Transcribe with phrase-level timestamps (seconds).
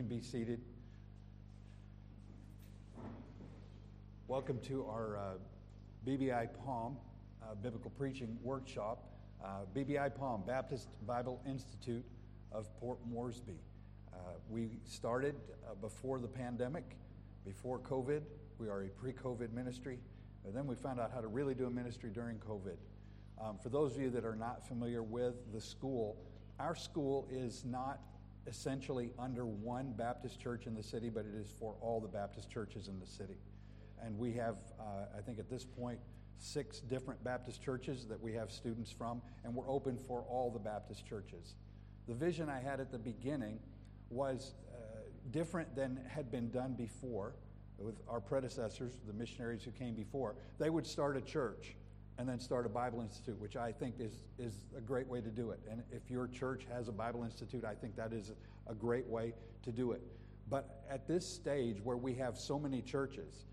[0.00, 0.58] can be seated.
[4.28, 6.96] Welcome to our uh, BBI Palm
[7.42, 9.04] uh, Biblical Preaching Workshop.
[9.44, 12.02] Uh, BBI Palm, Baptist Bible Institute
[12.50, 13.58] of Port Moresby.
[14.10, 14.16] Uh,
[14.48, 15.34] we started
[15.68, 16.96] uh, before the pandemic,
[17.44, 18.22] before COVID.
[18.56, 19.98] We are a pre COVID ministry.
[20.46, 22.76] And then we found out how to really do a ministry during COVID.
[23.38, 26.16] Um, for those of you that are not familiar with the school,
[26.58, 28.00] our school is not
[28.46, 32.50] essentially under one Baptist church in the city, but it is for all the Baptist
[32.50, 33.36] churches in the city.
[34.02, 35.98] And we have, uh, I think at this point,
[36.38, 40.58] six different Baptist churches that we have students from, and we're open for all the
[40.58, 41.54] Baptist churches.
[42.08, 43.58] The vision I had at the beginning
[44.08, 44.76] was uh,
[45.30, 47.34] different than had been done before
[47.78, 50.34] with our predecessors, the missionaries who came before.
[50.58, 51.76] They would start a church
[52.20, 55.30] and then start a Bible Institute, which I think is, is a great way to
[55.30, 55.60] do it.
[55.70, 58.30] And if your church has a Bible Institute, I think that is
[58.66, 60.02] a great way to do it.
[60.50, 63.46] But at this stage where we have so many churches,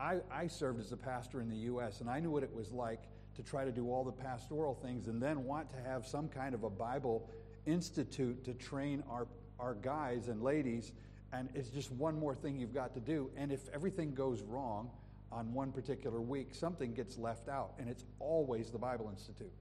[0.00, 2.72] I, I served as a pastor in the U.S., and I knew what it was
[2.72, 3.02] like
[3.34, 6.54] to try to do all the pastoral things and then want to have some kind
[6.54, 7.28] of a Bible
[7.66, 9.26] institute to train our,
[9.60, 10.92] our guys and ladies.
[11.34, 13.28] And it's just one more thing you've got to do.
[13.36, 14.90] And if everything goes wrong
[15.32, 17.72] on one particular week, something gets left out.
[17.78, 19.52] And it's always the Bible Institute.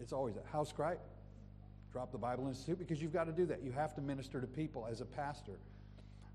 [0.00, 0.44] It's always that.
[0.46, 0.96] House cry,
[1.92, 3.62] drop the Bible Institute because you've got to do that.
[3.62, 5.58] You have to minister to people as a pastor.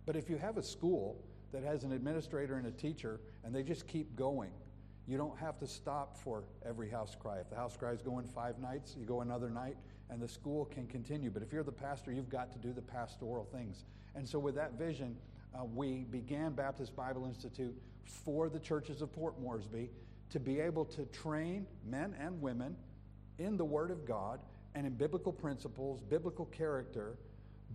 [0.06, 3.62] But if you have a school that has an administrator and a teacher and they
[3.62, 4.52] just keep going,
[5.08, 7.40] you don't have to stop for every house cry.
[7.40, 9.76] If the house cry is going five nights, you go another night,
[10.10, 11.30] and the school can continue.
[11.30, 13.84] But if you're the pastor, you've got to do the pastoral things.
[14.16, 15.18] And so, with that vision,
[15.54, 19.90] uh, we began Baptist Bible Institute for the churches of Port Moresby
[20.30, 22.76] to be able to train men and women
[23.38, 24.40] in the Word of God
[24.76, 27.18] and in biblical principles, biblical character,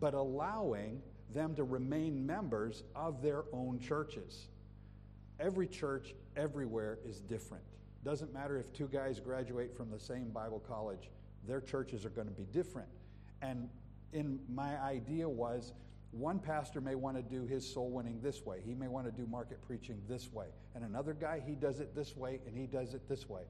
[0.01, 4.49] but allowing them to remain members of their own churches.
[5.39, 7.65] Every church everywhere is different.
[8.05, 11.11] Doesn't matter if two guys graduate from the same Bible college,
[11.47, 12.89] their churches are going to be different.
[13.43, 13.69] And
[14.13, 15.73] in my idea was
[16.13, 18.61] one pastor may want to do his soul winning this way.
[18.65, 20.47] He may want to do market preaching this way.
[20.75, 23.43] And another guy, he does it this way and he does it this way.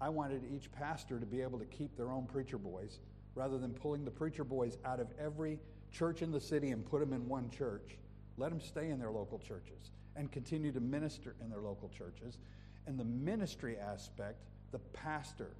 [0.00, 3.00] I wanted each pastor to be able to keep their own preacher boys
[3.34, 5.58] rather than pulling the preacher boys out of every
[5.90, 7.98] church in the city and put them in one church.
[8.36, 12.38] Let them stay in their local churches and continue to minister in their local churches.
[12.86, 14.42] And the ministry aspect,
[14.72, 15.50] the pastor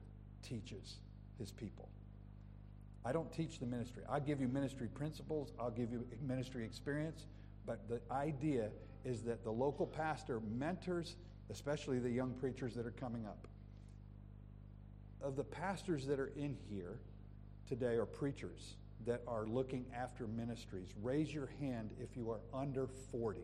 [0.43, 0.97] teaches
[1.39, 1.89] his people.
[3.07, 4.03] I don't teach the ministry.
[4.11, 7.27] I give you ministry principles, I'll give you ministry experience,
[7.65, 8.71] but the idea
[9.05, 11.15] is that the local pastor mentors,
[11.49, 13.47] especially the young preachers that are coming up.
[15.23, 16.99] Of the pastors that are in here
[17.69, 18.75] today are preachers
[19.07, 20.93] that are looking after ministries.
[21.01, 23.39] Raise your hand if you are under 40.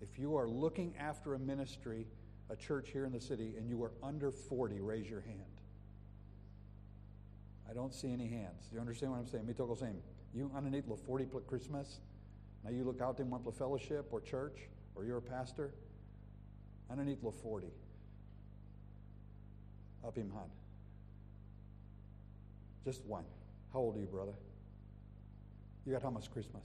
[0.00, 2.08] If you are looking after a ministry,
[2.50, 5.55] a church here in the city, and you are under 40, raise your hand.
[7.68, 8.68] I don't see any hands.
[8.68, 9.46] Do you understand what I'm saying?
[9.46, 10.00] Me toko saying,
[10.34, 12.00] you underneath the 40 Christmas.
[12.64, 15.72] Now you look out in one fellowship or church, or you're a pastor.
[16.90, 17.68] Underneath the 40.
[20.06, 20.50] Up him hand.
[22.84, 23.24] Just one.
[23.72, 24.34] How old are you, brother?
[25.84, 26.62] You got how much Christmas?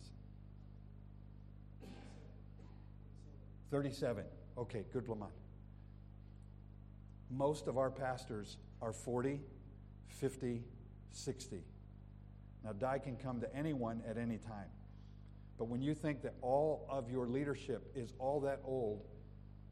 [3.72, 4.24] 37.
[4.58, 5.32] Okay, good Lamont.
[7.30, 9.40] Most of our pastors are 40,
[10.10, 10.64] 50,
[11.12, 11.64] 60.
[12.64, 14.70] Now, die can come to anyone at any time.
[15.58, 19.06] But when you think that all of your leadership is all that old,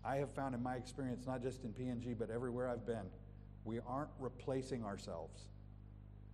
[0.03, 3.05] I have found in my experience, not just in PNG, but everywhere I've been,
[3.65, 5.41] we aren't replacing ourselves.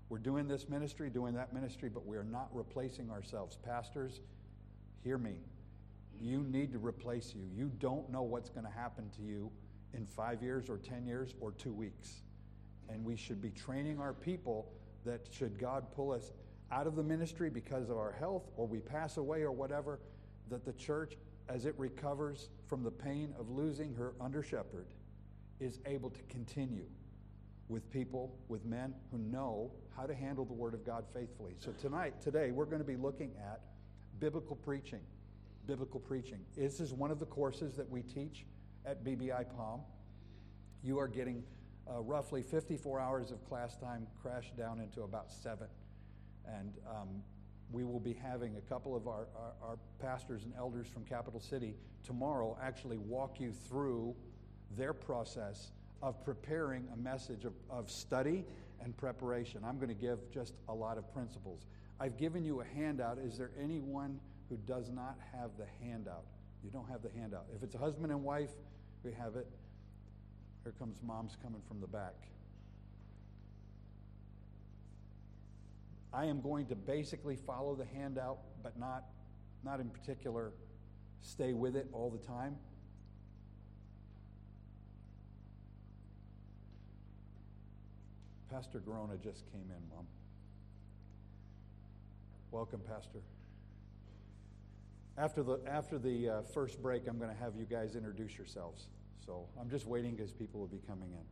[0.09, 3.57] We're doing this ministry, doing that ministry, but we are not replacing ourselves.
[3.57, 4.21] Pastors,
[5.03, 5.37] hear me.
[6.19, 7.43] You need to replace you.
[7.53, 9.51] You don't know what's going to happen to you
[9.93, 12.21] in five years or 10 years or two weeks.
[12.89, 14.71] And we should be training our people
[15.05, 16.31] that should God pull us
[16.71, 19.99] out of the ministry because of our health or we pass away or whatever,
[20.49, 21.13] that the church,
[21.47, 24.87] as it recovers from the pain of losing her under shepherd,
[25.59, 26.85] is able to continue
[27.67, 31.53] with people, with men who know how to handle the Word of God faithfully.
[31.57, 33.61] So tonight, today, we're going to be looking at
[34.19, 35.01] biblical preaching.
[35.65, 36.39] Biblical preaching.
[36.55, 38.45] This is one of the courses that we teach
[38.85, 39.81] at BBI Palm.
[40.83, 41.43] You are getting
[41.89, 45.67] uh, roughly 54 hours of class time crashed down into about seven.
[46.47, 47.23] And um,
[47.71, 51.39] we will be having a couple of our, our, our pastors and elders from Capital
[51.39, 54.15] City tomorrow actually walk you through
[54.77, 55.71] their process
[56.01, 58.45] of preparing a message of, of study
[58.83, 59.61] and preparation.
[59.65, 61.65] I'm going to give just a lot of principles.
[61.99, 63.17] I've given you a handout.
[63.17, 66.25] Is there anyone who does not have the handout.
[66.63, 67.45] You don't have the handout.
[67.55, 68.51] If it's a husband and wife,
[69.03, 69.47] we have it.
[70.65, 72.15] Here comes mom's coming from the back.
[76.11, 79.03] I am going to basically follow the handout, but not,
[79.63, 80.53] not in particular
[81.21, 82.55] stay with it all the time.
[88.49, 90.07] Pastor Grona just came in, Mom.
[92.49, 93.19] Welcome, Pastor.
[95.15, 98.87] After the, after the uh, first break, I'm going to have you guys introduce yourselves.
[99.25, 101.25] So I'm just waiting because people will be coming in.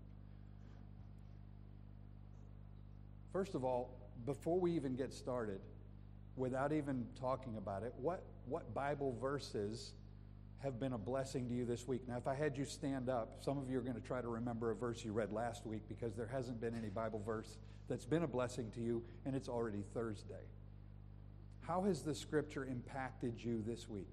[3.31, 5.59] First of all, before we even get started,
[6.35, 9.93] without even talking about it, what, what Bible verses
[10.59, 12.01] have been a blessing to you this week?
[12.07, 14.27] Now, if I had you stand up, some of you are going to try to
[14.27, 17.57] remember a verse you read last week because there hasn't been any Bible verse
[17.89, 20.45] that's been a blessing to you, and it's already Thursday.
[21.61, 24.09] How has the scripture impacted you this week?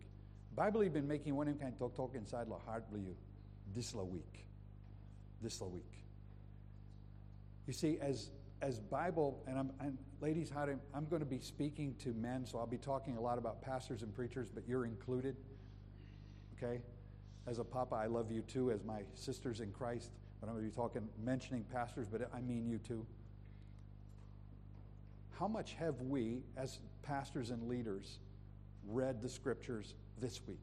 [0.57, 3.15] Bible been making one kind talk talk inside heart you
[3.75, 4.45] this la week.
[5.43, 5.93] This la week.
[7.67, 8.31] You see, as
[8.63, 12.45] as Bible, and I'm, and ladies, how to, I'm going to be speaking to men,
[12.45, 15.37] so I'll be talking a lot about pastors and preachers, but you're included.
[16.57, 16.81] Okay?
[17.47, 20.67] As a papa, I love you too, as my sisters in Christ, but I'm going
[20.67, 23.07] to be talking, mentioning pastors, but I mean you too.
[25.39, 28.19] How much have we, as pastors and leaders,
[28.87, 30.59] read the scriptures this week?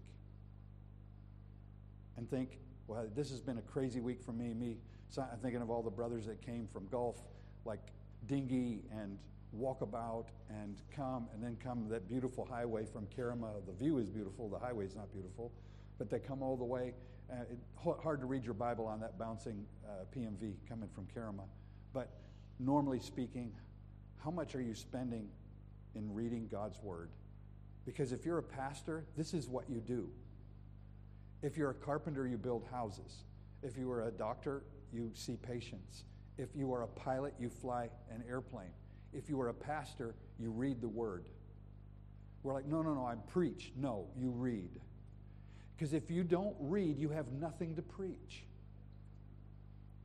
[2.15, 4.53] And think, well, this has been a crazy week for me.
[4.53, 4.77] Me,
[5.17, 7.17] I'm thinking of all the brothers that came from Gulf,
[7.65, 7.81] like
[8.27, 9.17] dinghy and
[9.55, 13.65] Walkabout and come, and then come that beautiful highway from Kerema.
[13.65, 15.51] The view is beautiful, the highway is not beautiful,
[15.97, 16.93] but they come all the way.
[17.29, 17.59] Uh, it,
[18.01, 21.43] hard to read your Bible on that bouncing uh, PMV coming from Kerema.
[21.93, 22.09] But
[22.59, 23.51] normally speaking,
[24.23, 25.27] how much are you spending
[25.95, 27.09] in reading God's Word?
[27.85, 30.09] Because if you're a pastor, this is what you do.
[31.41, 33.23] If you're a carpenter, you build houses.
[33.63, 36.05] If you are a doctor, you see patients.
[36.37, 38.71] If you are a pilot, you fly an airplane.
[39.13, 41.25] If you are a pastor, you read the word.
[42.43, 43.71] We're like, no, no, no, I preach.
[43.75, 44.79] No, you read.
[45.75, 48.45] Because if you don't read, you have nothing to preach.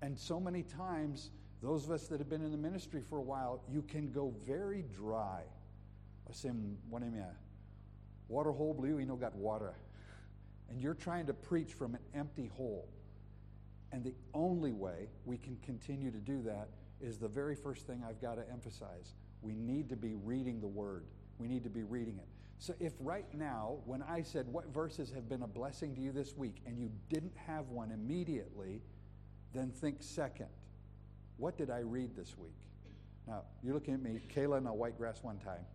[0.02, 1.30] And so many times,
[1.62, 4.34] those of us that have been in the ministry for a while, you can go
[4.46, 5.42] very dry.
[6.32, 7.14] Sim, what am
[8.28, 9.74] Water hole blue, you know, got water.
[10.72, 12.88] And you're trying to preach from an empty hole.
[13.92, 18.02] And the only way we can continue to do that is the very first thing
[18.08, 19.12] I've got to emphasize.
[19.42, 21.04] We need to be reading the Word,
[21.38, 22.26] we need to be reading it.
[22.58, 26.10] So, if right now, when I said, What verses have been a blessing to you
[26.10, 28.80] this week, and you didn't have one immediately,
[29.52, 30.48] then think second.
[31.36, 32.56] What did I read this week?
[33.28, 35.66] Now, you're looking at me, Kayla and a Whitegrass one time.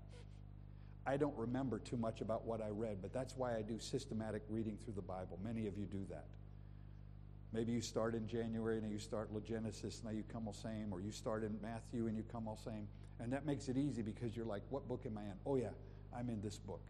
[1.08, 4.44] I don't remember too much about what I read, but that's why I do systematic
[4.50, 5.40] reading through the Bible.
[5.42, 6.26] Many of you do that.
[7.54, 10.92] Maybe you start in January and you start Genesis, and now you come all same,
[10.92, 12.90] or you start in Matthew and you come all same.
[13.22, 15.34] And that makes it easy because you're like, what book am I in?
[15.46, 15.70] Oh, yeah,
[16.14, 16.82] I'm in this book.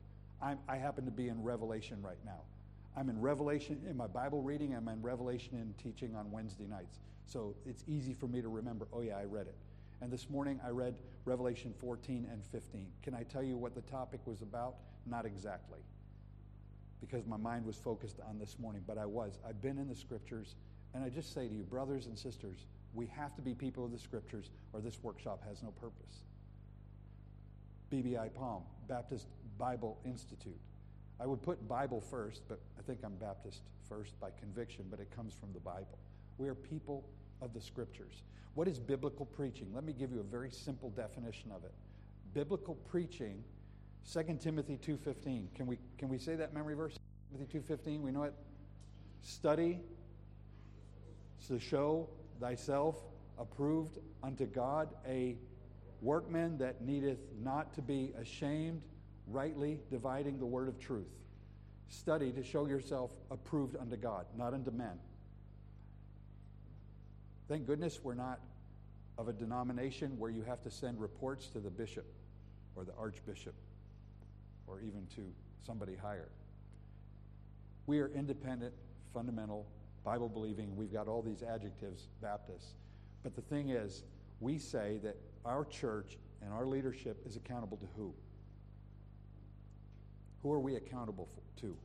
[0.42, 2.42] I'm, I happen to be in Revelation right now.
[2.98, 6.98] I'm in Revelation in my Bible reading, I'm in Revelation in teaching on Wednesday nights.
[7.28, 9.56] So it's easy for me to remember, oh, yeah, I read it.
[10.02, 10.96] And this morning I read
[11.26, 12.88] Revelation 14 and 15.
[13.02, 14.76] Can I tell you what the topic was about?
[15.06, 15.80] Not exactly
[17.00, 19.40] because my mind was focused on this morning, but I was.
[19.48, 20.56] I've been in the scriptures,
[20.94, 23.92] and I just say to you, brothers and sisters, we have to be people of
[23.92, 26.24] the scriptures, or this workshop has no purpose.
[27.92, 30.60] BBI Palm, Baptist Bible Institute.
[31.20, 35.10] I would put Bible first, but I think I'm Baptist first by conviction, but it
[35.16, 35.98] comes from the Bible.
[36.38, 37.06] We are people
[37.42, 38.24] of the scriptures.
[38.56, 39.68] What is biblical preaching?
[39.74, 41.72] Let me give you a very simple definition of it.
[42.34, 43.44] Biblical preaching
[44.12, 45.54] 2 Timothy 2.15.
[45.54, 46.98] Can we, can we say that memory verse?
[47.32, 48.34] Timothy 2.15, we know it.
[49.22, 49.80] Study
[51.48, 52.96] to show thyself
[53.38, 55.36] approved unto God, a
[56.02, 58.82] workman that needeth not to be ashamed,
[59.28, 61.08] rightly dividing the word of truth.
[61.90, 65.00] Study to show yourself approved unto God, not unto men.
[67.48, 68.40] Thank goodness we're not
[69.18, 72.06] of a denomination where you have to send reports to the bishop
[72.76, 73.56] or the archbishop
[74.68, 75.22] or even to
[75.66, 76.28] somebody higher.
[77.86, 78.74] We are independent,
[79.14, 79.66] fundamental,
[80.04, 80.76] Bible believing.
[80.76, 82.74] We've got all these adjectives, Baptists.
[83.24, 84.04] But the thing is,
[84.42, 88.14] we say that our church and our leadership is accountable to who?
[90.44, 91.30] Who are we accountable
[91.62, 91.76] to?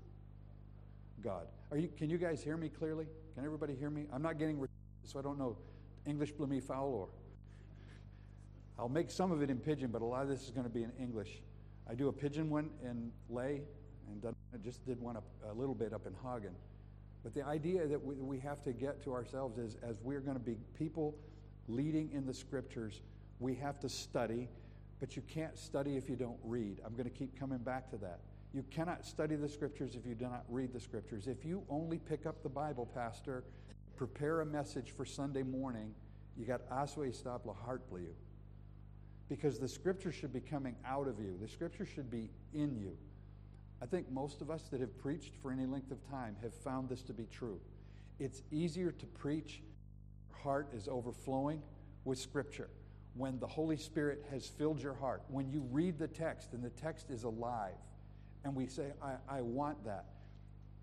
[1.23, 1.47] God.
[1.71, 3.07] Are you, can you guys hear me clearly?
[3.35, 4.07] Can everybody hear me?
[4.13, 4.59] I'm not getting
[5.05, 5.57] so I don't know
[6.07, 7.09] English blew me foul or
[8.79, 10.73] I'll make some of it in pidgin, but a lot of this is going to
[10.73, 11.43] be in English.
[11.89, 13.63] I do a pidgin one in Lae,
[14.09, 16.55] and I just did one up, a little bit up in Hagen.
[17.23, 20.37] But the idea that we, we have to get to ourselves is as we're going
[20.37, 21.15] to be people
[21.69, 23.03] leading in the scriptures,
[23.39, 24.49] we have to study,
[25.01, 26.81] but you can't study if you don't read.
[26.85, 28.21] I'm going to keep coming back to that.
[28.53, 31.27] You cannot study the scriptures if you do not read the scriptures.
[31.27, 33.45] If you only pick up the Bible, Pastor,
[34.07, 35.95] prepare a message for Sunday morning,
[36.37, 37.15] you got aswe
[37.55, 38.13] heart you.
[39.29, 41.39] Because the scripture should be coming out of you.
[41.41, 42.97] The scripture should be in you.
[43.81, 46.89] I think most of us that have preached for any length of time have found
[46.89, 47.61] this to be true.
[48.19, 49.63] It's easier to preach,
[50.43, 51.63] heart is overflowing
[52.05, 52.71] with Scripture.
[53.15, 56.71] When the Holy Spirit has filled your heart, when you read the text and the
[56.71, 57.79] text is alive,
[58.45, 60.07] and we say, I, I want that,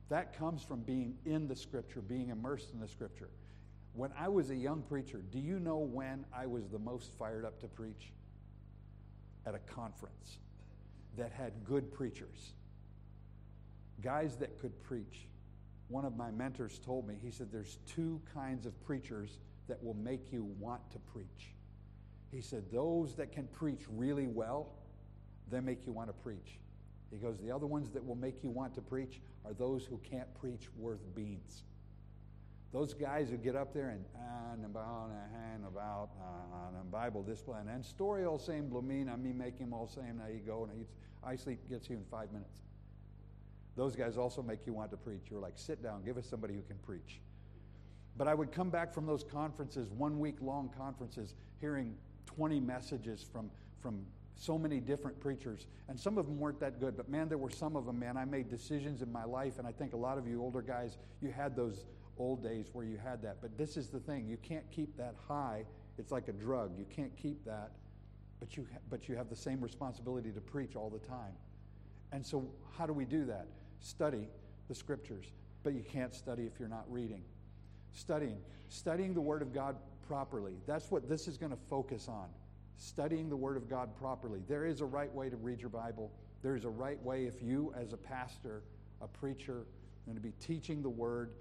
[0.10, 3.30] that comes from being in the Scripture, being immersed in the Scripture.
[3.94, 7.46] When I was a young preacher, do you know when I was the most fired
[7.46, 8.12] up to preach?
[9.46, 10.39] At a conference
[11.18, 12.54] that had good preachers
[14.01, 15.28] guys that could preach.
[15.88, 19.96] One of my mentors told me, he said, There's two kinds of preachers that will
[19.96, 21.54] make you want to preach.
[22.32, 24.70] He said, Those that can preach really well,
[25.50, 26.60] they make you want to preach.
[27.12, 30.00] He goes, The other ones that will make you want to preach are those who
[30.10, 31.63] can't preach worth beans.
[32.72, 34.06] Those guys who get up there and
[34.54, 35.10] and about
[35.54, 36.10] and about
[36.80, 40.28] and Bible display and story all same blumine, I mean make him all same, now
[40.28, 40.86] you go and
[41.24, 42.51] I sleep gets you in five minutes.
[43.75, 45.22] Those guys also make you want to preach.
[45.30, 47.22] You're like, sit down, give us somebody who can preach.
[48.18, 53.24] But I would come back from those conferences, one week long conferences, hearing 20 messages
[53.24, 53.50] from,
[53.82, 54.06] from
[54.39, 55.67] so many different preachers.
[55.88, 58.17] And some of them weren't that good, but man, there were some of them, man.
[58.17, 60.98] I made decisions in my life, and I think a lot of you older guys,
[61.22, 61.86] you had those
[62.17, 63.38] old days where you had that.
[63.41, 65.65] But this is the thing you can't keep that high.
[65.98, 66.77] It's like a drug.
[66.77, 67.72] You can't keep that,
[68.39, 71.34] but you, ha- but you have the same responsibility to preach all the time.
[72.12, 73.48] And so, how do we do that?
[73.79, 74.27] study
[74.67, 75.25] the scriptures,
[75.63, 77.24] but you can't study if you're not reading.
[77.93, 78.38] Studying,
[78.69, 79.75] studying the Word of God
[80.08, 80.53] properly.
[80.67, 82.27] That's what this is going to focus on.
[82.80, 84.40] Studying the Word of God properly.
[84.48, 86.12] There is a right way to read your Bible.
[86.42, 88.64] There is a right way if you, as a pastor,
[89.02, 89.66] a preacher,
[90.06, 91.34] going to be teaching the Word,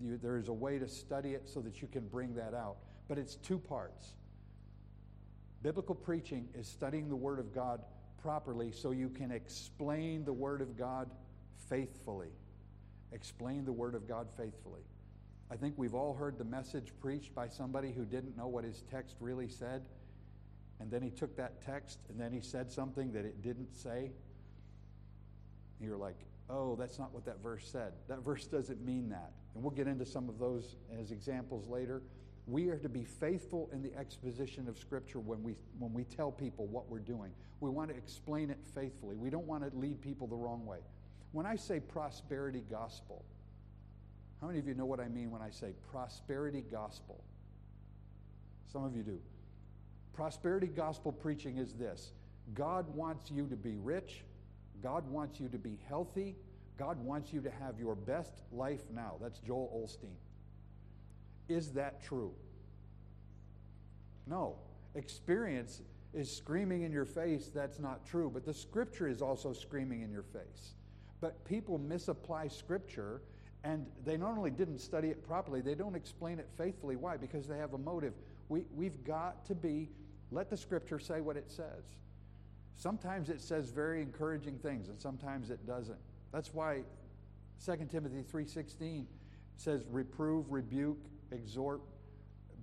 [0.00, 2.76] you, there is a way to study it so that you can bring that out.
[3.06, 4.14] But it's two parts.
[5.62, 7.82] Biblical preaching is studying the Word of God
[8.22, 11.10] properly so you can explain the Word of God
[11.68, 12.30] faithfully.
[13.12, 14.82] Explain the Word of God faithfully.
[15.50, 18.82] I think we've all heard the message preached by somebody who didn't know what his
[18.90, 19.82] text really said,
[20.84, 24.10] and then he took that text and then he said something that it didn't say.
[25.80, 26.18] You're like,
[26.50, 27.94] oh, that's not what that verse said.
[28.06, 29.32] That verse doesn't mean that.
[29.54, 32.02] And we'll get into some of those as examples later.
[32.46, 36.30] We are to be faithful in the exposition of Scripture when we, when we tell
[36.30, 37.32] people what we're doing.
[37.60, 39.16] We want to explain it faithfully.
[39.16, 40.80] We don't want to lead people the wrong way.
[41.32, 43.24] When I say prosperity gospel,
[44.42, 47.24] how many of you know what I mean when I say prosperity gospel?
[48.70, 49.18] Some of you do.
[50.14, 52.12] Prosperity gospel preaching is this
[52.54, 54.24] God wants you to be rich,
[54.82, 56.36] God wants you to be healthy,
[56.78, 59.14] God wants you to have your best life now.
[59.20, 60.16] That's Joel Osteen.
[61.48, 62.32] Is that true?
[64.26, 64.56] No.
[64.94, 70.02] Experience is screaming in your face that's not true, but the scripture is also screaming
[70.02, 70.74] in your face.
[71.24, 73.22] But people misapply Scripture,
[73.64, 76.96] and they not only didn't study it properly, they don't explain it faithfully.
[76.96, 77.16] Why?
[77.16, 78.12] Because they have a motive.
[78.50, 79.88] We, we've got to be,
[80.30, 81.84] let the Scripture say what it says.
[82.76, 85.98] Sometimes it says very encouraging things, and sometimes it doesn't.
[86.32, 86.82] That's why
[87.64, 89.06] 2 Timothy 3.16
[89.56, 90.98] says reprove, rebuke,
[91.30, 91.80] exhort.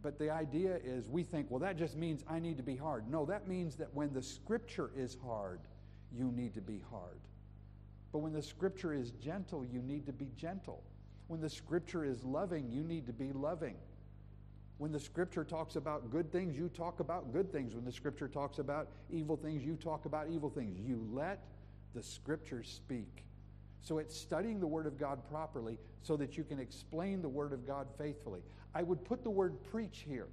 [0.02, 3.10] But the idea is we think, well, that just means I need to be hard.
[3.10, 5.60] No, that means that when the Scripture is hard,
[6.12, 7.20] you need to be hard.
[8.12, 10.84] But when the scripture is gentle, you need to be gentle.
[11.28, 13.76] When the scripture is loving, you need to be loving.
[14.82, 17.76] When the scripture talks about good things, you talk about good things.
[17.76, 20.80] When the scripture talks about evil things, you talk about evil things.
[20.80, 21.44] You let
[21.94, 23.24] the scripture speak.
[23.84, 27.54] So it's studying the Word of God properly so that you can explain the Word
[27.54, 28.42] of God faithfully.
[28.74, 30.30] I would put the word preach here,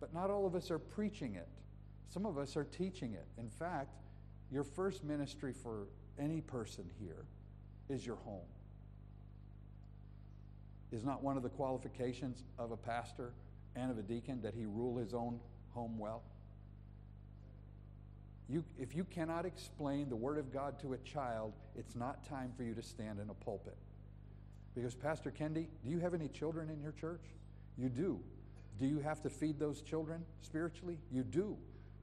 [0.00, 1.46] but not all of us are preaching it.
[2.08, 3.28] Some of us are teaching it.
[3.38, 3.94] In fact,
[4.50, 5.86] your first ministry for
[6.18, 7.26] any person here
[7.88, 8.48] is your home.
[10.92, 13.32] Is not one of the qualifications of a pastor
[13.74, 15.40] and of a deacon that he rule his own
[15.70, 16.22] home well?
[18.48, 22.52] You, if you cannot explain the Word of God to a child, it's not time
[22.56, 23.76] for you to stand in a pulpit.
[24.74, 27.22] Because, Pastor Kendi, do you have any children in your church?
[27.76, 28.20] You do.
[28.78, 30.98] Do you have to feed those children spiritually?
[31.10, 31.56] You do.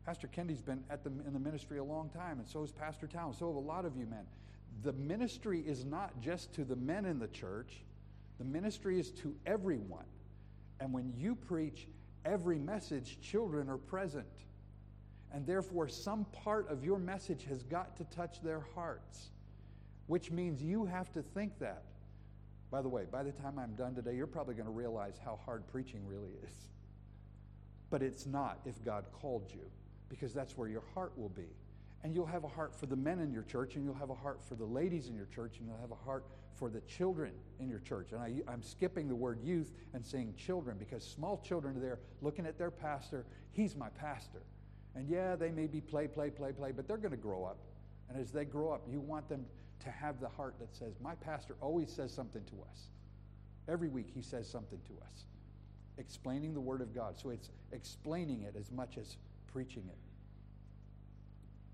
[0.05, 3.07] Pastor Kendi's been at the, in the ministry a long time, and so has Pastor
[3.07, 3.33] Town.
[3.33, 4.25] So have a lot of you men.
[4.81, 7.83] The ministry is not just to the men in the church,
[8.37, 10.05] the ministry is to everyone.
[10.79, 11.87] And when you preach
[12.25, 14.25] every message, children are present.
[15.33, 19.29] And therefore, some part of your message has got to touch their hearts,
[20.07, 21.83] which means you have to think that.
[22.69, 25.39] By the way, by the time I'm done today, you're probably going to realize how
[25.45, 26.55] hard preaching really is.
[27.89, 29.65] But it's not if God called you,
[30.09, 31.47] because that's where your heart will be.
[32.03, 34.15] And you'll have a heart for the men in your church, and you'll have a
[34.15, 37.33] heart for the ladies in your church, and you'll have a heart for the children
[37.59, 38.11] in your church.
[38.11, 41.99] And I, am skipping the word youth and saying children because small children are there
[42.21, 43.25] looking at their pastor.
[43.51, 44.41] He's my pastor.
[44.95, 47.57] And yeah, they may be play, play, play, play, but they're going to grow up.
[48.09, 49.45] And as they grow up, you want them
[49.83, 52.87] to have the heart that says, My pastor always says something to us.
[53.67, 55.25] Every week he says something to us,
[55.97, 57.17] explaining the Word of God.
[57.17, 59.17] So it's explaining it as much as
[59.51, 59.97] preaching it.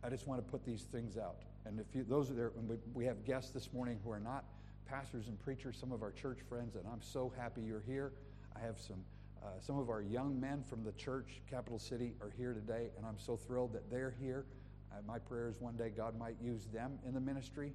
[0.05, 1.41] I just want to put these things out.
[1.65, 2.51] And if you, those are there,
[2.93, 4.45] we have guests this morning who are not
[4.89, 8.13] pastors and preachers, some of our church friends, and I'm so happy you're here.
[8.55, 9.03] I have some,
[9.43, 13.05] uh, some of our young men from the church, Capital City, are here today, and
[13.05, 14.45] I'm so thrilled that they're here.
[14.91, 17.73] Uh, my prayer is one day God might use them in the ministry.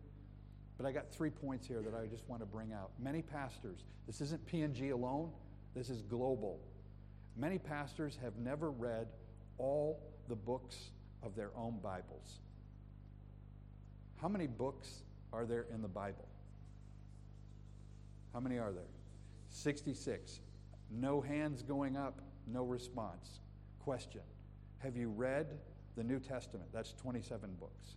[0.77, 2.91] But I got three points here that I just want to bring out.
[2.99, 5.31] Many pastors, this isn't PNG alone,
[5.73, 6.59] this is global.
[7.37, 9.07] Many pastors have never read
[9.59, 10.91] all the books
[11.23, 12.41] of their own Bibles.
[14.21, 15.03] How many books
[15.33, 16.27] are there in the Bible?
[18.35, 18.83] How many are there?
[19.51, 20.41] 66.
[20.91, 23.39] No hands going up, no response.
[23.79, 24.23] Question
[24.79, 25.47] Have you read
[25.97, 26.69] the New Testament?
[26.73, 27.95] That's 27 books.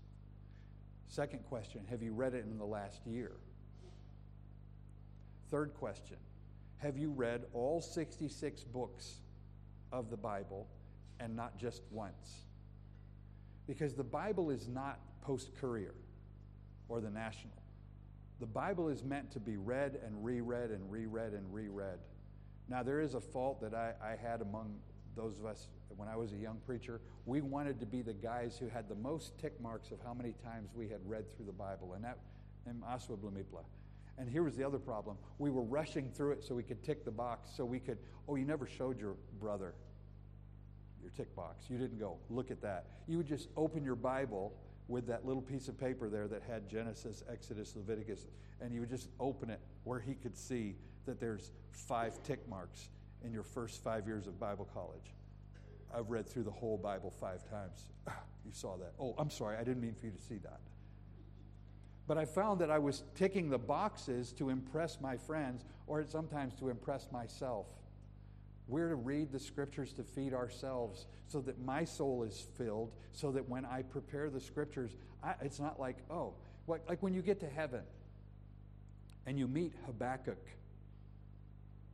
[1.07, 3.31] Second question Have you read it in the last year?
[5.49, 6.17] Third question
[6.77, 9.21] Have you read all 66 books
[9.91, 10.67] of the Bible
[11.19, 12.43] and not just once?
[13.65, 15.95] Because the Bible is not post courier
[16.89, 17.55] or the national.
[18.39, 21.99] The Bible is meant to be read and reread and reread and reread.
[22.69, 24.75] Now, there is a fault that I, I had among
[25.15, 27.01] those of us when I was a young preacher.
[27.25, 30.33] We wanted to be the guys who had the most tick marks of how many
[30.43, 32.19] times we had read through the Bible, and that
[32.67, 33.63] in Aswa Blumipla.
[34.19, 35.17] And here was the other problem.
[35.39, 38.35] We were rushing through it so we could tick the box, so we could, oh,
[38.35, 39.73] you never showed your brother
[41.01, 41.65] your tick box.
[41.69, 42.85] You didn't go, look at that.
[43.07, 44.53] You would just open your Bible
[44.87, 48.25] with that little piece of paper there that had Genesis, Exodus, Leviticus,
[48.61, 52.89] and you would just open it where he could see that there's five tick marks
[53.23, 55.13] in your first five years of Bible college.
[55.93, 57.85] I've read through the whole Bible five times.
[58.07, 58.93] Ah, you saw that.
[58.99, 60.59] Oh, I'm sorry, I didn't mean for you to see that.
[62.07, 66.55] But I found that I was ticking the boxes to impress my friends or sometimes
[66.55, 67.67] to impress myself.
[68.67, 73.31] We're to read the scriptures to feed ourselves so that my soul is filled, so
[73.31, 76.33] that when I prepare the scriptures, I, it's not like, oh,
[76.67, 77.81] like when you get to heaven
[79.25, 80.45] and you meet Habakkuk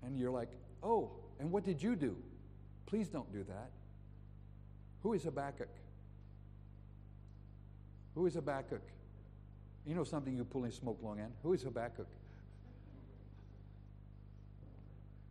[0.02, 0.50] and you're like,
[0.82, 2.16] oh, and what did you do?
[2.88, 3.70] Please don't do that.
[5.04, 5.70] Who is Habakkuk?
[8.16, 8.82] Who is Habakkuk?
[9.86, 11.34] You know something you pulling smoke long end?
[11.44, 12.08] Who is Habakkuk?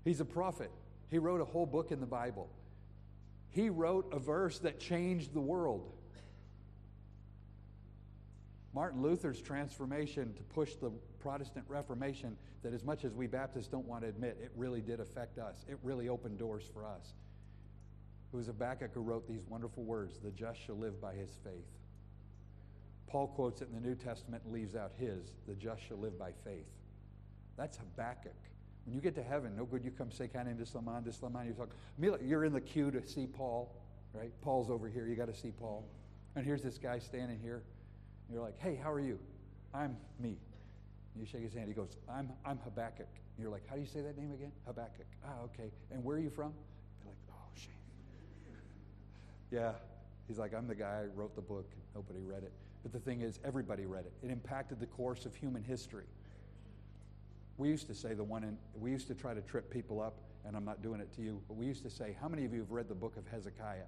[0.04, 0.70] He's a prophet.
[1.12, 2.48] He wrote a whole book in the Bible.
[3.50, 5.92] He wrote a verse that changed the world.
[8.72, 13.86] Martin Luther's transformation to push the Protestant Reformation, that as much as we Baptists don't
[13.86, 15.66] want to admit, it really did affect us.
[15.68, 17.12] It really opened doors for us.
[18.32, 21.68] It was Habakkuk who wrote these wonderful words the just shall live by his faith.
[23.06, 26.18] Paul quotes it in the New Testament and leaves out his the just shall live
[26.18, 26.70] by faith.
[27.58, 28.32] That's Habakkuk.
[28.84, 31.46] When you get to heaven, no good you come say kind into Slaman, to Slaman.
[31.46, 33.72] You talk, Amelia, you're in the queue to see Paul,
[34.12, 34.32] right?
[34.42, 35.06] Paul's over here.
[35.06, 35.84] You got to see Paul.
[36.34, 37.62] And here's this guy standing here.
[38.30, 39.18] You're like, hey, how are you?
[39.72, 40.36] I'm me.
[41.14, 41.68] You shake his hand.
[41.68, 43.08] He goes, I'm, I'm Habakkuk.
[43.38, 44.52] You're like, how do you say that name again?
[44.66, 45.06] Habakkuk.
[45.24, 45.70] Ah, okay.
[45.90, 46.52] And where are you from?
[47.02, 47.72] You're like, oh, shame.
[49.50, 49.72] yeah.
[50.28, 51.70] He's like, I'm the guy who wrote the book.
[51.94, 52.52] Nobody read it.
[52.82, 54.12] But the thing is, everybody read it.
[54.24, 56.04] It impacted the course of human history.
[57.62, 60.16] We used to say the one in, we used to try to trip people up,
[60.44, 62.52] and I'm not doing it to you, but we used to say, How many of
[62.52, 63.86] you have read the book of Hezekiah?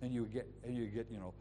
[0.00, 1.34] And you get, and you get, you know,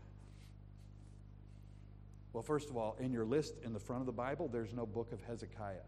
[2.34, 4.88] well, first of all, in your list in the front of the Bible, there's no
[4.88, 5.86] book of Hezekiah.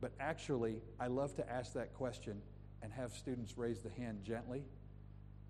[0.00, 2.42] But actually, I love to ask that question
[2.82, 4.64] and have students raise the hand gently.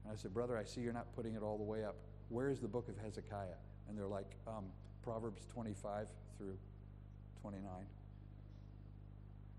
[0.05, 1.97] And I said, Brother, I see you're not putting it all the way up.
[2.29, 3.57] Where is the book of Hezekiah?
[3.89, 4.67] And they're like, um,
[5.03, 6.59] Proverbs 25 through
[7.47, 7.71] 29.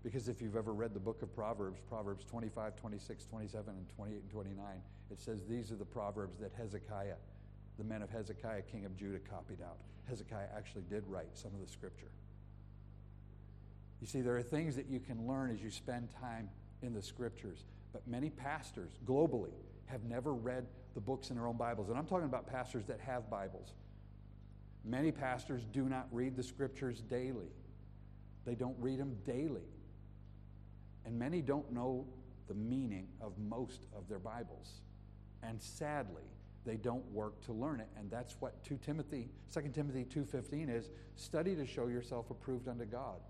[0.02, 4.20] Because if you've ever read the book of Proverbs, Proverbs 25, 26, 27, and 28
[4.20, 4.66] and 29,
[5.10, 7.14] it says these are the Proverbs that Hezekiah,
[7.78, 9.78] the men of Hezekiah, king of Judah, copied out.
[10.06, 12.10] Hezekiah actually did write some of the scripture.
[14.02, 16.50] You see, there are things that you can learn as you spend time
[16.82, 19.54] in the scriptures, but many pastors globally
[19.86, 21.88] have never read the books in their own Bibles.
[21.88, 23.72] And I'm talking about pastors that have Bibles.
[24.84, 27.48] Many pastors do not read the scriptures daily,
[28.48, 29.68] they don't read them daily.
[31.04, 32.06] And many don't know
[32.48, 34.80] the meaning of most of their Bibles.
[35.42, 36.22] And sadly,
[36.64, 37.88] they don't work to learn it.
[37.98, 42.86] And that's what 2 Timothy, 2 Timothy 2.15 is, study to show yourself approved unto
[42.86, 43.20] God.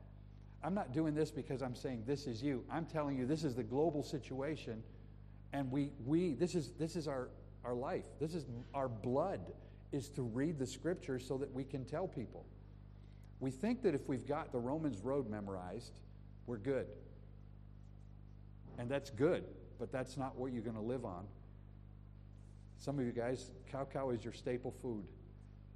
[0.62, 2.64] I'm not doing this because I'm saying this is you.
[2.70, 4.83] I'm telling you this is the global situation.
[5.52, 7.28] And we, we this is, this is our,
[7.64, 8.04] our life.
[8.20, 9.40] This is our blood
[9.90, 12.44] is to read the scriptures so that we can tell people.
[13.40, 15.92] We think that if we've got the Romans road memorized,
[16.46, 16.87] we're good.
[18.79, 19.44] And that's good,
[19.79, 21.24] but that's not what you're going to live on.
[22.79, 25.05] Some of you guys, cow cow is your staple food.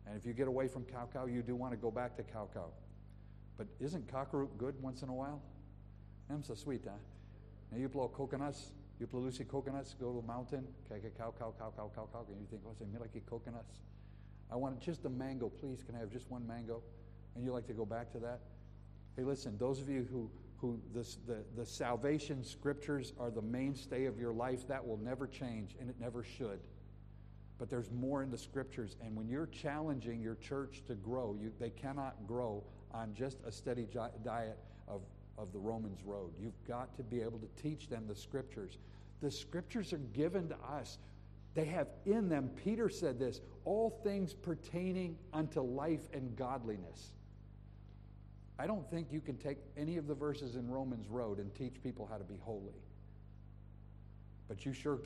[0.07, 2.23] And if you get away from cow cow, you do want to go back to
[2.23, 2.71] cow cow.
[3.57, 5.43] But isn't cockroot good once in a while?
[6.31, 6.93] I'm so sweet, huh?
[7.71, 11.55] Now you blow coconuts, you blow Lucy coconuts, go to a mountain, cow, cow, cow,
[11.59, 13.81] cow, cow, cow, cow, and you think, oh, say, like coconuts.
[14.51, 15.83] I want just a mango, please.
[15.83, 16.83] Can I have just one mango?
[17.35, 18.41] And you like to go back to that?
[19.17, 24.07] Hey, listen, those of you who, who this, the, the salvation scriptures are the mainstay
[24.07, 26.61] of your life, that will never change, and it never should.
[27.59, 31.53] But there's more in the scriptures, and when you're challenging your church to grow, you,
[31.61, 33.87] they cannot grow on just a steady
[34.25, 35.03] diet of,
[35.39, 36.33] of the Romans road.
[36.41, 38.79] You've got to be able to teach them the scriptures.
[39.21, 40.99] The scriptures are given to us.
[41.55, 47.13] They have in them, Peter said this, all things pertaining unto life and godliness.
[48.59, 51.83] I don't think you can take any of the verses in Romans Road and teach
[51.83, 52.75] people how to be holy.
[54.49, 54.99] But you sure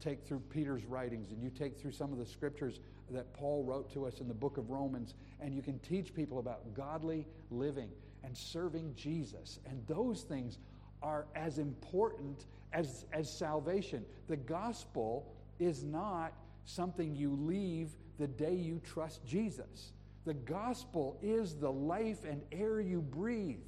[0.00, 3.92] take through Peter's writings and you take through some of the scriptures that Paul wrote
[3.94, 7.88] to us in the book of Romans, and you can teach people about godly living
[8.24, 9.60] and serving Jesus.
[9.66, 10.58] And those things
[11.02, 14.04] are as important as, as salvation.
[14.28, 16.32] The gospel is not
[16.64, 19.92] something you leave the day you trust Jesus.
[20.26, 23.60] The gospel is the life and air you breathe.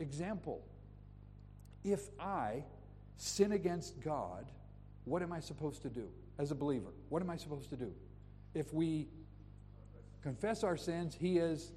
[0.00, 0.62] Example
[1.82, 2.64] if I
[3.16, 4.50] sin against God,
[5.04, 6.90] what am I supposed to do as a believer?
[7.08, 7.92] What am I supposed to do?
[8.52, 9.08] If we
[10.22, 11.72] confess our sins, He is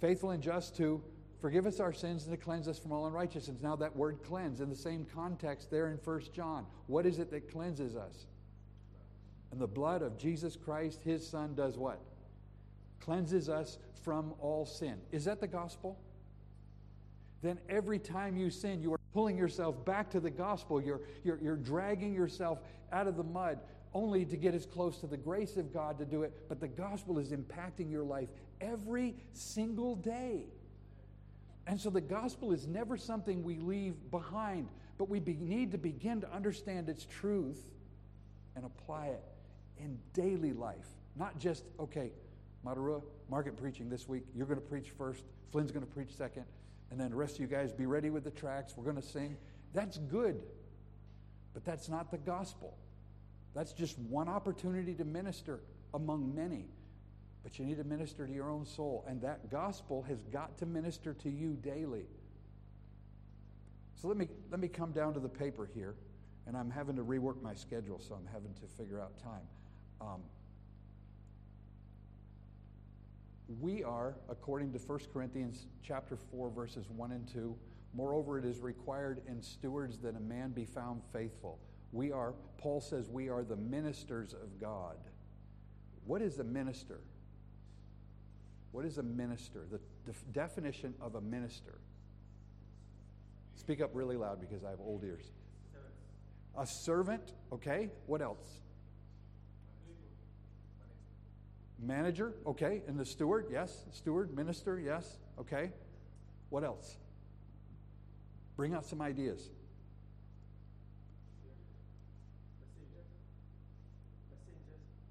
[0.00, 1.02] faithful and just to
[1.40, 3.62] forgive us our sins and to cleanse us from all unrighteousness.
[3.62, 7.30] Now, that word cleanse, in the same context there in 1 John, what is it
[7.30, 8.26] that cleanses us?
[9.52, 12.00] And the blood of Jesus Christ, His Son, does what?
[13.00, 14.98] Cleanses us from all sin.
[15.12, 15.98] Is that the gospel?
[17.42, 20.80] Then every time you sin, you are pulling yourself back to the gospel.
[20.80, 22.58] You're, you're, you're dragging yourself
[22.92, 23.58] out of the mud
[23.92, 26.32] only to get as close to the grace of God to do it.
[26.48, 28.28] But the gospel is impacting your life
[28.60, 30.44] every single day.
[31.66, 35.78] And so the gospel is never something we leave behind, but we be, need to
[35.78, 37.62] begin to understand its truth
[38.56, 39.22] and apply it
[39.78, 40.86] in daily life.
[41.16, 42.12] Not just, okay,
[42.64, 44.24] Matarua, market preaching this week.
[44.34, 45.24] You're going to preach first.
[45.50, 46.44] Flynn's going to preach second.
[46.90, 48.74] And then the rest of you guys be ready with the tracks.
[48.76, 49.36] We're going to sing.
[49.72, 50.42] That's good.
[51.54, 52.76] But that's not the gospel.
[53.54, 55.60] That's just one opportunity to minister
[55.94, 56.66] among many.
[57.42, 59.04] But you need to minister to your own soul.
[59.08, 62.04] And that gospel has got to minister to you daily.
[63.94, 65.94] So let me, let me come down to the paper here.
[66.46, 69.46] And I'm having to rework my schedule, so I'm having to figure out time.
[70.00, 70.22] Um,
[73.58, 77.56] we are, according to 1 Corinthians chapter 4, verses 1 and 2,
[77.94, 81.58] moreover, it is required in stewards that a man be found faithful.
[81.92, 84.96] We are, Paul says, we are the ministers of God.
[86.06, 87.00] What is a minister?
[88.70, 89.66] What is a minister?
[89.70, 91.78] The def- definition of a minister.
[93.56, 95.32] Speak up really loud because I have old ears.
[96.56, 97.90] A servant, okay.
[98.06, 98.60] What else?
[101.82, 102.82] Manager, okay.
[102.86, 103.84] And the steward, yes.
[103.92, 105.18] Steward, minister, yes.
[105.38, 105.72] Okay.
[106.50, 106.96] What else?
[108.56, 109.48] Bring out some ideas.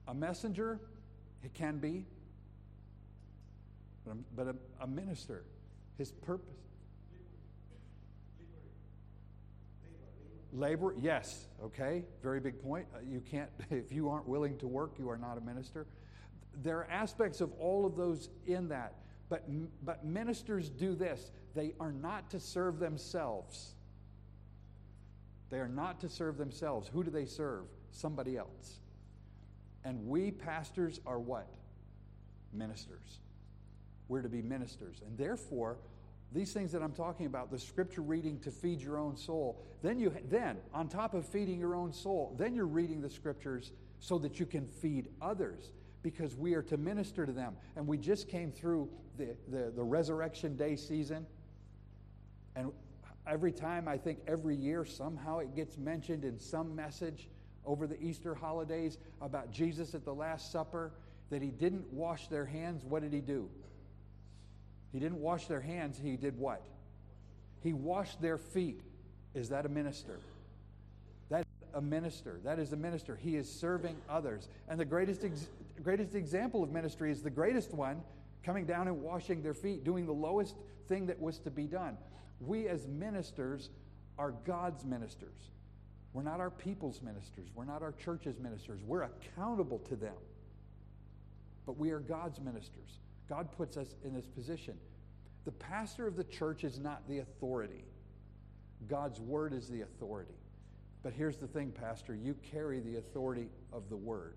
[0.08, 0.80] A messenger,
[1.44, 2.06] it can be,
[4.06, 5.46] but a, but a, a minister,
[6.00, 6.56] his purpose.
[10.52, 12.88] Labor, yes, okay, very big point.
[12.94, 15.86] Uh, you can't, if you aren't willing to work, you are not a minister.
[16.62, 18.96] There are aspects of all of those in that,
[19.30, 19.44] But,
[19.84, 23.74] but ministers do this they are not to serve themselves.
[25.50, 26.88] They are not to serve themselves.
[26.88, 27.64] Who do they serve?
[27.92, 28.80] Somebody else.
[29.84, 31.48] And we pastors are what?
[32.54, 33.20] Ministers.
[34.08, 35.02] We're to be ministers.
[35.06, 35.78] And therefore,
[36.32, 39.98] these things that I'm talking about, the scripture reading to feed your own soul, then
[40.00, 44.20] you then on top of feeding your own soul, then you're reading the scriptures so
[44.20, 47.56] that you can feed others because we are to minister to them.
[47.76, 51.26] And we just came through the, the, the resurrection day season.
[52.56, 52.72] And
[53.28, 57.28] every time, I think every year, somehow it gets mentioned in some message
[57.66, 60.92] over the Easter holidays about Jesus at the Last Supper
[61.30, 62.84] that he didn't wash their hands.
[62.84, 63.50] What did he do?
[64.92, 66.00] He didn't wash their hands.
[66.02, 66.64] He did what?
[67.62, 68.82] He washed their feet.
[69.36, 70.20] Is that a minister?
[71.30, 72.40] That's a minister.
[72.44, 73.16] That is a minister.
[73.16, 74.48] He is serving others.
[74.68, 75.48] And the greatest, ex-
[75.82, 78.02] greatest example of ministry is the greatest one
[78.44, 80.56] coming down and washing their feet, doing the lowest
[80.88, 81.98] thing that was to be done.
[82.40, 83.70] We as ministers
[84.18, 85.52] are God's ministers.
[86.14, 87.50] We're not our people's ministers.
[87.54, 88.82] We're not our church's ministers.
[88.84, 90.16] We're accountable to them.
[91.66, 93.00] But we are God's ministers.
[93.28, 94.76] God puts us in this position.
[95.46, 97.86] The pastor of the church is not the authority,
[98.88, 100.34] God's word is the authority.
[101.02, 104.36] But here's the thing, Pastor you carry the authority of the word.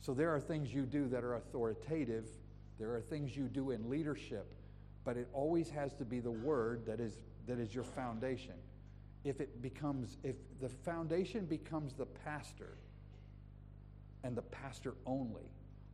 [0.00, 2.26] So there are things you do that are authoritative,
[2.78, 4.54] there are things you do in leadership,
[5.04, 8.54] but it always has to be the word that is, that is your foundation.
[9.24, 12.76] If it becomes, if the foundation becomes the pastor
[14.22, 15.48] and the pastor only,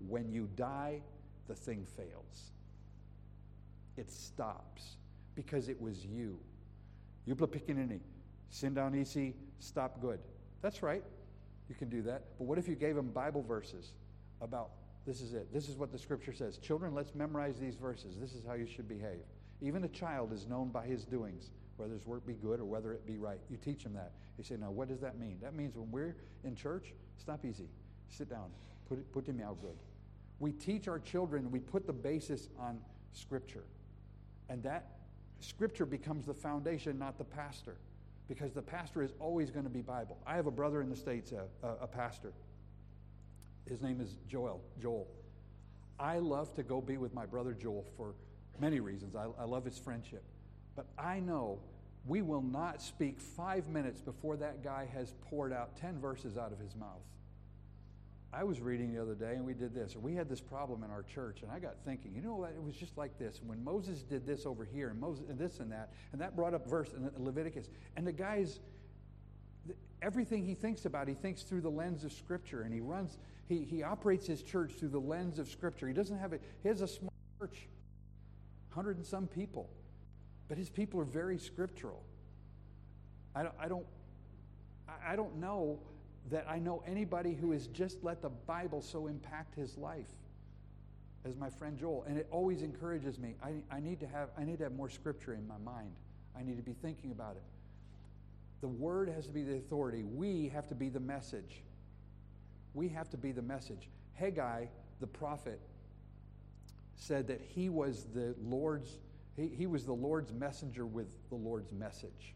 [0.08, 1.02] when you die,
[1.46, 2.52] the thing fails.
[3.96, 4.96] It stops
[5.34, 6.38] because it was you.
[7.28, 8.00] Yupla Pikinini,
[8.48, 10.20] sin down easy, stop good.
[10.62, 11.02] That's right.
[11.70, 12.24] You can do that.
[12.36, 13.92] But what if you gave them Bible verses
[14.42, 14.70] about
[15.06, 15.54] this is it?
[15.54, 16.58] This is what the scripture says.
[16.58, 18.18] Children, let's memorize these verses.
[18.18, 19.20] This is how you should behave.
[19.62, 22.92] Even a child is known by his doings, whether his work be good or whether
[22.92, 23.38] it be right.
[23.48, 24.10] You teach him that.
[24.36, 25.38] You say, now, what does that mean?
[25.40, 27.68] That means when we're in church, stop easy.
[28.08, 28.50] Sit down.
[28.88, 29.76] Put, put him out good.
[30.40, 32.80] We teach our children, we put the basis on
[33.12, 33.64] Scripture.
[34.48, 34.98] And that
[35.38, 37.76] Scripture becomes the foundation, not the pastor,
[38.30, 40.16] because the pastor is always going to be Bible.
[40.24, 42.32] I have a brother in the States, a, a, a pastor.
[43.68, 44.62] His name is Joel.
[44.80, 45.08] Joel.
[45.98, 48.14] I love to go be with my brother Joel for
[48.60, 49.16] many reasons.
[49.16, 50.22] I, I love his friendship.
[50.76, 51.58] But I know
[52.06, 56.52] we will not speak five minutes before that guy has poured out 10 verses out
[56.52, 57.02] of his mouth.
[58.32, 60.90] I was reading the other day, and we did this, we had this problem in
[60.90, 62.50] our church, and I got thinking, you know what?
[62.50, 63.40] It was just like this.
[63.44, 66.54] When Moses did this over here, and Moses and this and that, and that brought
[66.54, 68.60] up verse in Leviticus, and the guy's
[70.00, 73.64] everything he thinks about, he thinks through the lens of Scripture, and he runs, he
[73.64, 75.88] he operates his church through the lens of Scripture.
[75.88, 77.68] He doesn't have a he has a small church,
[78.70, 79.68] hundred and some people,
[80.48, 82.02] but his people are very scriptural.
[83.34, 83.86] I don't I don't
[85.04, 85.80] I don't know
[86.30, 90.10] that I know anybody who has just let the Bible so impact his life
[91.24, 92.04] as my friend Joel.
[92.06, 93.34] And it always encourages me.
[93.42, 95.92] I, I, need to have, I need to have more scripture in my mind.
[96.38, 97.42] I need to be thinking about it.
[98.60, 100.04] The word has to be the authority.
[100.04, 101.62] We have to be the message.
[102.74, 103.88] We have to be the message.
[104.14, 104.66] Haggai,
[105.00, 105.60] the prophet,
[106.96, 108.98] said that he was the Lord's,
[109.34, 112.34] he, he was the Lord's messenger with the Lord's message.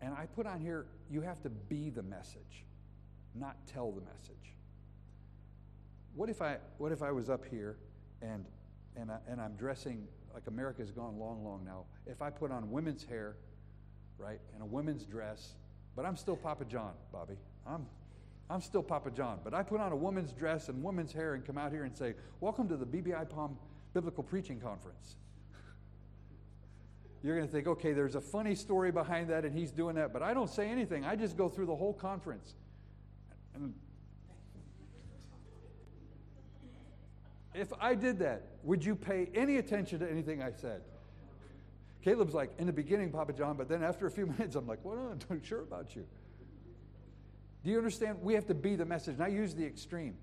[0.00, 2.64] And I put on here, you have to be the message,
[3.34, 4.54] not tell the message.
[6.14, 7.76] What if I, what if I was up here
[8.22, 8.44] and,
[8.96, 11.84] and, I, and I'm dressing like America's gone long, long now?
[12.06, 13.36] If I put on women's hair,
[14.18, 15.54] right, and a women's dress,
[15.96, 17.34] but I'm still Papa John, Bobby.
[17.66, 17.86] I'm,
[18.48, 19.40] I'm still Papa John.
[19.42, 21.96] But I put on a woman's dress and woman's hair and come out here and
[21.96, 23.58] say, Welcome to the BBI Palm
[23.94, 25.16] Biblical Preaching Conference
[27.22, 30.12] you're going to think, okay, there's a funny story behind that and he's doing that,
[30.12, 31.04] but I don't say anything.
[31.04, 32.54] I just go through the whole conference.
[33.54, 33.74] And
[37.54, 40.82] if I did that, would you pay any attention to anything I said?
[42.02, 44.78] Caleb's like, in the beginning, Papa John, but then after a few minutes, I'm like,
[44.84, 46.06] well, I'm not sure about you.
[47.64, 48.22] Do you understand?
[48.22, 49.14] We have to be the message.
[49.14, 50.16] And I use the extreme.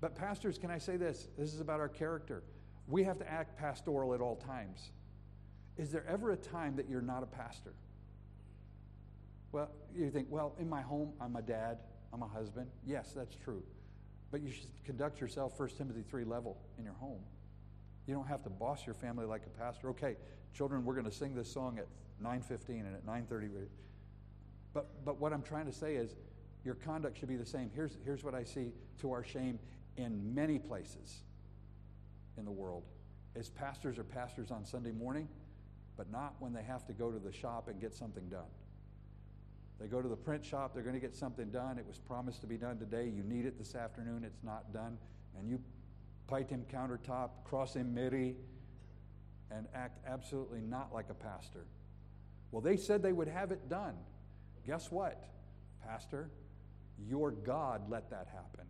[0.00, 1.28] But, pastors, can I say this?
[1.38, 2.42] This is about our character.
[2.86, 4.90] We have to act pastoral at all times.
[5.78, 7.72] Is there ever a time that you're not a pastor?
[9.52, 11.78] Well, you think, well, in my home, I'm a dad,
[12.12, 12.68] I'm a husband.
[12.84, 13.62] Yes, that's true.
[14.30, 17.20] But you should conduct yourself 1 Timothy 3 level in your home.
[18.06, 19.90] You don't have to boss your family like a pastor.
[19.90, 20.16] Okay,
[20.52, 21.86] children, we're going to sing this song at
[22.22, 23.68] 9:15 and at 9:30.
[24.72, 26.16] But but what I'm trying to say is
[26.64, 27.70] your conduct should be the same.
[27.74, 29.58] Here's here's what I see to our shame
[29.96, 31.22] in many places
[32.36, 32.84] in the world
[33.36, 35.28] As pastors are pastors on Sunday morning,
[35.98, 38.48] but not when they have to go to the shop and get something done.
[39.80, 41.76] They go to the print shop, they're going to get something done.
[41.76, 43.12] It was promised to be done today.
[43.14, 44.96] You need it this afternoon, it's not done.
[45.38, 45.60] And you
[46.28, 48.36] pite him countertop, cross him miri,
[49.50, 51.66] and act absolutely not like a pastor.
[52.52, 53.94] Well, they said they would have it done.
[54.66, 55.22] Guess what,
[55.86, 56.30] Pastor?
[57.08, 58.66] Your God let that happen.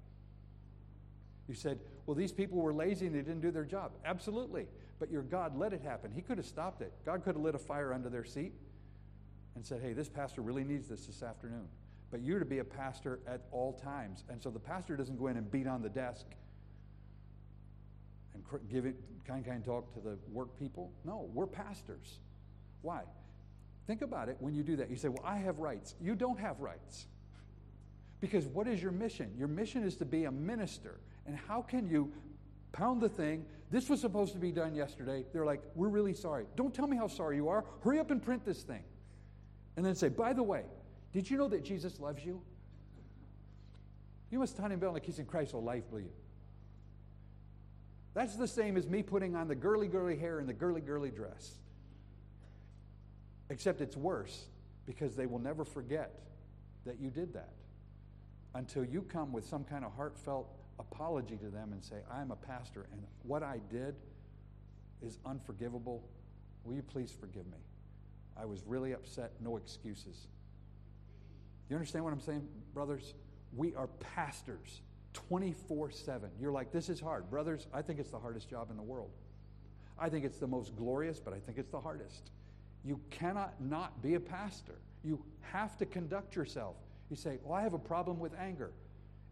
[1.48, 3.92] You said, well, these people were lazy and they didn't do their job.
[4.04, 4.66] Absolutely.
[4.98, 6.11] But your God let it happen.
[6.11, 6.92] He could have stopped it.
[7.04, 8.52] God could have lit a fire under their seat
[9.54, 11.68] and said, hey, this pastor really needs this this afternoon.
[12.11, 14.24] But you're to be a pastor at all times.
[14.28, 16.26] And so the pastor doesn't go in and beat on the desk
[18.34, 20.90] and give it kind kind talk to the work people.
[21.04, 22.20] No, we're pastors.
[22.82, 23.02] Why?
[23.87, 24.90] Think about it when you do that.
[24.90, 25.94] You say, Well, I have rights.
[26.00, 27.06] You don't have rights.
[28.20, 29.32] Because what is your mission?
[29.37, 31.00] Your mission is to be a minister.
[31.26, 32.12] And how can you
[32.72, 33.44] pound the thing?
[33.70, 35.24] This was supposed to be done yesterday.
[35.33, 36.46] They're like, We're really sorry.
[36.57, 37.64] Don't tell me how sorry you are.
[37.83, 38.83] Hurry up and print this thing.
[39.76, 40.64] And then say, By the way,
[41.12, 42.42] did you know that Jesus loves you?
[44.31, 46.12] You must tell him about the kissing Christ will life, will you?
[48.14, 51.11] That's the same as me putting on the girly, girly hair and the girly, girly
[51.11, 51.59] dress.
[53.48, 54.46] Except it's worse
[54.87, 56.20] because they will never forget
[56.85, 57.52] that you did that
[58.54, 62.36] until you come with some kind of heartfelt apology to them and say, I'm a
[62.36, 63.94] pastor and what I did
[65.02, 66.04] is unforgivable.
[66.64, 67.58] Will you please forgive me?
[68.36, 69.32] I was really upset.
[69.40, 70.28] No excuses.
[71.68, 73.14] You understand what I'm saying, brothers?
[73.56, 74.80] We are pastors
[75.12, 76.30] 24 7.
[76.40, 77.30] You're like, this is hard.
[77.30, 79.10] Brothers, I think it's the hardest job in the world.
[79.98, 82.30] I think it's the most glorious, but I think it's the hardest.
[82.84, 84.76] You cannot not be a pastor.
[85.02, 86.76] You have to conduct yourself.
[87.10, 88.70] You say, Well, I have a problem with anger.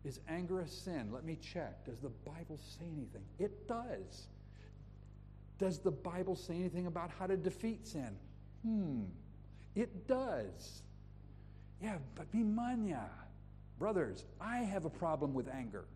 [0.07, 1.11] Is anger a sin?
[1.13, 1.85] Let me check.
[1.85, 3.25] Does the Bible say anything?
[3.41, 4.29] It does.
[5.59, 8.17] Does the Bible say anything about how to defeat sin?
[8.65, 9.03] Hmm,
[9.75, 10.83] it does.
[11.83, 13.11] Yeah, but be manya.
[13.81, 15.87] Brothers, I have a problem with anger.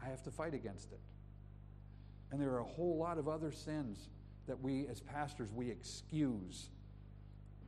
[0.00, 1.00] I have to fight against it.
[2.30, 4.08] And there are a whole lot of other sins
[4.46, 6.68] that we as pastors we excuse.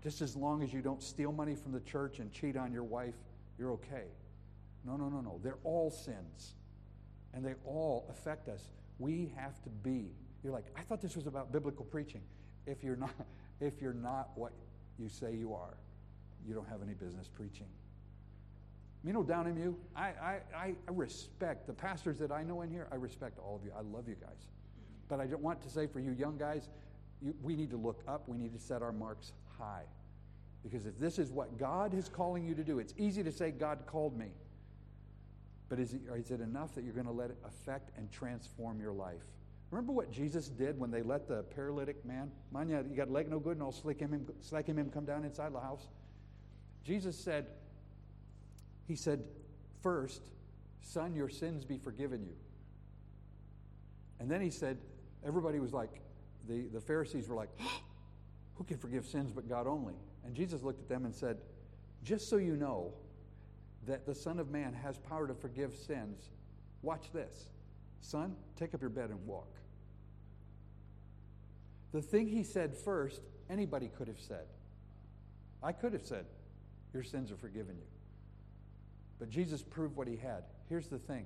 [0.03, 2.85] Just as long as you don't steal money from the church and cheat on your
[2.85, 3.15] wife,
[3.59, 4.07] you're okay.
[4.85, 5.39] No, no, no, no.
[5.43, 6.55] They're all sins.
[7.35, 8.69] And they all affect us.
[8.99, 10.11] We have to be.
[10.43, 12.21] You're like, I thought this was about biblical preaching.
[12.67, 13.15] If you're not,
[13.61, 14.53] if you're not what
[14.99, 15.77] you say you are,
[16.47, 17.69] you don't have any business preaching.
[19.05, 22.71] You know, down in you, I, I, I respect the pastors that I know in
[22.71, 22.89] here.
[22.93, 23.73] I respect all of you.
[23.77, 24.49] I love you guys.
[25.09, 26.69] But I don't want to say for you young guys,
[27.21, 28.29] you, we need to look up.
[28.29, 29.85] We need to set our marks high.
[30.63, 33.51] Because if this is what God is calling you to do, it's easy to say,
[33.51, 34.29] God called me.
[35.69, 39.23] But is it, enough that you're going to let it affect and transform your life?
[39.71, 43.39] Remember what Jesus did when they let the paralytic man, man, you got leg no
[43.39, 45.87] good, and I'll slick him, slack him, him come down inside the house.
[46.85, 47.47] Jesus said,
[48.87, 49.25] He said,
[49.83, 50.21] first,
[50.83, 52.35] son, your sins be forgiven you.
[54.21, 54.77] And then he said,
[55.27, 55.91] everybody was like,
[56.49, 57.49] the, the Pharisees were like,
[58.63, 59.97] who can forgive sins but God only?
[60.25, 61.39] And Jesus looked at them and said,
[62.05, 62.93] just so you know
[63.89, 66.31] that the Son of Man has power to forgive sins,
[66.81, 67.49] watch this.
[68.01, 69.49] Son, take up your bed and walk.
[71.91, 73.21] The thing he said first,
[73.51, 74.47] anybody could have said.
[75.61, 76.27] I could have said,
[76.95, 77.87] Your sins are forgiven you.
[79.19, 80.45] But Jesus proved what he had.
[80.69, 81.25] Here's the thing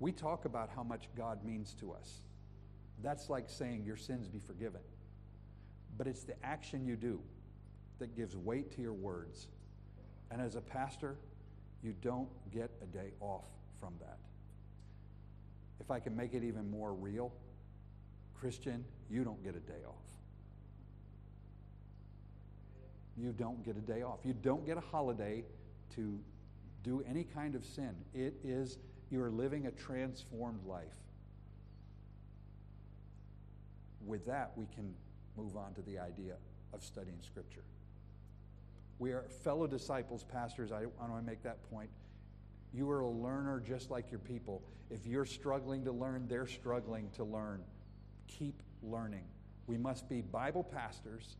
[0.00, 2.20] we talk about how much God means to us.
[3.02, 4.82] That's like saying, Your sins be forgiven.
[5.96, 7.20] But it's the action you do
[7.98, 9.48] that gives weight to your words.
[10.30, 11.16] And as a pastor,
[11.82, 13.46] you don't get a day off
[13.80, 14.18] from that.
[15.80, 17.32] If I can make it even more real,
[18.38, 19.94] Christian, you don't get a day off.
[23.16, 24.20] You don't get a day off.
[24.24, 25.44] You don't get a holiday
[25.96, 26.18] to
[26.84, 27.94] do any kind of sin.
[28.14, 28.78] It is,
[29.10, 30.84] you are living a transformed life.
[34.06, 34.94] With that, we can
[35.38, 36.34] move on to the idea
[36.72, 37.62] of studying Scripture.
[38.98, 40.72] We are fellow disciples, pastors.
[40.72, 41.90] I, I want to make that point.
[42.74, 44.62] You are a learner just like your people.
[44.90, 47.62] If you're struggling to learn, they're struggling to learn.
[48.26, 49.24] Keep learning.
[49.66, 51.36] We must be Bible pastors,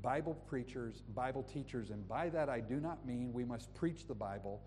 [0.00, 4.14] Bible preachers, Bible teachers, and by that I do not mean we must preach the
[4.14, 4.62] Bible.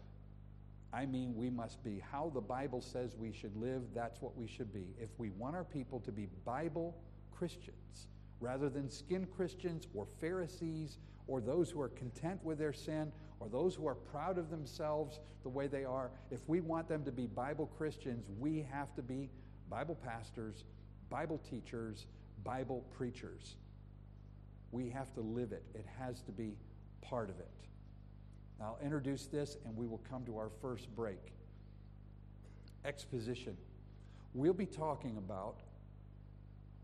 [0.94, 4.46] I mean we must be how the Bible says we should live, that's what we
[4.46, 4.88] should be.
[5.00, 6.96] If we want our people to be Bible
[7.32, 8.08] Christians
[8.42, 13.48] rather than skin Christians or Pharisees or those who are content with their sin or
[13.48, 17.12] those who are proud of themselves the way they are, if we want them to
[17.12, 19.30] be Bible Christians, we have to be
[19.70, 20.66] Bible pastors,
[21.10, 22.08] Bible teachers,
[22.44, 23.56] Bible preachers.
[24.72, 26.58] We have to live it, it has to be
[27.02, 27.50] part of it.
[28.60, 31.34] I'll introduce this and we will come to our first break.
[32.86, 33.58] Exposition.
[34.34, 35.58] We'll be talking about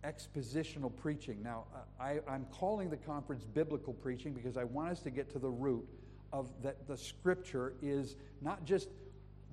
[0.04, 1.42] expositional preaching.
[1.44, 1.66] Now,
[2.00, 5.50] I, am calling the conference biblical preaching because I want us to get to the
[5.50, 5.88] root
[6.34, 8.90] of that the scripture is not just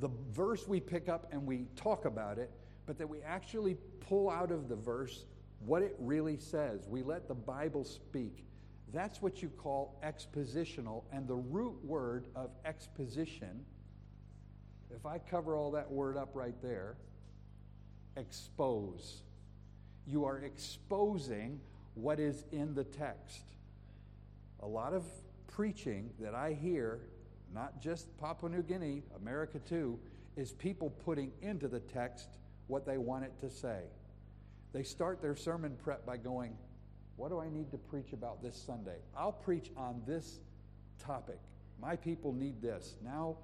[0.00, 2.50] the verse we pick up and we talk about it,
[2.86, 5.24] but that we actually pull out of the verse
[5.64, 6.86] what it really says.
[6.88, 8.44] We let the Bible speak.
[8.92, 11.04] That's what you call expositional.
[11.12, 13.64] And the root word of exposition,
[14.94, 16.96] if I cover all that word up right there,
[18.16, 19.23] expose.
[20.06, 21.60] You are exposing
[21.94, 23.42] what is in the text.
[24.60, 25.04] A lot of
[25.46, 27.00] preaching that I hear,
[27.54, 29.98] not just Papua New Guinea, America too,
[30.36, 32.28] is people putting into the text
[32.66, 33.82] what they want it to say.
[34.72, 36.56] They start their sermon prep by going,
[37.16, 38.96] What do I need to preach about this Sunday?
[39.16, 40.40] I'll preach on this
[40.98, 41.38] topic.
[41.80, 42.96] My people need this.
[43.04, 43.36] Now,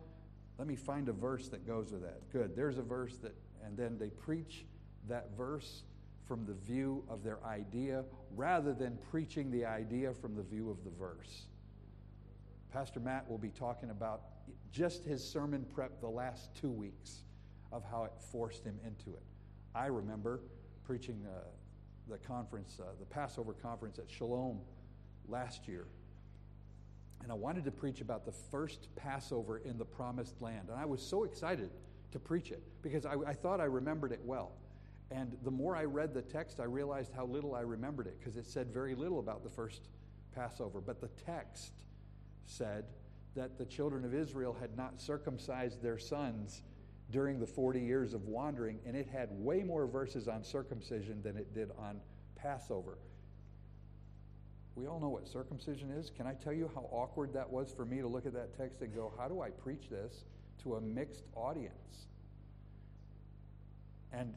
[0.59, 2.21] let me find a verse that goes with that.
[2.33, 2.57] Good.
[2.57, 3.35] There's a verse that,
[3.65, 4.65] and then they preach
[5.09, 5.85] that verse
[6.31, 8.05] from the view of their idea
[8.37, 11.49] rather than preaching the idea from the view of the verse.
[12.73, 14.21] Pastor Matt will be talking about
[14.71, 17.25] just his sermon prep the last two weeks
[17.73, 19.25] of how it forced him into it.
[19.75, 20.39] I remember
[20.85, 21.41] preaching uh,
[22.09, 24.61] the conference, uh, the Passover conference at Shalom
[25.29, 25.89] last year.
[27.25, 30.69] And I wanted to preach about the first Passover in the promised land.
[30.69, 31.71] And I was so excited
[32.13, 34.53] to preach it because I, I thought I remembered it well.
[35.11, 38.37] And the more I read the text, I realized how little I remembered it because
[38.37, 39.89] it said very little about the first
[40.35, 40.81] Passover.
[40.81, 41.73] But the text
[42.47, 42.85] said
[43.35, 46.63] that the children of Israel had not circumcised their sons
[47.11, 51.37] during the 40 years of wandering, and it had way more verses on circumcision than
[51.37, 52.01] it did on
[52.37, 52.99] Passover.
[54.77, 56.11] We all know what circumcision is.
[56.11, 58.81] Can I tell you how awkward that was for me to look at that text
[58.81, 60.25] and go, how do I preach this
[60.63, 62.07] to a mixed audience?
[64.13, 64.35] And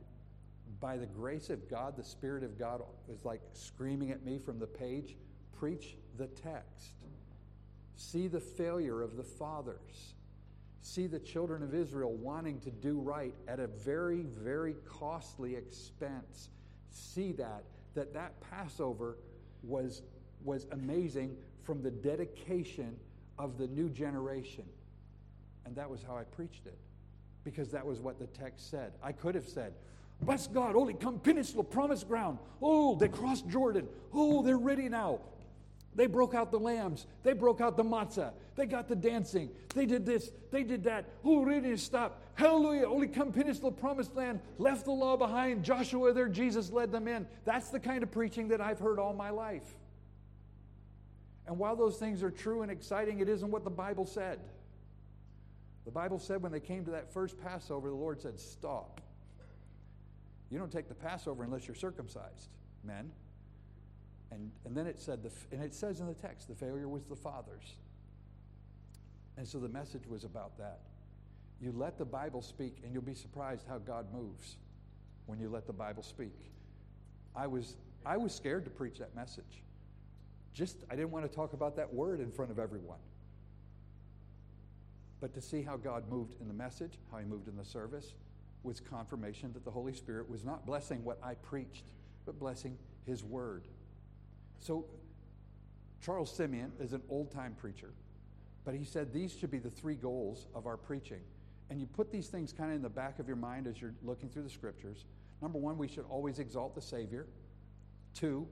[0.79, 4.59] by the grace of God, the Spirit of God is like screaming at me from
[4.59, 5.15] the page
[5.63, 6.91] preach the text.
[7.95, 10.13] See the failure of the fathers.
[10.81, 16.49] See the children of Israel wanting to do right at a very, very costly expense.
[16.91, 17.63] See that,
[17.93, 19.15] that that Passover
[19.63, 20.01] was,
[20.43, 22.97] was amazing from the dedication
[23.39, 24.65] of the new generation.
[25.65, 26.77] And that was how I preached it,
[27.45, 28.91] because that was what the text said.
[29.01, 29.73] I could have said,
[30.25, 32.37] Bless God, Holy come peninsula, promised ground.
[32.61, 33.87] Oh, they crossed Jordan.
[34.13, 35.19] Oh, they're ready now.
[35.95, 37.05] They broke out the lambs.
[37.23, 38.31] They broke out the matzah.
[38.55, 39.51] They got the dancing.
[39.75, 40.31] They did this.
[40.51, 41.05] They did that.
[41.23, 42.21] Oh, ready to stop.
[42.35, 42.87] Hallelujah.
[42.87, 44.39] Only come peninsula, promised land.
[44.57, 45.63] Left the law behind.
[45.63, 46.29] Joshua there.
[46.29, 47.27] Jesus led them in.
[47.45, 49.75] That's the kind of preaching that I've heard all my life.
[51.45, 54.39] And while those things are true and exciting, it isn't what the Bible said.
[55.85, 59.01] The Bible said when they came to that first Passover, the Lord said, Stop.
[60.53, 62.49] You don't take the Passover unless you're circumcised,
[62.83, 63.11] men.
[64.29, 67.05] And, and then it said, the, and it says in the text, the failure was
[67.05, 67.73] the fathers.
[69.35, 70.81] And so the message was about that.
[71.59, 74.57] You let the Bible speak, and you'll be surprised how God moves
[75.25, 76.37] when you let the Bible speak.
[77.35, 77.75] I was,
[78.05, 79.63] I was scared to preach that message.
[80.53, 82.99] Just, I didn't want to talk about that word in front of everyone.
[85.19, 88.13] But to see how God moved in the message, how He moved in the service,
[88.63, 91.85] was confirmation that the Holy Spirit was not blessing what I preached,
[92.25, 93.67] but blessing His Word.
[94.59, 94.85] So,
[96.01, 97.93] Charles Simeon is an old time preacher,
[98.65, 101.21] but he said these should be the three goals of our preaching.
[101.69, 103.95] And you put these things kind of in the back of your mind as you're
[104.03, 105.05] looking through the scriptures.
[105.41, 107.25] Number one, we should always exalt the Savior.
[108.13, 108.47] Two,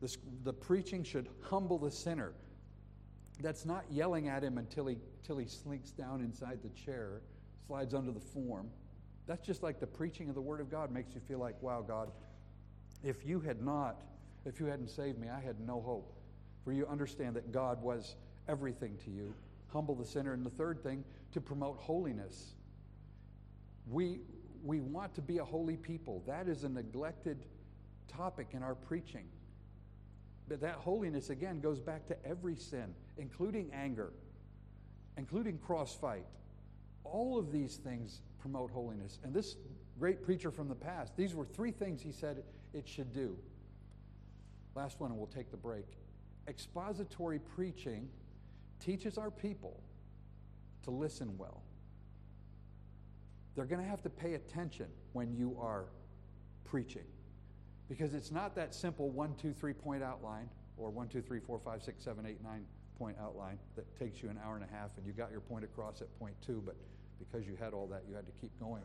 [0.00, 2.32] the, the preaching should humble the sinner.
[3.40, 7.22] That's not yelling at him until he, until he slinks down inside the chair,
[7.66, 8.68] slides under the form.
[9.26, 11.84] That's just like the preaching of the Word of God makes you feel like, wow,
[11.86, 12.10] God,
[13.04, 13.96] if you had not,
[14.44, 16.12] if you hadn't saved me, I had no hope.
[16.64, 18.16] For you understand that God was
[18.48, 19.34] everything to you.
[19.72, 20.32] Humble the sinner.
[20.32, 22.54] And the third thing, to promote holiness.
[23.90, 24.20] We,
[24.62, 26.22] we want to be a holy people.
[26.26, 27.46] That is a neglected
[28.08, 29.24] topic in our preaching.
[30.48, 34.12] But that holiness, again, goes back to every sin, including anger,
[35.16, 36.24] including crossfight.
[37.04, 39.20] All of these things promote holiness.
[39.22, 39.56] And this
[39.98, 42.42] great preacher from the past, these were three things he said
[42.74, 43.38] it should do.
[44.74, 45.86] Last one, and we'll take the break.
[46.48, 48.08] Expository preaching
[48.80, 49.80] teaches our people
[50.82, 51.62] to listen well.
[53.54, 55.84] They're going to have to pay attention when you are
[56.64, 57.04] preaching
[57.88, 61.58] because it's not that simple one, two, three point outline or one, two, three, four,
[61.58, 62.64] five, six, seven, eight, nine
[62.98, 65.64] point outline that takes you an hour and a half and you got your point
[65.64, 66.76] across at point two, but
[67.30, 68.82] because you had all that, you had to keep going.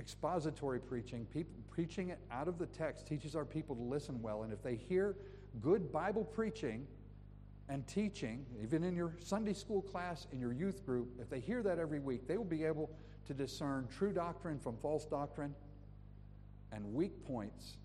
[0.00, 1.26] Expository preaching,
[1.70, 4.42] preaching it out of the text, teaches our people to listen well.
[4.42, 5.16] And if they hear
[5.60, 6.86] good Bible preaching
[7.68, 11.62] and teaching, even in your Sunday school class, in your youth group, if they hear
[11.62, 12.90] that every week, they will be able
[13.26, 15.54] to discern true doctrine from false doctrine
[16.72, 17.76] and weak points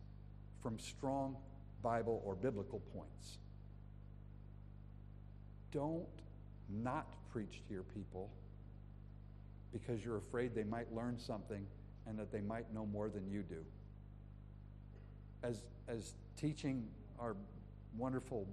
[0.61, 1.35] from strong
[1.81, 3.39] Bible or biblical points.
[5.71, 6.05] Don't
[6.69, 8.29] not preach to your people
[9.73, 11.65] because you're afraid they might learn something
[12.07, 13.65] and that they might know more than you do.
[15.41, 16.87] As, as teaching
[17.19, 17.35] our
[17.97, 18.47] wonderful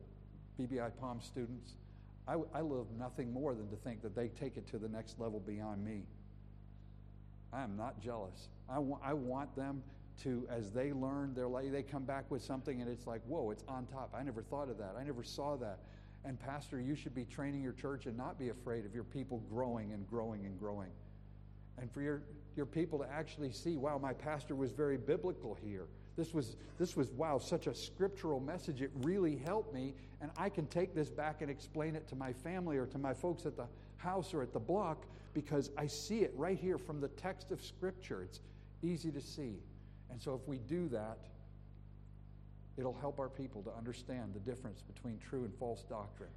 [0.58, 1.74] BBI Palm students,
[2.26, 5.18] I, I love nothing more than to think that they take it to the next
[5.20, 6.02] level beyond me.
[7.52, 8.48] I am not jealous.
[8.68, 9.82] I, wa- I want them
[10.22, 13.50] to, as they learn, they're like, they come back with something and it's like, whoa,
[13.50, 14.14] it's on top.
[14.16, 14.94] I never thought of that.
[14.98, 15.80] I never saw that.
[16.24, 19.42] And, Pastor, you should be training your church and not be afraid of your people
[19.50, 20.90] growing and growing and growing.
[21.80, 22.22] And for your,
[22.56, 25.86] your people to actually see, wow, my pastor was very biblical here.
[26.16, 28.82] This was, this was, wow, such a scriptural message.
[28.82, 29.94] It really helped me.
[30.20, 33.14] And I can take this back and explain it to my family or to my
[33.14, 33.66] folks at the
[33.96, 37.62] house or at the block because I see it right here from the text of
[37.62, 38.22] Scripture.
[38.22, 38.40] It's
[38.82, 39.62] easy to see.
[40.10, 41.18] And so if we do that,
[42.76, 46.30] it'll help our people to understand the difference between true and false doctrine,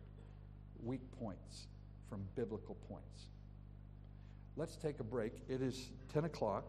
[0.84, 1.68] weak points
[2.08, 3.28] from biblical points.
[4.56, 5.34] Let's take a break.
[5.50, 6.66] It is 10 o'clock,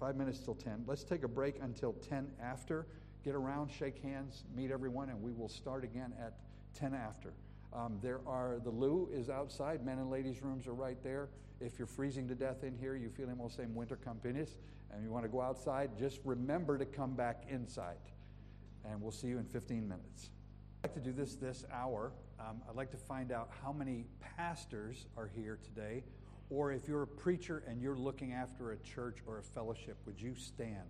[0.00, 0.84] five minutes till 10.
[0.86, 2.86] Let's take a break until 10 after.
[3.22, 6.38] Get around, shake hands, meet everyone, and we will start again at
[6.74, 7.34] 10 after.
[7.74, 9.84] Um, there are, the loo is outside.
[9.84, 11.28] Men and ladies' rooms are right there.
[11.60, 14.56] If you're freezing to death in here, you feel the same winter campinis,
[14.90, 17.96] and you want to go outside, just remember to come back inside.
[18.88, 20.30] And we'll see you in 15 minutes.
[20.82, 22.12] I'd like to do this this hour.
[22.38, 24.04] Um, I'd like to find out how many
[24.36, 26.04] pastors are here today,
[26.50, 30.20] or if you're a preacher and you're looking after a church or a fellowship, would
[30.20, 30.88] you stand?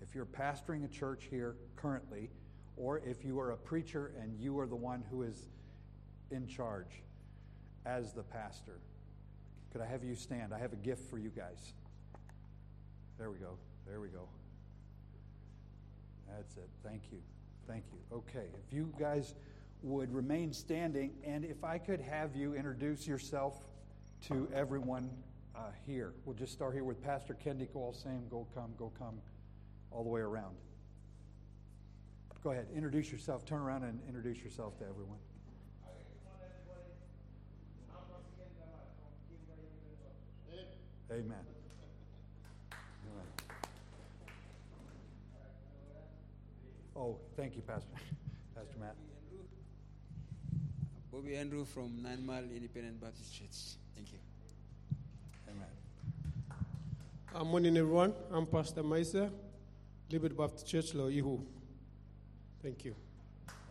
[0.00, 2.30] If you're pastoring a church here currently,
[2.76, 5.48] or if you are a preacher and you are the one who is
[6.30, 7.02] in charge
[7.84, 8.80] as the pastor.
[9.72, 10.54] Could I have you stand?
[10.54, 11.72] I have a gift for you guys.
[13.18, 13.58] There we go.
[13.86, 14.28] There we go.
[16.28, 16.68] That's it.
[16.84, 17.18] Thank you.
[17.66, 18.16] Thank you.
[18.16, 18.46] Okay.
[18.66, 19.34] If you guys
[19.82, 23.67] would remain standing, and if I could have you introduce yourself
[24.22, 25.10] to everyone
[25.54, 26.12] uh, here.
[26.24, 27.72] We'll just start here with Pastor Kendi.
[27.72, 28.28] Go all same.
[28.30, 28.72] Go come.
[28.78, 29.20] Go come.
[29.90, 30.54] All the way around.
[32.42, 32.66] Go ahead.
[32.74, 33.44] Introduce yourself.
[33.44, 35.18] Turn around and introduce yourself to everyone.
[41.10, 41.38] Amen.
[46.94, 47.88] Oh, thank you, Pastor.
[48.54, 48.94] Pastor Matt.
[51.10, 53.78] Bobby Andrew from Nine Mile Independent Baptist Church.
[53.98, 54.18] Thank you.
[55.50, 55.66] Amen.
[57.34, 58.14] Good morning, everyone.
[58.30, 59.28] I'm Pastor Maisa,
[60.08, 61.40] Liberty Baptist Church, Loihu.
[62.62, 62.94] Thank you.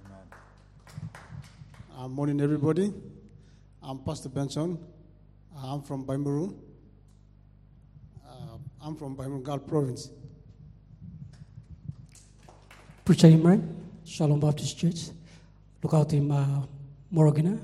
[0.06, 0.28] Amen.
[1.98, 2.92] Uh, morning, everybody.
[3.82, 4.78] I'm Pastor Benson.
[5.56, 6.54] I'm from Baimaru.
[8.28, 10.10] Uh, I'm from Baimagal Province.
[13.06, 13.66] Preacher Imran,
[14.04, 15.06] Shalom Baptist Church,
[15.82, 16.66] look out in uh,
[17.14, 17.58] Morogana,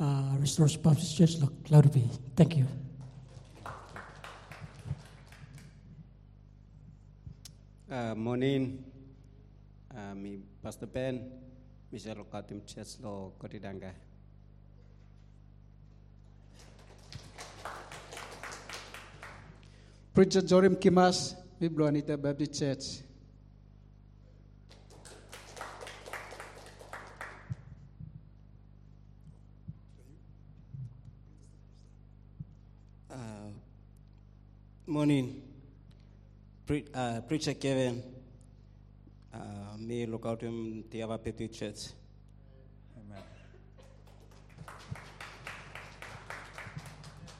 [0.00, 2.08] uh, Restoration Baptist Church, Cloudby.
[2.34, 2.66] Thank you.
[7.90, 8.84] Uh, morning,
[9.94, 11.30] uh, mi Pastor Ben,
[11.92, 13.92] Michelle Katim Church lo Kotidanga.
[20.14, 23.09] Preacher Jorim Kimas, Biblo Anita Baptist Church.
[34.90, 35.40] Morning,
[36.66, 38.02] Pre- uh, Preacher Kevin,
[39.32, 41.94] uh, me Lokautim Tiava Baptist Church.
[42.98, 43.22] Amen.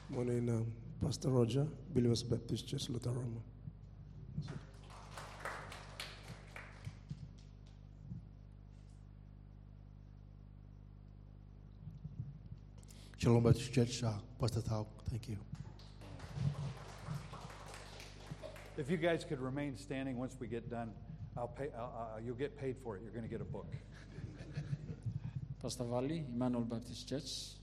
[0.09, 0.65] Morning, um,
[1.03, 3.41] Pastor Roger, Believers Baptist Church, Lutarama.
[13.17, 15.37] Shalom Baptist Church, uh, Pastor Tao, thank you.
[18.77, 20.91] If you guys could remain standing once we get done,
[21.37, 23.03] I'll pay, uh, you'll get paid for it.
[23.03, 23.67] You're going to get a book.
[25.61, 27.57] Pastor Valley, Emmanuel Baptist Church.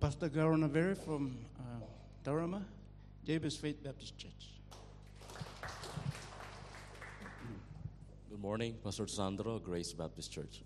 [0.00, 1.84] Pastor Garon Averi from uh,
[2.24, 2.62] Darama,
[3.24, 4.56] Jabez Faith Baptist Church.
[8.36, 10.60] Good morning, Pastor Sandro, Grace Baptist Church.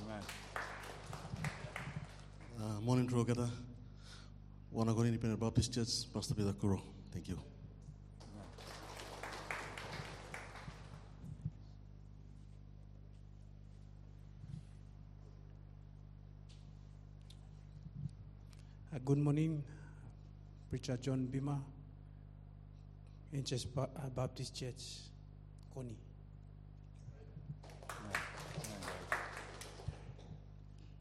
[0.00, 0.22] Amen.
[2.56, 3.50] Uh, morning, Drogata.
[4.72, 6.80] Wanagori Independent Baptist Church, Pastor Peter Kuro.
[7.10, 7.40] Thank you.
[18.94, 19.64] Uh, good morning,
[20.70, 21.58] Preacher John Bima,
[23.32, 24.82] Inches Ba- uh, Baptist Church,
[25.74, 25.96] Koni.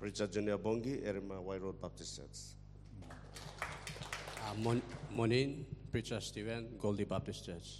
[0.07, 2.55] Preacher Junior Bongi, Erima Y Road Baptist Church.
[3.61, 4.81] Uh, mon-
[5.11, 7.79] morning, Preacher Stephen, Goldie Baptist Church.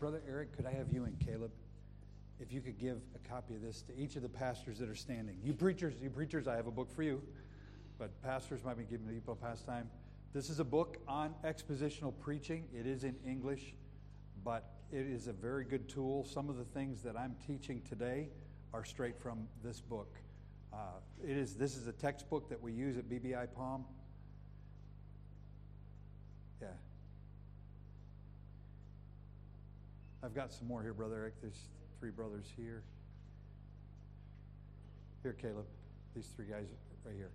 [0.00, 1.52] Brother Eric, could I have you and Caleb,
[2.40, 4.96] if you could give a copy of this to each of the pastors that are
[4.96, 5.36] standing?
[5.44, 7.22] You preachers, you preachers, I have a book for you,
[7.96, 9.88] but pastors might be giving people pastime.
[10.34, 12.64] This is a book on expositional preaching.
[12.74, 13.76] It is in English,
[14.42, 16.24] but it is a very good tool.
[16.24, 18.30] Some of the things that I'm teaching today
[18.72, 20.14] are straight from this book.
[20.72, 20.76] Uh,
[21.24, 21.54] it is.
[21.54, 23.84] This is a textbook that we use at BBI Palm.
[26.60, 26.68] Yeah.
[30.22, 31.34] I've got some more here, Brother Eric.
[31.40, 32.82] There's three brothers here.
[35.22, 35.66] Here, Caleb.
[36.14, 36.66] These three guys
[37.04, 37.30] right here.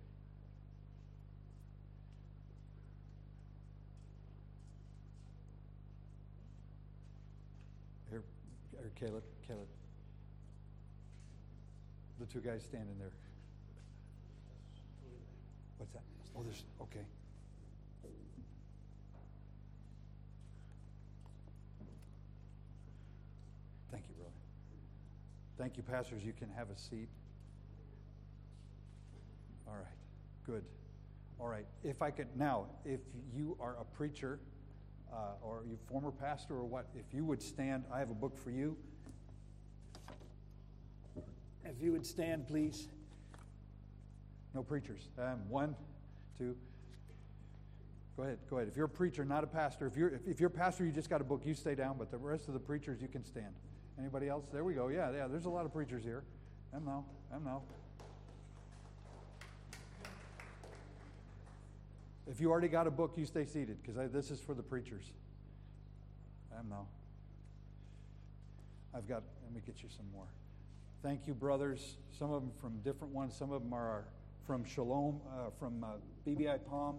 [8.10, 8.22] Here,
[8.96, 9.22] Caleb.
[9.46, 9.66] Caleb.
[12.24, 13.12] The two guys standing there.
[15.76, 16.00] What's that?
[16.34, 17.04] Oh, there's, okay.
[23.90, 24.30] Thank you, brother.
[25.58, 26.24] Thank you, pastors.
[26.24, 27.08] You can have a seat.
[29.68, 29.84] All right,
[30.46, 30.64] good.
[31.38, 33.00] All right, if I could now, if
[33.34, 34.38] you are a preacher
[35.12, 38.38] uh, or you former pastor or what, if you would stand, I have a book
[38.38, 38.78] for you.
[41.64, 42.88] If you would stand, please.
[44.54, 45.08] No preachers.
[45.18, 45.74] Um, one,
[46.38, 46.56] two.
[48.16, 48.38] Go ahead.
[48.48, 48.68] Go ahead.
[48.68, 50.92] If you're a preacher, not a pastor, if you're if, if you're a pastor, you
[50.92, 51.42] just got a book.
[51.44, 51.96] You stay down.
[51.98, 53.54] But the rest of the preachers, you can stand.
[53.98, 54.44] Anybody else?
[54.52, 54.88] There we go.
[54.88, 55.26] Yeah, yeah.
[55.26, 56.22] There's a lot of preachers here.
[56.72, 57.04] Them now.
[57.30, 57.62] Them now.
[62.26, 65.04] If you already got a book, you stay seated because this is for the preachers.
[66.50, 66.86] Them now.
[68.94, 69.24] I've got.
[69.42, 70.26] Let me get you some more.
[71.04, 71.98] Thank you, brothers.
[72.18, 73.36] Some of them from different ones.
[73.36, 74.06] Some of them are
[74.46, 75.88] from Shalom, uh, from uh,
[76.26, 76.96] BBI Palm.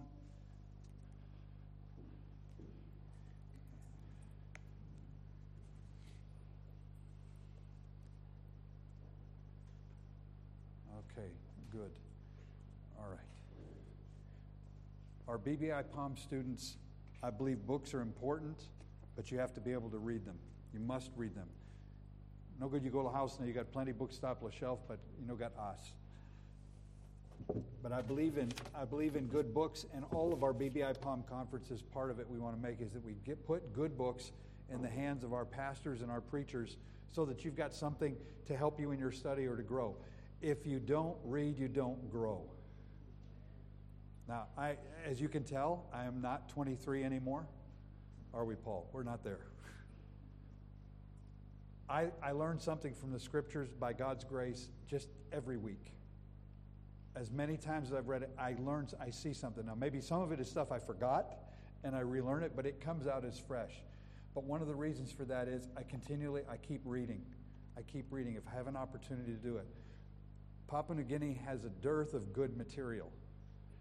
[11.10, 11.26] Okay,
[11.72, 11.90] good.
[13.00, 13.18] All right.
[15.26, 16.76] Our BBI Palm students,
[17.24, 18.68] I believe books are important,
[19.16, 20.36] but you have to be able to read them.
[20.72, 21.48] You must read them.
[22.60, 24.50] No good you go to a house and you got plenty of books stopped on
[24.50, 25.92] the shelf, but you know got us.
[27.82, 31.22] But I believe in I believe in good books, and all of our BBI Palm
[31.28, 31.82] conferences.
[31.82, 34.32] Part of it we want to make is that we get put good books
[34.72, 36.76] in the hands of our pastors and our preachers,
[37.12, 39.94] so that you've got something to help you in your study or to grow.
[40.42, 42.42] If you don't read, you don't grow.
[44.28, 47.46] Now, I, as you can tell, I am not 23 anymore.
[48.34, 48.88] Are we, Paul?
[48.92, 49.38] We're not there.
[51.88, 55.92] I, I learn something from the scriptures by God's grace just every week.
[57.14, 59.64] As many times as I've read it, I learn, I see something.
[59.64, 61.36] Now, maybe some of it is stuff I forgot
[61.84, 63.72] and I relearn it, but it comes out as fresh.
[64.34, 67.22] But one of the reasons for that is I continually, I keep reading.
[67.76, 69.66] I keep reading if I have an opportunity to do it.
[70.68, 73.10] Papua New Guinea has a dearth of good material.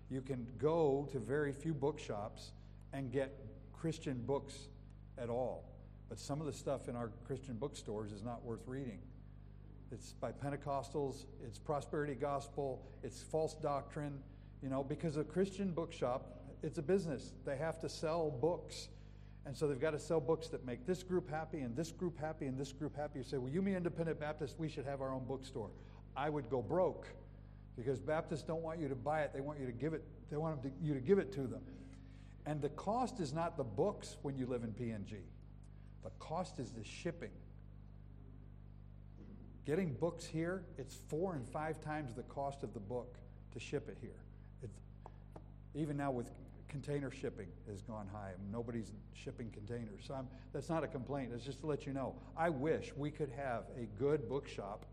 [0.09, 2.51] You can go to very few bookshops
[2.93, 3.33] and get
[3.73, 4.53] Christian books
[5.17, 5.74] at all.
[6.09, 8.99] But some of the stuff in our Christian bookstores is not worth reading.
[9.91, 14.19] It's by Pentecostals, it's prosperity gospel, it's false doctrine,
[14.61, 17.33] you know, because a Christian bookshop, it's a business.
[17.45, 18.89] They have to sell books.
[19.45, 22.19] And so they've got to sell books that make this group happy and this group
[22.19, 23.19] happy and this group happy.
[23.19, 25.69] You say, well, you mean independent Baptist, we should have our own bookstore.
[26.17, 27.07] I would go broke
[27.75, 30.37] because Baptists don't want you to buy it, they want you to give it, they
[30.37, 31.61] want you to give it to them.
[32.47, 35.17] And the cost is not the books when you live in PNG.
[36.05, 37.31] The cost is the shipping.
[39.65, 43.17] Getting books here, it's four and five times the cost of the book
[43.53, 44.21] to ship it here.
[44.61, 44.77] It's,
[45.73, 46.29] even now with
[46.67, 48.33] container shipping has gone high.
[48.51, 50.03] Nobody's shipping containers.
[50.07, 51.31] So I'm, that's not a complaint.
[51.33, 52.13] It's just to let you know.
[52.37, 54.85] I wish we could have a good bookshop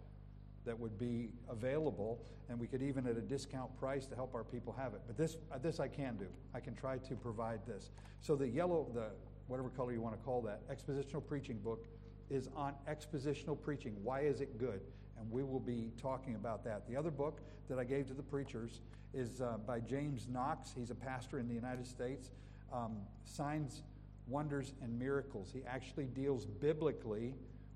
[0.64, 4.44] that would be available, and we could even at a discount price to help our
[4.44, 5.02] people have it.
[5.06, 6.28] But this, this I can do.
[6.54, 7.90] I can try to provide this.
[8.22, 9.08] So the yellow, the
[9.52, 11.84] whatever color you want to call that, expositional preaching book
[12.30, 13.94] is on expositional preaching.
[14.02, 14.80] Why is it good?
[15.20, 16.88] And we will be talking about that.
[16.88, 18.80] The other book that I gave to the preachers
[19.12, 20.72] is uh, by James Knox.
[20.74, 22.30] He's a pastor in the United States.
[22.72, 23.82] Um, Signs,
[24.26, 25.50] Wonders, and Miracles.
[25.52, 27.34] He actually deals biblically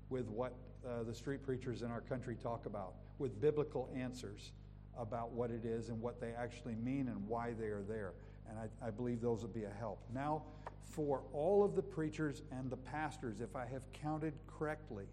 [0.09, 0.53] with what
[0.83, 4.51] uh, the street preachers in our country talk about, with biblical answers
[4.97, 8.13] about what it is and what they actually mean and why they are there.
[8.49, 9.99] And I, I believe those will be a help.
[10.11, 10.41] Now,
[10.89, 15.05] for all of the preachers and the pastors, if I have counted correctly,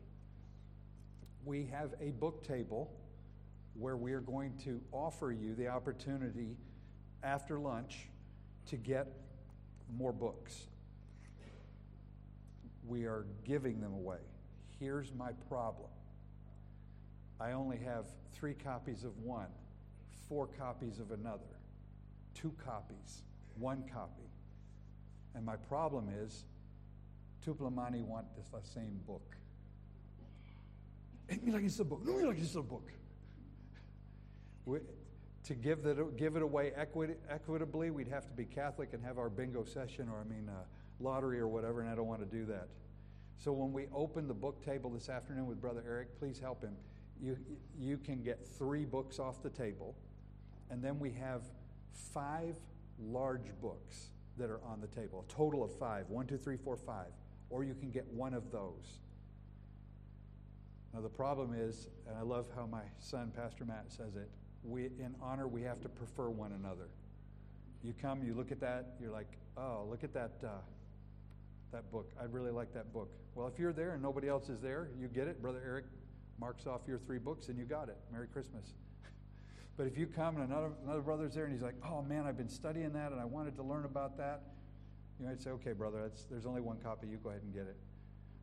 [1.45, 2.91] we have a book table
[3.75, 6.57] where we are going to offer you the opportunity
[7.23, 8.09] after lunch
[8.67, 9.09] to get
[9.97, 10.65] more books.
[12.87, 14.19] We are giving them away.
[14.79, 15.89] Here's my problem
[17.41, 19.49] I only have three copies of one,
[20.29, 21.59] four copies of another,
[22.35, 23.23] two copies,
[23.59, 24.31] one copy.
[25.35, 26.45] And my problem is,
[27.45, 29.37] Tuplamani want this the same book.
[31.29, 32.05] Ain't me like it's a book.
[32.05, 32.91] No, me like it's a book.
[34.67, 34.79] We,
[35.45, 39.19] to give, that, give it away equit, equitably, we'd have to be Catholic and have
[39.19, 40.63] our bingo session or, I mean, uh,
[41.01, 42.69] lottery or whatever, and I don't want to do that.
[43.37, 46.75] So when we open the book table this afternoon with Brother Eric, please help him.
[47.21, 47.37] You,
[47.79, 49.95] you can get three books off the table,
[50.71, 51.43] and then we have
[52.13, 52.55] five
[52.99, 56.77] large books that are on the table, a total of five one, two, three, four,
[56.77, 57.13] five.
[57.51, 59.01] Or you can get one of those.
[60.93, 64.29] Now, the problem is, and I love how my son, Pastor Matt, says it
[64.65, 66.89] we, in honor, we have to prefer one another.
[67.83, 70.49] You come, you look at that, you're like, oh, look at that, uh,
[71.71, 72.11] that book.
[72.21, 73.11] I'd really like that book.
[73.35, 75.43] Well, if you're there and nobody else is there, you get it.
[75.43, 75.85] Brother Eric
[76.41, 77.97] marks off your three books and you got it.
[78.11, 78.73] Merry Christmas.
[79.77, 82.37] But if you come and another, another brother's there and he's like, oh man, I've
[82.37, 84.43] been studying that and I wanted to learn about that,
[85.19, 87.07] you might say, okay, brother, there's only one copy.
[87.07, 87.77] You go ahead and get it.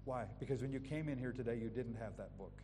[0.06, 0.26] Why?
[0.40, 2.62] Because when you came in here today, you didn't have that book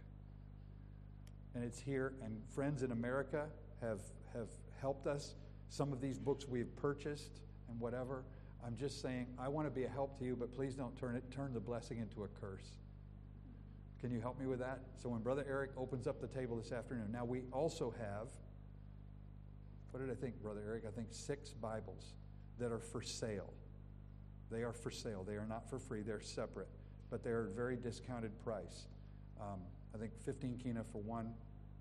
[1.58, 2.14] and it's here.
[2.24, 3.48] And friends in America
[3.82, 4.00] have,
[4.34, 4.50] have
[4.80, 5.36] helped us.
[5.70, 8.24] Some of these books we've purchased and whatever.
[8.66, 11.16] I'm just saying, I want to be a help to you, but please don't turn
[11.16, 12.78] it, turn the blessing into a curse.
[14.00, 14.80] Can you help me with that?
[15.02, 18.28] So when Brother Eric opens up the table this afternoon, now we also have,
[19.92, 20.84] what did I think, Brother Eric?
[20.88, 22.14] I think six Bibles
[22.60, 23.54] that are for sale.
[24.52, 25.24] They are for sale.
[25.28, 26.02] They are not for free.
[26.02, 26.70] They're separate,
[27.10, 28.88] but they are a very discounted price.
[29.40, 29.60] Um,
[29.94, 31.34] I think 15 kina for one,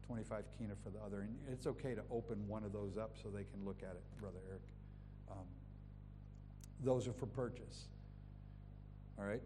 [0.07, 1.21] 25 kina for the other.
[1.21, 4.03] And it's okay to open one of those up so they can look at it,
[4.21, 4.63] Brother Eric.
[5.31, 5.47] Um,
[6.83, 7.89] those are for purchase.
[9.19, 9.43] All right?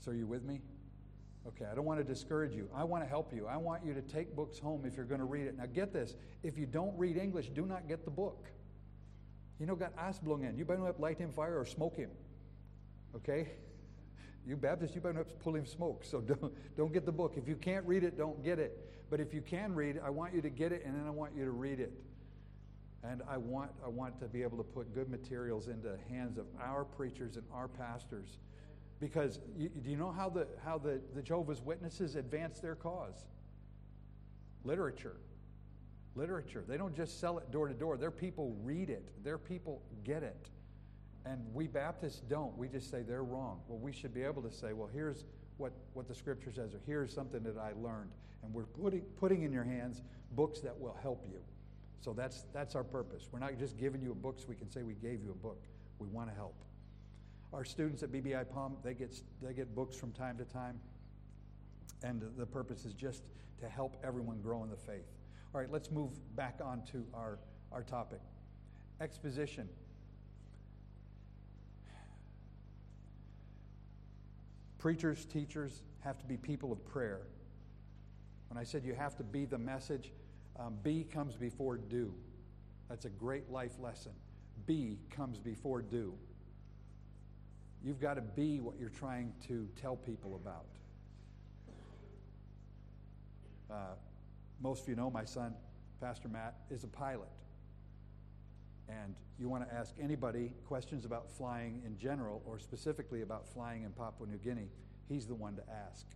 [0.00, 0.60] So are you with me?
[1.48, 2.68] Okay, I don't want to discourage you.
[2.74, 3.46] I want to help you.
[3.46, 5.56] I want you to take books home if you're going to read it.
[5.56, 8.46] Now, get this if you don't read English, do not get the book.
[9.60, 10.58] You know, got asblungen.
[10.58, 12.10] You better not light him fire or smoke him.
[13.14, 13.48] Okay?
[14.46, 16.04] You Baptists, you better not pull him smoke.
[16.04, 17.34] So don't, don't get the book.
[17.36, 18.92] If you can't read it, don't get it.
[19.08, 21.34] But if you can read, I want you to get it and then I want
[21.36, 21.92] you to read it.
[23.04, 26.38] And I want, I want to be able to put good materials into the hands
[26.38, 28.38] of our preachers and our pastors.
[28.98, 33.26] Because you, do you know how, the, how the, the Jehovah's Witnesses advance their cause?
[34.64, 35.16] Literature.
[36.14, 36.64] Literature.
[36.66, 37.96] They don't just sell it door to door.
[37.96, 40.48] Their people read it, their people get it.
[41.26, 42.56] And we Baptists don't.
[42.56, 43.60] We just say they're wrong.
[43.66, 45.24] Well, we should be able to say, well, here's
[45.56, 48.10] what, what the scripture says, or here's something that I learned.
[48.44, 51.40] And we're putting, putting in your hands books that will help you.
[52.00, 53.28] So that's, that's our purpose.
[53.32, 55.42] We're not just giving you a book so we can say we gave you a
[55.42, 55.60] book.
[55.98, 56.54] We want to help.
[57.56, 60.78] Our students at BBI Palm, they get, they get books from time to time.
[62.02, 63.22] And the purpose is just
[63.60, 65.06] to help everyone grow in the faith.
[65.54, 67.38] All right, let's move back on to our,
[67.72, 68.20] our topic.
[69.00, 69.70] Exposition.
[74.76, 77.22] Preachers, teachers have to be people of prayer.
[78.50, 80.12] When I said you have to be the message,
[80.58, 82.12] um, be comes before do.
[82.90, 84.12] That's a great life lesson.
[84.66, 86.12] Be comes before do.
[87.86, 90.66] You've got to be what you're trying to tell people about.
[93.70, 93.94] Uh,
[94.60, 95.54] most of you know my son,
[96.00, 97.28] Pastor Matt, is a pilot.
[98.88, 103.84] And you want to ask anybody questions about flying in general or specifically about flying
[103.84, 104.68] in Papua New Guinea,
[105.08, 106.06] he's the one to ask.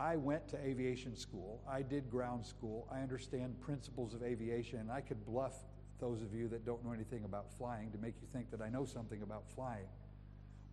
[0.00, 1.60] I went to aviation school.
[1.68, 2.88] I did ground school.
[2.90, 4.90] I understand principles of aviation.
[4.90, 5.54] I could bluff
[6.00, 8.68] those of you that don't know anything about flying to make you think that I
[8.68, 9.86] know something about flying.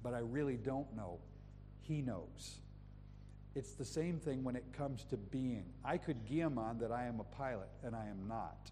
[0.03, 1.19] But I really don't know.
[1.81, 2.59] He knows.
[3.53, 5.65] It's the same thing when it comes to being.
[5.83, 8.71] I could gim on that I am a pilot, and I am not.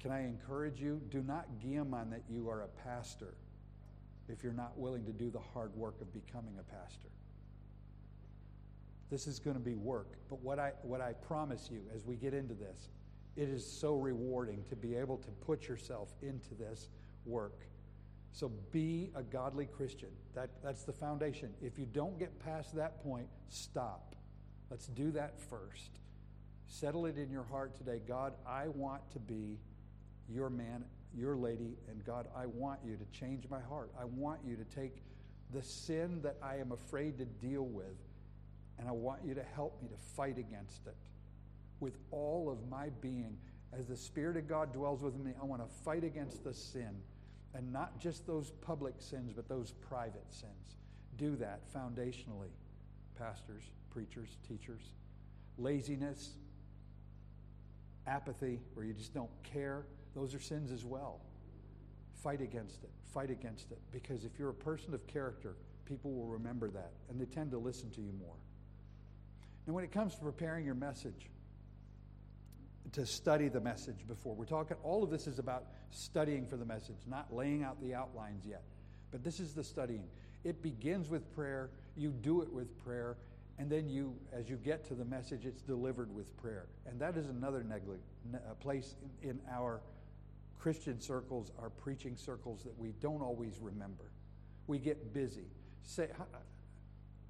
[0.00, 1.00] Can I encourage you?
[1.10, 3.34] Do not gim on that you are a pastor
[4.28, 7.08] if you're not willing to do the hard work of becoming a pastor.
[9.10, 10.08] This is going to be work.
[10.28, 12.88] But what I, what I promise you as we get into this,
[13.36, 16.88] it is so rewarding to be able to put yourself into this
[17.26, 17.60] work.
[18.32, 20.10] So be a godly Christian.
[20.34, 21.50] That, that's the foundation.
[21.60, 24.14] If you don't get past that point, stop.
[24.70, 25.98] Let's do that first.
[26.68, 28.00] Settle it in your heart today.
[28.06, 29.58] God, I want to be
[30.28, 33.90] your man, your lady, and God, I want you to change my heart.
[34.00, 35.02] I want you to take
[35.52, 37.96] the sin that I am afraid to deal with,
[38.78, 40.94] and I want you to help me to fight against it
[41.80, 43.36] with all of my being.
[43.72, 46.94] As the Spirit of God dwells within me, I want to fight against the sin
[47.54, 50.76] and not just those public sins, but those private sins.
[51.16, 52.50] Do that foundationally,
[53.18, 54.82] pastors, preachers, teachers.
[55.58, 56.30] Laziness,
[58.06, 59.84] apathy, where you just don't care,
[60.14, 61.20] those are sins as well.
[62.22, 62.90] Fight against it.
[63.12, 63.78] Fight against it.
[63.92, 67.58] Because if you're a person of character, people will remember that and they tend to
[67.58, 68.36] listen to you more.
[69.66, 71.28] Now, when it comes to preparing your message,
[72.92, 74.34] to study the message before.
[74.34, 77.94] We're talking, all of this is about studying for the message, not laying out the
[77.94, 78.62] outlines yet.
[79.10, 80.04] But this is the studying.
[80.44, 83.16] It begins with prayer, you do it with prayer,
[83.58, 86.66] and then you, as you get to the message, it's delivered with prayer.
[86.86, 87.98] And that is another negli-
[88.34, 89.82] uh, place in, in our
[90.58, 94.04] Christian circles, our preaching circles, that we don't always remember.
[94.66, 95.46] We get busy.
[95.82, 96.08] Say,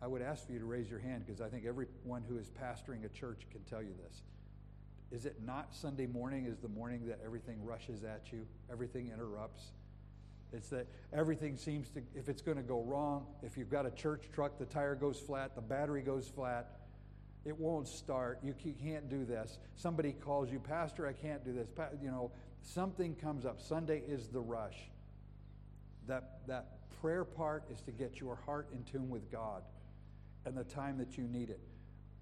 [0.02, 2.50] I would ask for you to raise your hand because I think everyone who is
[2.50, 4.22] pastoring a church can tell you this.
[5.10, 9.72] Is it not Sunday morning is the morning that everything rushes at you, everything interrupts?
[10.52, 13.90] It's that everything seems to, if it's going to go wrong, if you've got a
[13.90, 16.80] church truck, the tire goes flat, the battery goes flat,
[17.44, 18.38] it won't start.
[18.42, 19.58] You can't do this.
[19.76, 21.68] Somebody calls you, Pastor, I can't do this.
[22.02, 22.30] You know,
[22.62, 23.60] something comes up.
[23.60, 24.76] Sunday is the rush.
[26.06, 29.62] That, that prayer part is to get your heart in tune with God
[30.44, 31.60] and the time that you need it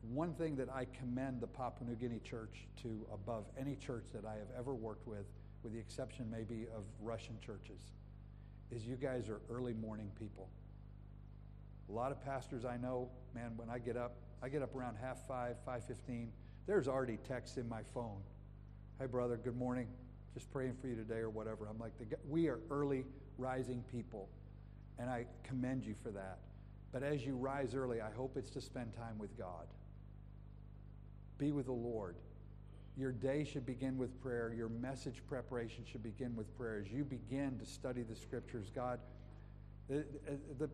[0.02, 4.24] one thing that I commend the Papua New Guinea church to above any church that
[4.24, 5.26] I have ever worked with,
[5.62, 7.80] with the exception maybe of Russian churches,
[8.70, 10.48] is you guys are early morning people.
[11.88, 14.96] A lot of pastors I know, man, when I get up, I get up around
[14.96, 16.30] half five, five fifteen.
[16.66, 18.20] There's already texts in my phone.
[19.00, 19.88] Hey, brother, good morning.
[20.34, 21.66] Just praying for you today or whatever.
[21.68, 21.92] I'm like,
[22.28, 23.04] we are early
[23.38, 24.28] rising people,
[24.98, 26.38] and I commend you for that.
[26.92, 29.66] But as you rise early, I hope it's to spend time with God
[31.38, 32.16] be with the Lord.
[32.96, 34.52] Your day should begin with prayer.
[34.56, 36.82] Your message preparation should begin with prayer.
[36.84, 38.98] As you begin to study the scriptures, God,
[39.88, 40.04] the,
[40.58, 40.68] the,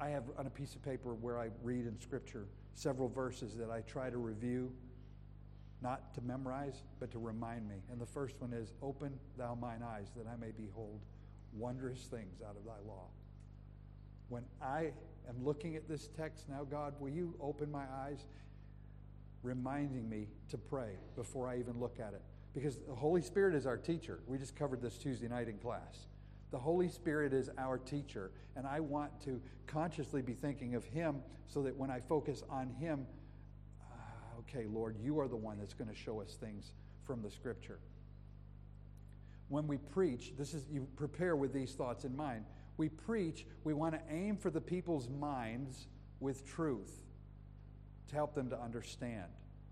[0.00, 3.70] I have on a piece of paper where I read in scripture several verses that
[3.70, 4.72] I try to review,
[5.82, 7.76] not to memorize, but to remind me.
[7.90, 11.00] And the first one is Open thou mine eyes that I may behold
[11.52, 13.08] wondrous things out of thy law.
[14.28, 14.92] When I
[15.28, 18.24] am looking at this text now, God, will you open my eyes?
[19.42, 22.22] Reminding me to pray before I even look at it.
[22.54, 24.20] Because the Holy Spirit is our teacher.
[24.26, 26.06] We just covered this Tuesday night in class.
[26.50, 31.22] The Holy Spirit is our teacher, and I want to consciously be thinking of Him
[31.46, 33.06] so that when I focus on Him,
[33.80, 36.72] uh, okay, Lord, you are the one that's going to show us things
[37.06, 37.78] from the Scripture.
[39.48, 42.44] When we preach, this is you prepare with these thoughts in mind.
[42.76, 45.86] We preach, we want to aim for the people's minds
[46.20, 47.02] with truth
[48.12, 49.24] to help them to understand.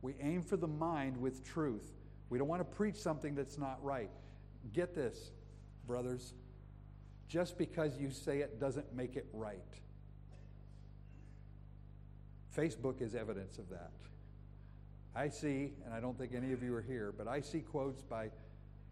[0.03, 1.93] We aim for the mind with truth.
[2.30, 4.11] We don't want to preach something that's not right.
[4.72, 5.30] Get this,
[5.86, 6.32] brothers.
[7.28, 9.59] Just because you say it doesn't make it right.
[12.57, 13.93] Facebook is evidence of that.
[15.14, 18.03] I see, and I don't think any of you are here, but I see quotes
[18.03, 18.30] by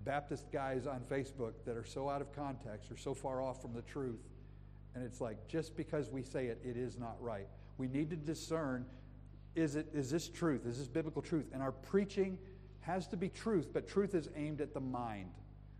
[0.05, 3.72] Baptist guys on Facebook that are so out of context or so far off from
[3.72, 4.20] the truth.
[4.94, 7.46] And it's like, just because we say it, it is not right.
[7.78, 8.84] We need to discern
[9.59, 10.66] is, it, is this truth?
[10.66, 11.46] Is this biblical truth?
[11.52, 12.38] And our preaching
[12.80, 15.30] has to be truth, but truth is aimed at the mind.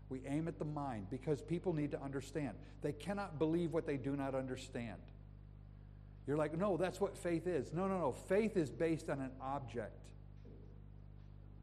[0.09, 2.55] We aim at the mind because people need to understand.
[2.81, 4.97] They cannot believe what they do not understand.
[6.27, 7.73] You're like, no, that's what faith is.
[7.73, 8.11] No, no, no.
[8.11, 10.09] Faith is based on an object.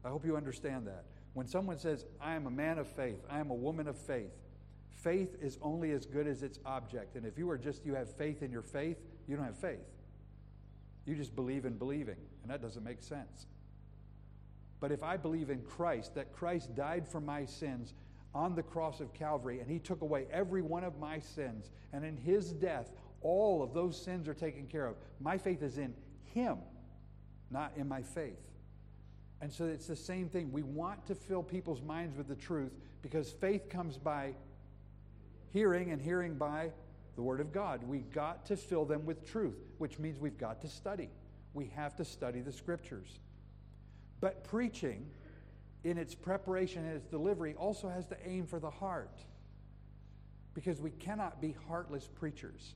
[0.03, 1.05] I hope you understand that.
[1.33, 4.31] When someone says, I am a man of faith, I am a woman of faith,
[4.91, 7.15] faith is only as good as its object.
[7.15, 8.97] And if you are just, you have faith in your faith,
[9.27, 9.85] you don't have faith.
[11.07, 13.47] You just believe in believing, and that doesn't make sense.
[14.79, 17.95] But if I believe in Christ, that Christ died for my sins
[18.35, 22.05] on the cross of Calvary, and he took away every one of my sins, and
[22.05, 22.91] in his death,
[23.21, 24.95] all of those sins are taken care of.
[25.19, 25.93] My faith is in
[26.33, 26.57] Him,
[27.49, 28.39] not in my faith.
[29.41, 30.51] And so it's the same thing.
[30.51, 34.33] We want to fill people's minds with the truth because faith comes by
[35.51, 36.71] hearing and hearing by
[37.17, 37.83] the Word of God.
[37.83, 41.09] We got to fill them with truth, which means we've got to study.
[41.53, 43.19] We have to study the Scriptures.
[44.21, 45.07] But preaching,
[45.83, 49.19] in its preparation and its delivery, also has to aim for the heart
[50.53, 52.75] because we cannot be heartless preachers.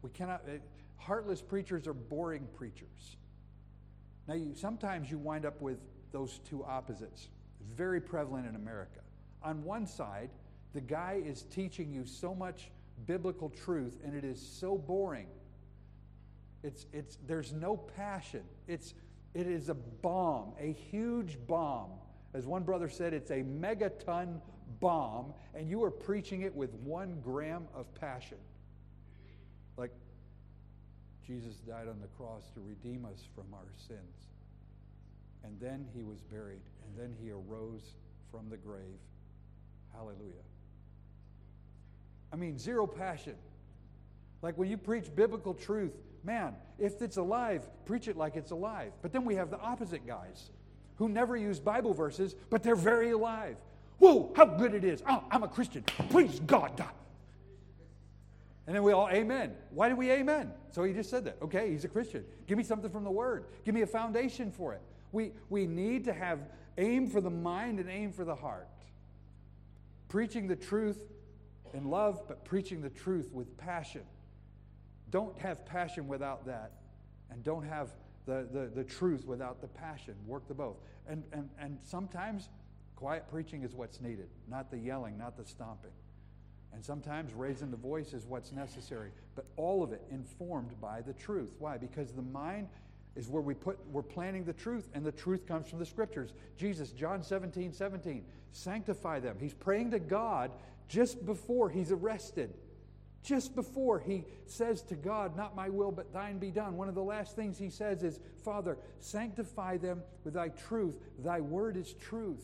[0.00, 0.52] We cannot, uh,
[0.96, 3.16] heartless preachers are boring preachers.
[4.28, 5.78] Now, you, sometimes you wind up with
[6.10, 7.28] those two opposites.
[7.60, 9.00] It's very prevalent in America.
[9.42, 10.30] On one side,
[10.72, 12.70] the guy is teaching you so much
[13.06, 15.26] biblical truth, and it is so boring.
[16.62, 18.42] It's, it's, there's no passion.
[18.68, 18.94] It's,
[19.34, 21.90] it is a bomb, a huge bomb.
[22.34, 24.40] As one brother said, it's a megaton
[24.80, 28.38] bomb, and you are preaching it with one gram of passion.
[29.76, 29.92] Like,
[31.26, 34.28] Jesus died on the cross to redeem us from our sins.
[35.44, 37.94] And then he was buried, and then he arose
[38.30, 38.98] from the grave.
[39.92, 40.46] Hallelujah.
[42.32, 43.34] I mean, zero passion.
[44.40, 45.92] Like when you preach biblical truth,
[46.24, 48.92] man, if it's alive, preach it like it's alive.
[49.02, 50.50] But then we have the opposite guys
[50.96, 53.56] who never use Bible verses, but they're very alive.
[53.98, 55.02] Whoa, how good it is.
[55.08, 55.84] Oh, I'm a Christian.
[56.10, 56.82] Praise God.
[58.66, 59.54] And then we all amen.
[59.70, 60.52] Why do we amen?
[60.70, 61.36] So he just said that.
[61.42, 62.24] Okay, he's a Christian.
[62.46, 63.44] Give me something from the word.
[63.64, 64.80] Give me a foundation for it.
[65.10, 66.38] We, we need to have
[66.78, 68.68] aim for the mind and aim for the heart.
[70.08, 71.04] Preaching the truth
[71.74, 74.02] in love, but preaching the truth with passion.
[75.10, 76.72] Don't have passion without that,
[77.30, 77.92] and don't have
[78.26, 80.14] the, the, the truth without the passion.
[80.26, 80.76] Work the both.
[81.08, 82.48] And, and, and sometimes
[82.96, 85.90] quiet preaching is what's needed, not the yelling, not the stomping.
[86.72, 91.12] And sometimes raising the voice is what's necessary, but all of it informed by the
[91.12, 91.52] truth.
[91.58, 91.76] Why?
[91.76, 92.68] Because the mind
[93.14, 96.30] is where we put we're planting the truth, and the truth comes from the scriptures.
[96.56, 99.36] Jesus, John 17, 17, sanctify them.
[99.38, 100.50] He's praying to God
[100.88, 102.54] just before he's arrested.
[103.22, 106.76] Just before he says to God, Not my will, but thine be done.
[106.76, 110.98] One of the last things he says is, Father, sanctify them with thy truth.
[111.18, 112.42] Thy word is truth.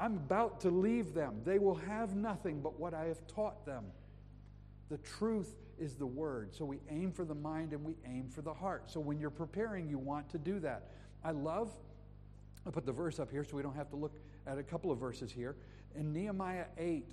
[0.00, 1.42] I'm about to leave them.
[1.44, 3.84] They will have nothing but what I have taught them.
[4.88, 6.54] The truth is the word.
[6.54, 8.90] So we aim for the mind and we aim for the heart.
[8.90, 10.88] So when you're preparing, you want to do that.
[11.22, 11.70] I love,
[12.66, 14.90] I put the verse up here so we don't have to look at a couple
[14.90, 15.54] of verses here.
[15.94, 17.10] In Nehemiah 8,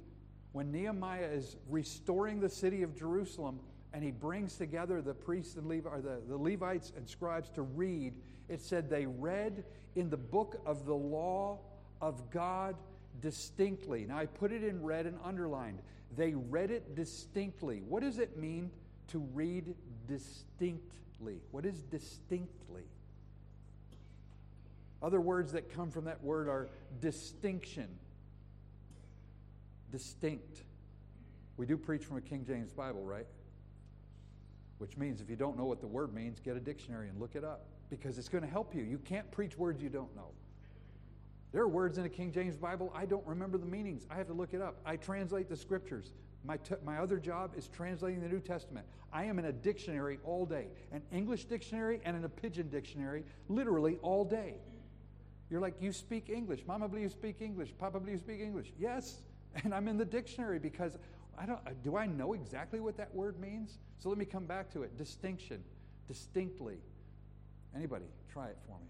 [0.52, 3.60] when Nehemiah is restoring the city of Jerusalem
[3.94, 8.14] and he brings together the priests and Levi, the, the Levites and scribes to read,
[8.50, 9.64] it said they read
[9.96, 11.60] in the book of the law
[12.02, 12.76] of God
[13.22, 14.06] distinctly.
[14.06, 15.80] Now, I put it in red and underlined.
[16.16, 17.82] They read it distinctly.
[17.88, 18.72] What does it mean
[19.10, 19.76] to read
[20.08, 21.42] distinctly?
[21.52, 22.84] What is distinctly?
[25.02, 26.70] Other words that come from that word are
[27.02, 27.88] distinction,
[29.92, 30.64] distinct.
[31.58, 33.26] We do preach from a King James Bible, right?
[34.78, 37.36] Which means if you don't know what the word means, get a dictionary and look
[37.36, 38.84] it up because it's going to help you.
[38.84, 40.30] You can't preach words you don't know.
[41.52, 44.06] There are words in a King James Bible, I don't remember the meanings.
[44.12, 44.76] I have to look it up.
[44.86, 46.12] I translate the scriptures.
[46.44, 48.86] My, t- my other job is translating the New Testament.
[49.12, 53.24] I am in a dictionary all day, an English dictionary and in a pidgin dictionary,
[53.48, 54.56] literally all day.
[55.50, 56.62] You're like, you speak English.
[56.68, 57.74] Mama, believe you speak English.
[57.78, 58.74] Papa, believe you speak English.
[58.78, 59.22] Yes.
[59.64, 60.98] And I'm in the dictionary because
[61.38, 63.78] I don't, uh, do I know exactly what that word means?
[64.00, 64.98] So let me come back to it.
[64.98, 65.64] Distinction,
[66.08, 66.78] distinctly.
[67.76, 68.88] Anybody, try it for me.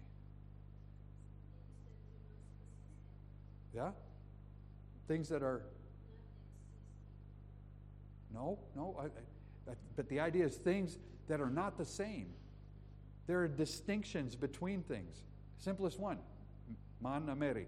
[3.74, 3.90] Yeah?
[5.06, 5.62] Things that are.
[8.32, 8.96] No, no.
[8.98, 9.04] I,
[9.70, 10.98] I, but the idea is things
[11.28, 12.28] that are not the same.
[13.26, 15.22] There are distinctions between things.
[15.58, 16.18] Simplest one,
[17.02, 17.66] man ameri.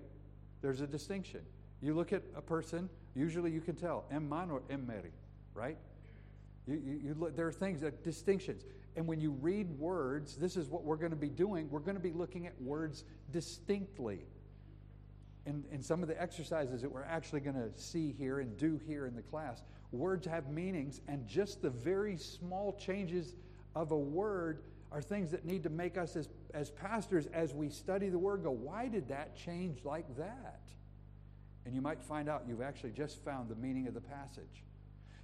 [0.62, 1.40] There's a distinction.
[1.82, 5.12] You look at a person, usually you can tell, em man or em meri,
[5.54, 5.78] right?
[6.66, 8.64] You, you, you look, there are things that distinctions.
[8.96, 11.70] And when you read words, this is what we're going to be doing.
[11.70, 14.20] We're going to be looking at words distinctly
[15.46, 18.80] in, in some of the exercises that we're actually going to see here and do
[18.86, 19.62] here in the class,
[19.92, 23.34] words have meanings, and just the very small changes
[23.74, 24.62] of a word
[24.92, 28.42] are things that need to make us as, as pastors, as we study the word,
[28.42, 30.60] go, why did that change like that?
[31.64, 34.64] And you might find out you've actually just found the meaning of the passage.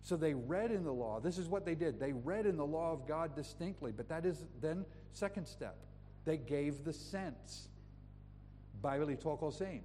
[0.02, 1.18] So they read in the law.
[1.18, 1.98] This is what they did.
[1.98, 5.76] They read in the law of God distinctly, but that is then second step.
[6.24, 7.68] They gave the sense.
[8.82, 9.82] Bible same.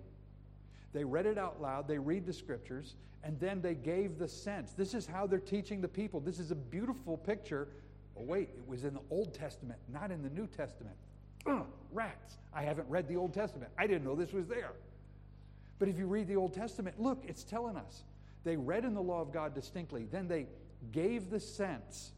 [0.94, 4.74] They read it out loud, they read the scriptures, and then they gave the sense.
[4.74, 6.20] This is how they're teaching the people.
[6.20, 7.70] This is a beautiful picture.
[8.18, 10.96] Oh, wait, it was in the Old Testament, not in the New Testament.
[11.46, 12.38] Ugh, rats.
[12.54, 13.72] I haven't read the Old Testament.
[13.78, 14.74] I didn't know this was there.
[15.82, 18.04] But if you read the Old Testament, look, it's telling us.
[18.44, 20.46] They read in the law of God distinctly, then they
[20.92, 22.12] gave the sense.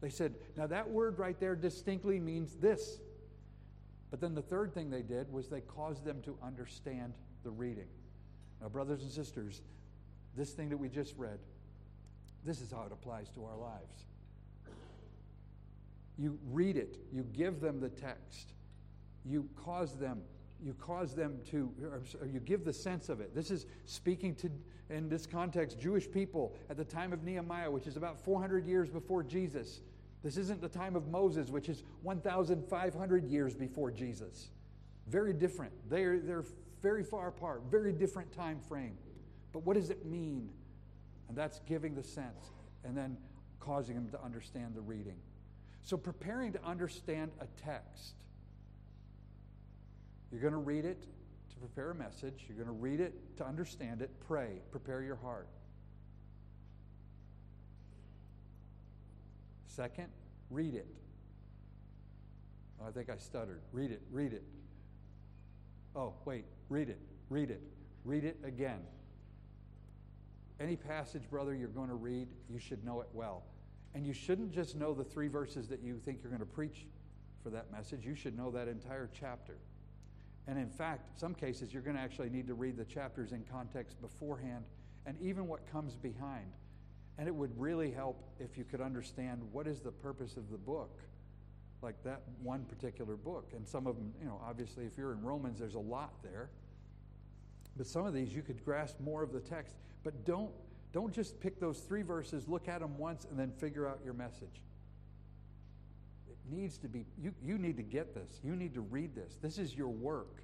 [0.00, 2.98] They said, now that word right there distinctly means this.
[4.10, 7.86] But then the third thing they did was they caused them to understand the reading.
[8.60, 9.62] Now, brothers and sisters,
[10.36, 11.38] this thing that we just read,
[12.44, 14.06] this is how it applies to our lives.
[16.18, 18.54] You read it, you give them the text,
[19.24, 20.22] you cause them,
[20.62, 21.70] you cause them to,
[22.20, 23.34] or you give the sense of it.
[23.34, 24.50] This is speaking to,
[24.90, 28.88] in this context, Jewish people at the time of Nehemiah, which is about 400 years
[28.88, 29.80] before Jesus.
[30.22, 34.48] This isn't the time of Moses, which is 1,500 years before Jesus.
[35.06, 35.72] Very different.
[35.90, 36.44] They're, they're
[36.82, 38.96] very far apart, very different time frame.
[39.52, 40.48] But what does it mean?
[41.28, 42.52] And that's giving the sense
[42.84, 43.16] and then
[43.60, 45.16] causing them to understand the reading.
[45.82, 48.14] So, preparing to understand a text,
[50.34, 51.00] you're going to read it
[51.48, 55.14] to prepare a message, you're going to read it to understand it, pray, prepare your
[55.14, 55.46] heart.
[59.68, 60.08] Second,
[60.50, 60.88] read it.
[62.82, 63.60] Oh, I think I stuttered.
[63.70, 64.42] Read it, read it.
[65.94, 66.98] Oh, wait, read it,
[67.30, 67.62] read it,
[68.04, 68.80] read it again.
[70.58, 73.44] Any passage, brother, you're going to read, you should know it well.
[73.94, 76.86] And you shouldn't just know the three verses that you think you're going to preach
[77.40, 78.04] for that message.
[78.04, 79.58] You should know that entire chapter.
[80.46, 83.44] And in fact, some cases you're going to actually need to read the chapters in
[83.50, 84.64] context beforehand
[85.06, 86.52] and even what comes behind.
[87.18, 90.58] And it would really help if you could understand what is the purpose of the
[90.58, 90.98] book,
[91.80, 93.52] like that one particular book.
[93.54, 96.50] And some of them, you know, obviously, if you're in Romans, there's a lot there.
[97.76, 99.76] But some of these you could grasp more of the text.
[100.02, 100.50] But don't
[100.92, 104.14] don't just pick those three verses, look at them once, and then figure out your
[104.14, 104.62] message.
[106.50, 108.40] Needs to be, you, you need to get this.
[108.42, 109.38] You need to read this.
[109.40, 110.42] This is your work.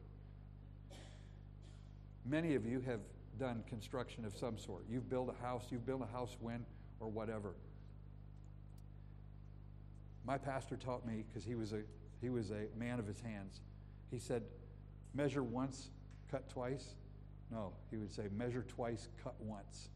[2.24, 3.00] Many of you have
[3.38, 4.84] done construction of some sort.
[4.88, 6.64] You've built a house, you've built a house when
[7.00, 7.54] or whatever.
[10.24, 11.80] My pastor taught me because he was a
[12.20, 13.60] he was a man of his hands.
[14.10, 14.42] He said,
[15.14, 15.88] measure once,
[16.30, 16.94] cut twice.
[17.50, 19.88] No, he would say, measure twice, cut once.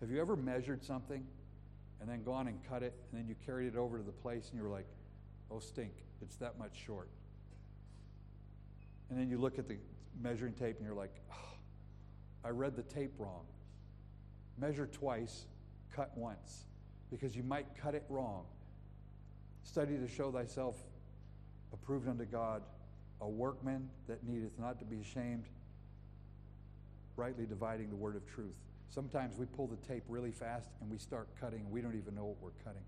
[0.00, 1.24] Have you ever measured something
[2.02, 4.48] and then gone and cut it and then you carried it over to the place
[4.50, 4.86] and you were like,
[5.52, 7.08] oh, stink, it's that much short?
[9.08, 9.76] And then you look at the
[10.20, 11.54] measuring tape and you're like, oh,
[12.44, 13.44] I read the tape wrong.
[14.58, 15.46] Measure twice,
[15.94, 16.64] cut once,
[17.08, 18.46] because you might cut it wrong.
[19.62, 20.76] Study to show thyself
[21.72, 22.62] approved unto God,
[23.20, 25.44] a workman that needeth not to be ashamed,
[27.14, 28.58] rightly dividing the word of truth.
[28.92, 32.24] Sometimes we pull the tape really fast and we start cutting, we don't even know
[32.24, 32.84] what we're cutting.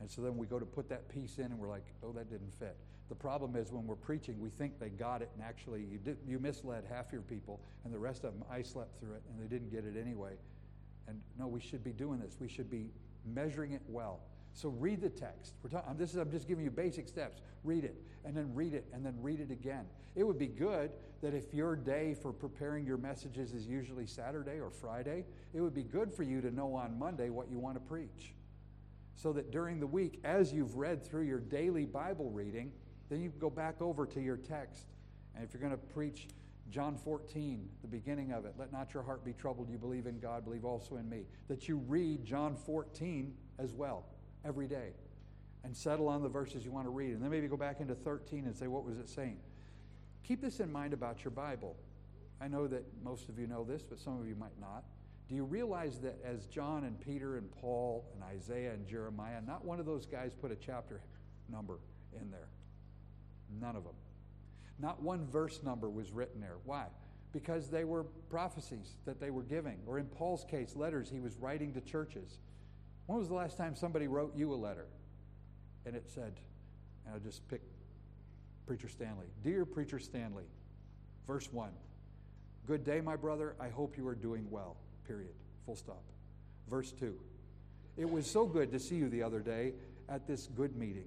[0.00, 2.28] And so then we go to put that piece in and we're like, oh, that
[2.28, 2.76] didn't fit.
[3.08, 6.16] The problem is when we're preaching, we think they got it, and actually you, did,
[6.26, 9.40] you misled half your people, and the rest of them, I slept through it, and
[9.40, 10.32] they didn't get it anyway.
[11.06, 12.38] And no, we should be doing this.
[12.40, 12.90] We should be
[13.24, 14.18] measuring it well.
[14.56, 15.52] So read the text.
[15.62, 17.42] We're this is, I'm just giving you basic steps.
[17.62, 19.84] Read it, and then read it, and then read it again.
[20.14, 24.58] It would be good that if your day for preparing your messages is usually Saturday
[24.58, 27.76] or Friday, it would be good for you to know on Monday what you want
[27.76, 28.32] to preach.
[29.14, 32.72] So that during the week, as you've read through your daily Bible reading,
[33.10, 34.86] then you go back over to your text.
[35.34, 36.28] And if you're going to preach
[36.70, 39.68] John 14, the beginning of it, let not your heart be troubled.
[39.68, 41.24] You believe in God, believe also in me.
[41.48, 44.06] That you read John 14 as well
[44.46, 44.90] every day
[45.64, 47.12] and settle on the verses you want to read.
[47.12, 49.38] And then maybe go back into 13 and say, what was it saying?
[50.22, 51.76] Keep this in mind about your Bible.
[52.40, 54.84] I know that most of you know this, but some of you might not.
[55.28, 59.64] Do you realize that as John and Peter and Paul and Isaiah and Jeremiah, not
[59.64, 61.00] one of those guys put a chapter
[61.50, 61.78] number
[62.20, 62.48] in there?
[63.60, 63.94] None of them.
[64.78, 66.56] Not one verse number was written there.
[66.64, 66.86] Why?
[67.32, 71.36] Because they were prophecies that they were giving, or in Paul's case, letters he was
[71.36, 72.38] writing to churches.
[73.06, 74.86] When was the last time somebody wrote you a letter?
[75.84, 76.32] And it said,
[77.04, 77.62] and I'll just pick
[78.66, 79.26] Preacher Stanley.
[79.44, 80.44] Dear Preacher Stanley,
[81.26, 81.70] verse 1
[82.66, 83.54] Good day, my brother.
[83.60, 84.76] I hope you are doing well.
[85.06, 85.30] Period.
[85.66, 86.02] Full stop.
[86.68, 87.14] Verse 2
[87.96, 89.74] It was so good to see you the other day
[90.08, 91.06] at this good meeting.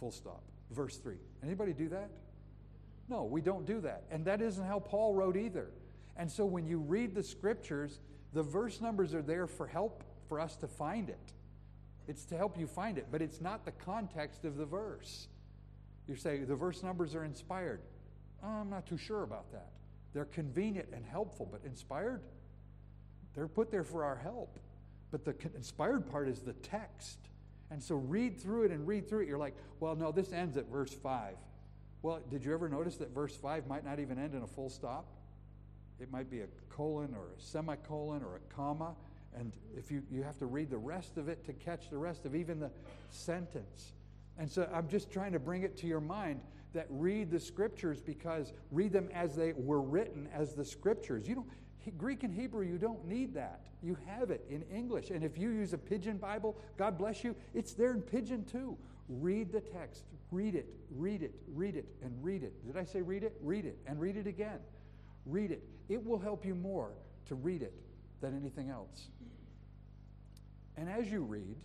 [0.00, 0.42] Full stop.
[0.72, 1.14] Verse 3
[1.44, 2.10] Anybody do that?
[3.08, 4.02] No, we don't do that.
[4.10, 5.68] And that isn't how Paul wrote either.
[6.16, 8.00] And so when you read the scriptures,
[8.32, 11.32] the verse numbers are there for help for us to find it.
[12.08, 15.28] It's to help you find it, but it's not the context of the verse.
[16.06, 17.80] You say the verse numbers are inspired.
[18.42, 19.70] Oh, I'm not too sure about that.
[20.12, 22.22] They're convenient and helpful, but inspired,
[23.34, 24.58] they're put there for our help.
[25.10, 27.18] But the inspired part is the text.
[27.70, 29.28] And so read through it and read through it.
[29.28, 31.34] You're like, well, no, this ends at verse 5.
[32.02, 34.70] Well, did you ever notice that verse 5 might not even end in a full
[34.70, 35.06] stop?
[35.98, 38.94] It might be a colon or a semicolon or a comma.
[39.38, 42.24] And if you, you have to read the rest of it to catch the rest
[42.24, 42.70] of even the
[43.10, 43.92] sentence.
[44.38, 46.40] And so I'm just trying to bring it to your mind
[46.72, 51.28] that read the scriptures because read them as they were written as the scriptures.
[51.28, 51.46] You don't
[51.98, 53.60] Greek and Hebrew, you don't need that.
[53.80, 55.10] You have it in English.
[55.10, 58.76] And if you use a pidgin Bible, God bless you, it's there in pidgin too.
[59.08, 60.04] Read the text.
[60.32, 62.66] Read it, read it, read it, and read it.
[62.66, 63.36] Did I say read it?
[63.40, 64.58] Read it, and read it again.
[65.24, 65.62] Read it.
[65.88, 66.90] It will help you more
[67.26, 67.72] to read it
[68.20, 69.08] than anything else.
[70.76, 71.56] And as you read,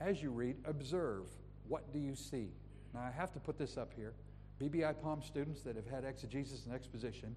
[0.00, 1.24] as you read, observe
[1.66, 2.48] what do you see?
[2.94, 4.14] Now, I have to put this up here.
[4.60, 7.36] BBI Palm students that have had exegesis and exposition,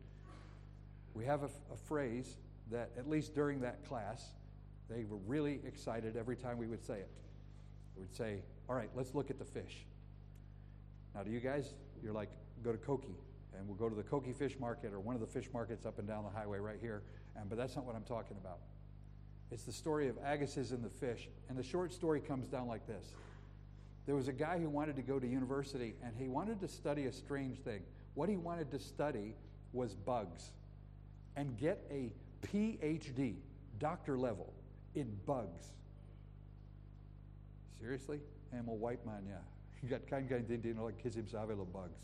[1.14, 2.38] we have a, a phrase
[2.72, 4.32] that, at least during that class,
[4.90, 7.10] they were really excited every time we would say it.
[7.96, 9.86] We would say, All right, let's look at the fish.
[11.14, 12.30] Now, to you guys, you're like,
[12.64, 13.16] go to Koki,
[13.58, 16.00] and we'll go to the Koki fish market or one of the fish markets up
[16.00, 17.04] and down the highway right here.
[17.36, 18.60] And, but that's not what I'm talking about.
[19.52, 21.28] It's the story of Agassiz and the fish.
[21.50, 23.06] And the short story comes down like this
[24.06, 27.06] There was a guy who wanted to go to university, and he wanted to study
[27.06, 27.82] a strange thing.
[28.14, 29.36] What he wanted to study
[29.74, 30.52] was bugs
[31.36, 32.12] and get a
[32.46, 33.36] PhD,
[33.80, 34.54] doctor level,
[34.96, 35.72] in bugs.
[37.80, 38.20] Seriously?
[38.54, 39.36] I'm a white man, yeah.
[39.84, 41.98] You got kind of know like kids himself bugs.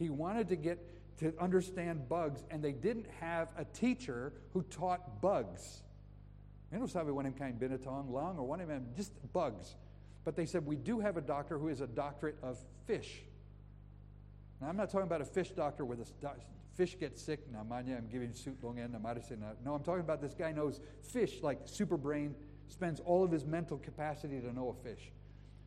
[0.00, 0.78] He wanted to get
[1.18, 5.82] to understand bugs, and they didn't have a teacher who taught bugs.
[6.72, 9.76] You know, sabe one him kind binatong long or one of them just bugs.
[10.24, 13.22] But they said we do have a doctor who is a doctorate of fish.
[14.60, 16.06] Now I'm not talking about a fish doctor where the
[16.74, 17.40] fish gets sick.
[17.52, 18.96] Now, manya, I'm giving suit long end.
[19.64, 22.34] No, I'm talking about this guy knows fish like super brain,
[22.68, 25.12] spends all of his mental capacity to know a fish.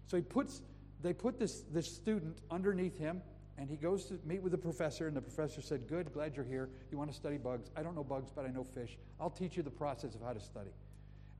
[0.08, 0.62] So he puts,
[1.02, 3.22] they put this, this student underneath him,
[3.58, 6.46] and he goes to meet with the professor, and the professor said, Good, glad you're
[6.46, 6.70] here.
[6.92, 7.72] You want to study bugs?
[7.76, 8.98] I don't know bugs, but I know fish.
[9.20, 10.70] I'll teach you the process of how to study.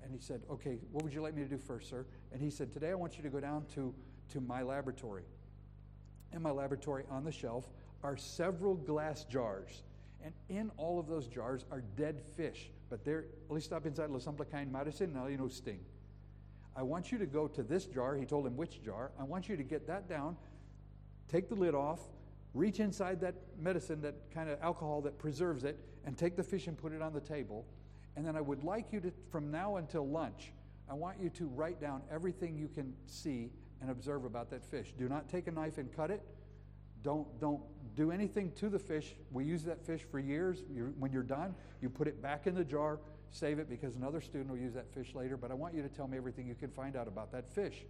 [0.04, 2.06] And he said, Okay, what would you like me to do first, sir?
[2.32, 3.94] And he said, Today I want you to go down to,
[4.30, 5.24] to my laboratory.
[6.34, 7.70] In my laboratory, on the shelf,
[8.04, 9.84] are several glass jars.
[10.24, 12.72] And in all of those jars are dead fish.
[12.90, 15.80] But they're, at least up inside, los kain medicine, now you know sting.
[16.76, 18.16] I want you to go to this jar.
[18.16, 19.12] He told him which jar.
[19.20, 20.38] I want you to get that down,
[21.28, 22.00] take the lid off,
[22.54, 26.68] reach inside that medicine, that kind of alcohol that preserves it, and take the fish
[26.68, 27.66] and put it on the table.
[28.16, 30.52] And then I would like you to, from now until lunch,
[30.90, 33.52] I want you to write down everything you can see
[33.82, 34.94] and observe about that fish.
[34.98, 36.22] Do not take a knife and cut it.
[37.04, 37.62] Don't, don't
[37.96, 39.14] do anything to the fish.
[39.32, 40.64] We use that fish for years.
[40.74, 43.00] You're, when you're done, you put it back in the jar,
[43.30, 45.38] save it because another student will use that fish later.
[45.38, 47.86] But I want you to tell me everything you can find out about that fish.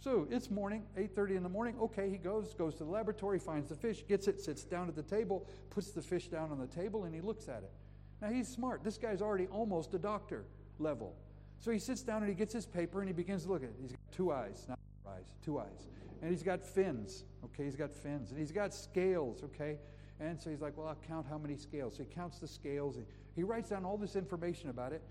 [0.00, 1.76] So it's morning, 8:30 in the morning.
[1.80, 4.94] Okay, he goes, goes to the laboratory, finds the fish, gets it, sits down at
[4.94, 7.72] the table, puts the fish down on the table, and he looks at it.
[8.20, 8.84] Now he's smart.
[8.84, 10.44] This guy's already almost a doctor
[10.78, 11.14] level.
[11.58, 13.70] So he sits down and he gets his paper and he begins to look at
[13.70, 13.76] it.
[13.80, 15.88] He's got two eyes, not eyes, two eyes.
[16.20, 17.64] And he's got fins, okay?
[17.64, 18.30] He's got fins.
[18.30, 19.78] And he's got scales, okay?
[20.20, 21.96] And so he's like, well, I'll count how many scales.
[21.96, 22.98] So he counts the scales.
[23.34, 25.02] He writes down all this information about it.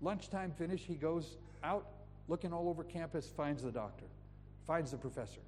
[0.00, 1.86] Lunchtime finish, he goes out
[2.28, 4.06] looking all over campus, finds the doctor,
[4.66, 5.40] finds the professor.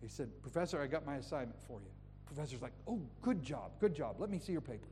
[0.00, 1.90] He said, Professor, I got my assignment for you.
[2.26, 4.16] Professor's like, Oh, good job, good job.
[4.18, 4.88] Let me see your paper.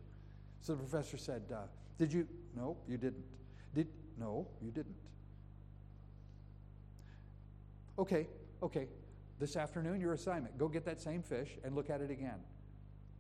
[0.60, 1.62] So the professor said, uh,
[1.98, 2.27] Did you?
[2.56, 3.24] No, you didn't.
[3.74, 3.89] Did?
[4.18, 4.97] No, you didn't.
[7.98, 8.27] Okay,
[8.62, 8.86] okay
[9.40, 12.39] this afternoon, your assignment go get that same fish and look at it again.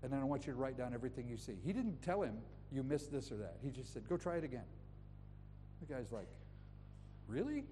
[0.02, 1.56] And then I want you to write down everything you see.
[1.64, 2.36] He didn't tell him
[2.70, 3.56] you missed this or that.
[3.62, 4.64] He just said, go try it again.
[5.80, 6.28] The guy's like,
[7.26, 7.64] really?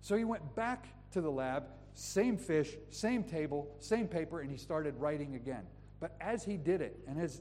[0.00, 1.64] So he went back to the lab,
[1.94, 5.64] same fish, same table, same paper, and he started writing again.
[5.98, 7.40] But as he did it, and as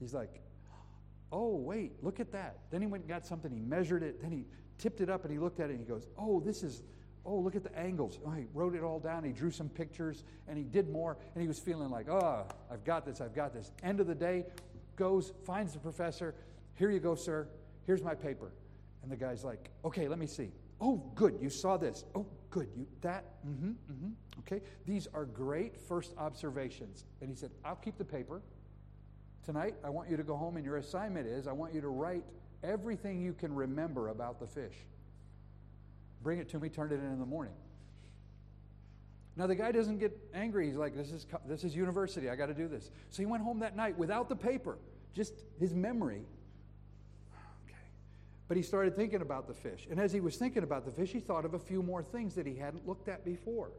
[0.00, 0.40] he's like,
[1.30, 2.58] oh, wait, look at that.
[2.70, 4.46] Then he went and got something, he measured it, then he
[4.78, 6.82] tipped it up and he looked at it and he goes, oh, this is
[7.28, 8.18] oh, look at the angles.
[8.26, 9.22] Oh, he wrote it all down.
[9.22, 11.16] He drew some pictures and he did more.
[11.34, 13.70] And he was feeling like, oh, I've got this, I've got this.
[13.82, 14.46] End of the day,
[14.96, 16.34] goes, finds the professor.
[16.74, 17.46] Here you go, sir.
[17.86, 18.50] Here's my paper.
[19.02, 20.50] And the guy's like, okay, let me see.
[20.80, 21.38] Oh, good.
[21.40, 22.04] You saw this.
[22.14, 22.68] Oh, good.
[22.76, 23.24] You that.
[23.46, 23.70] Mm-hmm.
[23.70, 24.08] Mm-hmm.
[24.40, 24.62] Okay.
[24.86, 27.04] These are great first observations.
[27.20, 28.40] And he said, I'll keep the paper.
[29.44, 31.88] Tonight, I want you to go home, and your assignment is I want you to
[31.88, 32.24] write
[32.62, 34.74] everything you can remember about the fish.
[36.22, 37.54] Bring it to me, turn it in in the morning.
[39.36, 40.66] Now the guy doesn't get angry.
[40.66, 42.28] He's like, "This is this is university.
[42.28, 44.78] I got to do this." So he went home that night without the paper,
[45.14, 46.22] just his memory.
[48.48, 49.86] But he started thinking about the fish.
[49.90, 52.34] And as he was thinking about the fish, he thought of a few more things
[52.34, 53.70] that he hadn't looked at before.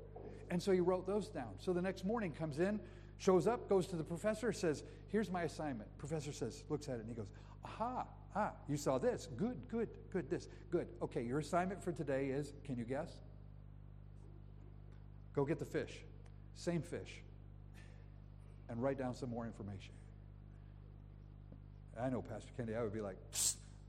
[0.51, 1.55] And so he wrote those down.
[1.57, 2.79] So the next morning comes in,
[3.17, 7.01] shows up, goes to the professor, says, "Here's my assignment." Professor says, looks at it
[7.01, 7.29] and he goes,
[7.65, 8.05] "Aha.
[8.35, 9.27] Ah, you saw this.
[9.37, 10.47] Good, good, good this.
[10.69, 10.87] Good.
[11.01, 13.19] Okay, your assignment for today is, can you guess?
[15.33, 16.03] Go get the fish,
[16.55, 17.23] same fish,
[18.69, 19.93] and write down some more information.
[21.99, 23.17] I know, Pastor Kennedy, I would be like,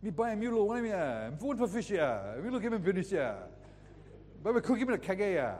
[0.02, 3.34] mi buy mulo one me, I'm ya, mi look him in finish ya,
[4.42, 5.54] but we cook him in a kage ya.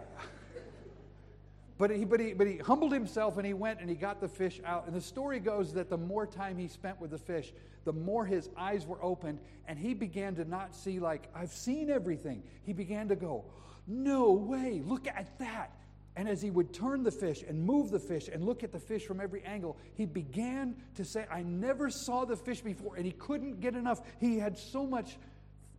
[1.81, 4.29] But he, but, he, but he humbled himself and he went and he got the
[4.29, 4.87] fish out.
[4.87, 7.55] And the story goes that the more time he spent with the fish,
[7.87, 11.89] the more his eyes were opened and he began to not see, like, I've seen
[11.89, 12.43] everything.
[12.65, 13.47] He began to go,
[13.87, 15.73] No way, look at that.
[16.17, 18.79] And as he would turn the fish and move the fish and look at the
[18.79, 22.97] fish from every angle, he began to say, I never saw the fish before.
[22.97, 24.01] And he couldn't get enough.
[24.19, 25.17] He had so much,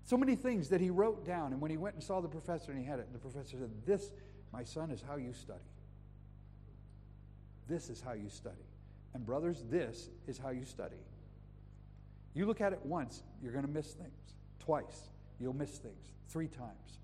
[0.05, 1.51] so many things that he wrote down.
[1.51, 3.69] And when he went and saw the professor and he had it, the professor said,
[3.85, 4.11] This,
[4.53, 5.59] my son, is how you study.
[7.67, 8.55] This is how you study.
[9.13, 10.97] And, brothers, this is how you study.
[12.33, 14.35] You look at it once, you're going to miss things.
[14.59, 15.09] Twice,
[15.39, 16.13] you'll miss things.
[16.29, 16.99] Three times.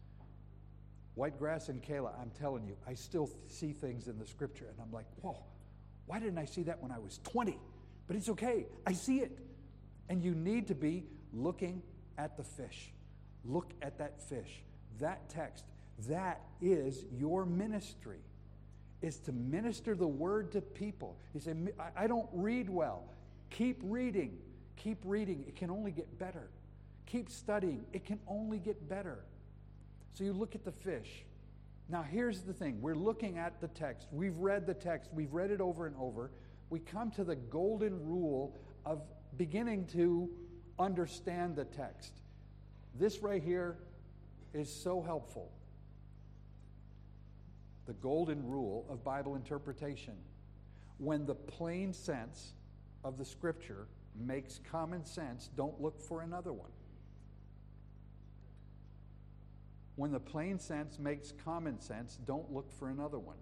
[1.18, 4.80] White grass and Kayla, I'm telling you, I still see things in the scripture, and
[4.80, 5.44] I'm like, whoa,
[6.06, 7.58] why didn't I see that when I was 20?
[8.06, 9.36] But it's okay, I see it.
[10.10, 11.82] And you need to be looking
[12.20, 12.92] at the fish.
[13.44, 14.62] Look at that fish.
[15.00, 15.66] That text,
[16.08, 18.20] that is your ministry
[19.02, 21.18] is to minister the word to people.
[21.34, 21.56] You say,
[21.96, 23.06] I don't read well.
[23.50, 24.38] Keep reading.
[24.76, 25.46] Keep reading.
[25.48, 26.52] It can only get better.
[27.08, 27.86] Keep studying.
[27.92, 29.26] It can only get better.
[30.14, 31.24] So you look at the fish.
[31.90, 34.08] Now, here's the thing we're looking at the text.
[34.12, 36.32] We've read the text, we've read it over and over.
[36.70, 39.02] We come to the golden rule of
[39.38, 40.30] beginning to
[40.80, 42.12] understand the text.
[42.94, 43.78] This right here
[44.54, 45.52] is so helpful
[47.88, 50.14] the golden rule of Bible interpretation.
[51.00, 52.54] When the plain sense
[53.04, 56.70] of the scripture makes common sense, don't look for another one.
[59.98, 63.38] When the plain sense makes common sense, don't look for another one.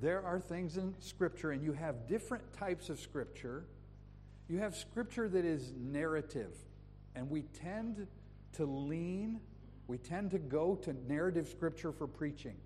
[0.00, 3.64] There are things in scripture, and you have different types of scripture.
[4.48, 6.52] You have scripture that is narrative,
[7.14, 8.06] and we tend
[8.52, 9.40] to lean,
[9.86, 12.56] we tend to go to narrative scripture for preaching.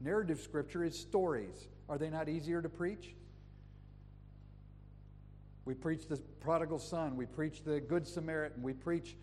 [0.00, 1.66] Narrative scripture is stories.
[1.88, 3.16] Are they not easier to preach?
[5.64, 9.16] We preach the prodigal son, we preach the good Samaritan, we preach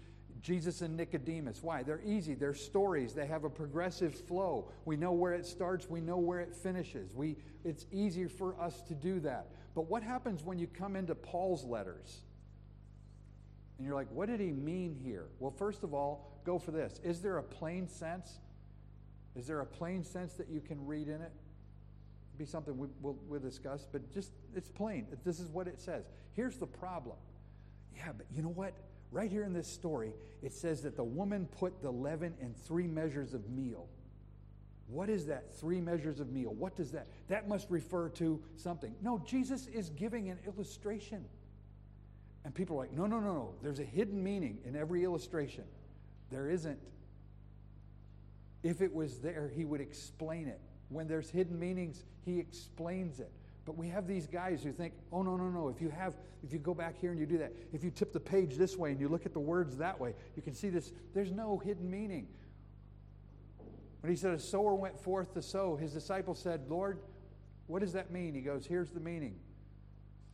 [0.45, 1.63] Jesus and Nicodemus.
[1.63, 1.81] Why?
[1.81, 4.69] They're easy, they're stories, they have a progressive flow.
[4.85, 7.15] We know where it starts, we know where it finishes.
[7.15, 9.47] We, it's easier for us to do that.
[9.73, 12.21] But what happens when you come into Paul's letters?
[13.79, 15.25] And you're like, what did he mean here?
[15.39, 16.99] Well, first of all, go for this.
[17.03, 18.29] Is there a plain sense?
[19.35, 21.31] Is there a plain sense that you can read in it?
[22.29, 25.07] It'd be something we, will we'll discuss, but just it's plain.
[25.25, 26.05] This is what it says.
[26.33, 27.17] Here's the problem.
[27.95, 28.73] Yeah, but you know what?
[29.15, 30.11] Right here in this story,
[30.43, 33.87] it says that the woman put the leaven in three measures of meal.
[34.87, 35.55] What is that?
[35.55, 36.53] Three measures of meal.
[36.53, 37.07] What does that?
[37.29, 38.93] That must refer to something.
[39.01, 41.23] No, Jesus is giving an illustration.
[42.43, 43.55] And people are like, no, no, no, no.
[43.61, 45.63] There's a hidden meaning in every illustration.
[46.29, 46.79] There isn't.
[48.63, 50.59] If it was there, he would explain it.
[50.89, 53.31] When there's hidden meanings, he explains it.
[53.65, 55.69] But we have these guys who think, oh no, no, no.
[55.69, 56.13] If you have,
[56.43, 58.77] if you go back here and you do that, if you tip the page this
[58.77, 60.91] way and you look at the words that way, you can see this.
[61.13, 62.27] There's no hidden meaning.
[64.01, 66.99] When he said a sower went forth to sow, his disciples said, Lord,
[67.65, 68.35] what does that mean?
[68.35, 69.35] He goes, Here's the meaning.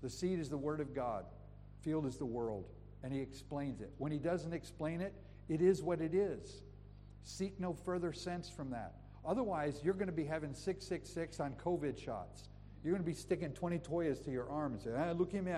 [0.01, 1.25] The seed is the word of God,
[1.81, 2.65] field is the world.
[3.03, 3.91] And he explains it.
[3.97, 5.13] When he doesn't explain it,
[5.47, 6.63] it is what it is.
[7.23, 8.95] Seek no further sense from that.
[9.25, 12.49] Otherwise, you're going to be having 666 on COVID shots.
[12.83, 15.51] You're going to be sticking 20 toyas to your arm and say, ah, me.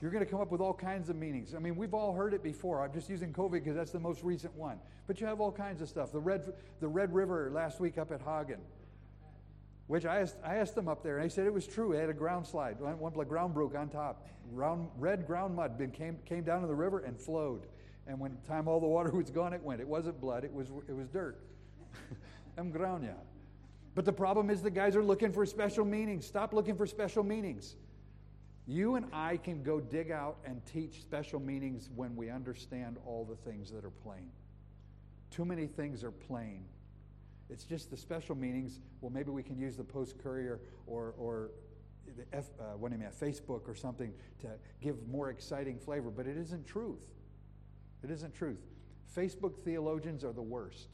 [0.00, 1.54] You're going to come up with all kinds of meanings.
[1.54, 2.82] I mean, we've all heard it before.
[2.82, 4.78] I'm just using COVID because that's the most recent one.
[5.06, 6.10] But you have all kinds of stuff.
[6.10, 8.60] The Red, the Red River last week up at Hagen,
[9.88, 11.92] which I asked, I asked them up there, and they said it was true.
[11.92, 14.26] They had a ground slide, one, one ground broke on top.
[14.52, 17.66] Round, red ground mud been, came, came down to the river and flowed.
[18.06, 19.82] And when time all the water was gone, it went.
[19.82, 21.38] It wasn't blood, it was, it was dirt.
[22.58, 23.16] Mgrania.
[23.94, 26.26] But the problem is the guys are looking for special meanings.
[26.26, 27.76] Stop looking for special meanings.
[28.66, 33.24] You and I can go dig out and teach special meanings when we understand all
[33.24, 34.30] the things that are plain.
[35.30, 36.64] Too many things are plain.
[37.48, 38.80] It's just the special meanings.
[39.00, 41.50] Well, maybe we can use the Post Courier or, or
[42.16, 44.48] the F, uh, what do you mean, Facebook or something to
[44.80, 47.04] give more exciting flavor, but it isn't truth.
[48.04, 48.60] It isn't truth.
[49.16, 50.88] Facebook theologians are the worst.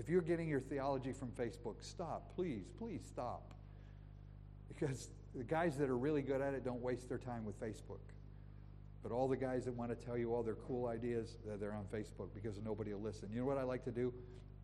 [0.00, 2.34] If you're getting your theology from Facebook, stop.
[2.34, 3.52] Please, please stop.
[4.66, 8.00] Because the guys that are really good at it don't waste their time with Facebook.
[9.02, 11.84] But all the guys that want to tell you all their cool ideas, they're on
[11.92, 13.28] Facebook because nobody will listen.
[13.30, 14.10] You know what I like to do?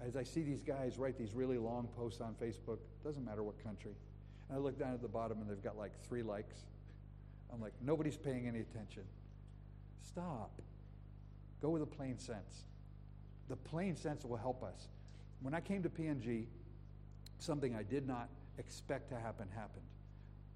[0.00, 3.62] As I see these guys write these really long posts on Facebook, doesn't matter what
[3.62, 3.92] country,
[4.48, 6.64] and I look down at the bottom and they've got like three likes.
[7.52, 9.02] I'm like, nobody's paying any attention.
[10.00, 10.62] Stop.
[11.60, 12.64] Go with the plain sense.
[13.50, 14.88] The plain sense will help us.
[15.40, 16.46] When I came to PNG,
[17.38, 19.84] something I did not expect to happen happened.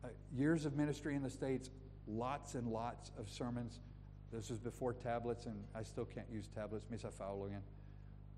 [0.03, 1.71] Uh, years of ministry in the States,
[2.07, 3.81] lots and lots of sermons.
[4.33, 6.87] This was before tablets, and I still can't use tablets.
[6.87, 7.63] Faulo again.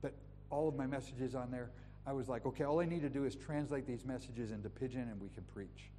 [0.01, 0.15] But
[0.51, 1.71] all of my messages on there,
[2.07, 5.09] I was like, okay, all I need to do is translate these messages into pidgin,
[5.09, 5.91] and we can preach.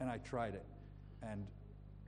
[0.00, 0.66] And I tried it,
[1.22, 1.46] and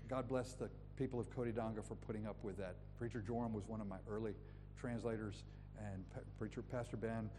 [0.08, 2.74] God bless the people of Kodidanga for putting up with that.
[2.98, 4.32] Preacher Joram was one of my early
[4.80, 5.44] translators,
[5.78, 6.04] and
[6.38, 7.30] Preacher Pastor Ben,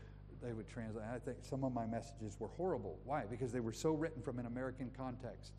[0.43, 1.05] they would translate.
[1.13, 2.99] I think some of my messages were horrible.
[3.03, 3.23] Why?
[3.29, 5.53] Because they were so written from an American context.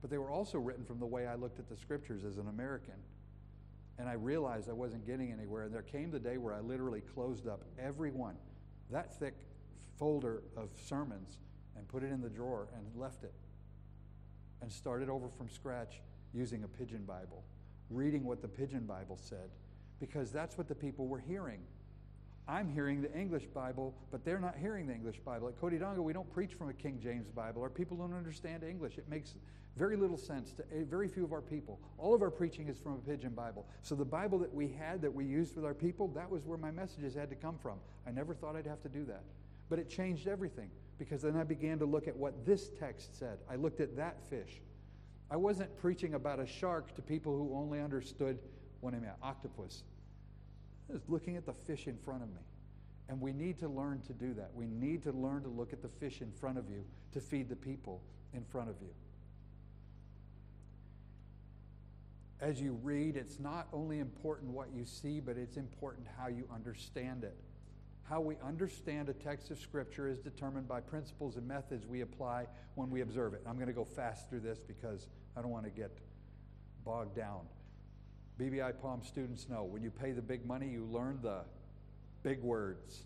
[0.00, 2.48] But they were also written from the way I looked at the scriptures as an
[2.48, 2.94] American.
[3.98, 5.62] And I realized I wasn't getting anywhere.
[5.64, 8.36] And there came the day where I literally closed up every one,
[8.90, 9.34] that thick
[9.98, 11.38] folder of sermons,
[11.76, 13.32] and put it in the drawer and left it.
[14.60, 16.00] And started over from scratch
[16.34, 17.44] using a pidgin Bible,
[17.90, 19.50] reading what the pidgin Bible said,
[20.00, 21.60] because that's what the people were hearing.
[22.48, 25.48] I'm hearing the English Bible, but they're not hearing the English Bible.
[25.48, 27.60] At Kodidanga, we don't preach from a King James Bible.
[27.60, 28.98] Our people don't understand English.
[28.98, 29.34] It makes
[29.76, 31.80] very little sense to very few of our people.
[31.98, 33.66] All of our preaching is from a pidgin Bible.
[33.82, 36.56] So the Bible that we had, that we used with our people, that was where
[36.56, 37.78] my messages had to come from.
[38.06, 39.24] I never thought I'd have to do that.
[39.68, 43.38] But it changed everything because then I began to look at what this text said.
[43.50, 44.60] I looked at that fish.
[45.30, 48.38] I wasn't preaching about a shark to people who only understood
[48.80, 49.82] what I meant, octopus.
[50.88, 52.42] I was looking at the fish in front of me.
[53.08, 54.50] And we need to learn to do that.
[54.54, 57.48] We need to learn to look at the fish in front of you to feed
[57.48, 58.02] the people
[58.34, 58.90] in front of you.
[62.40, 66.46] As you read, it's not only important what you see, but it's important how you
[66.52, 67.36] understand it.
[68.02, 72.46] How we understand a text of Scripture is determined by principles and methods we apply
[72.74, 73.42] when we observe it.
[73.46, 75.90] I'm going to go fast through this because I don't want to get
[76.84, 77.40] bogged down.
[78.40, 81.40] BBI Palm students know when you pay the big money, you learn the
[82.22, 83.04] big words.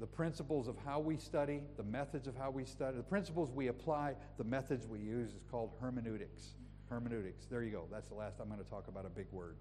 [0.00, 3.68] The principles of how we study, the methods of how we study, the principles we
[3.68, 6.56] apply, the methods we use is called hermeneutics.
[6.90, 7.46] Hermeneutics.
[7.46, 7.84] There you go.
[7.92, 9.56] That's the last I'm going to talk about a big word.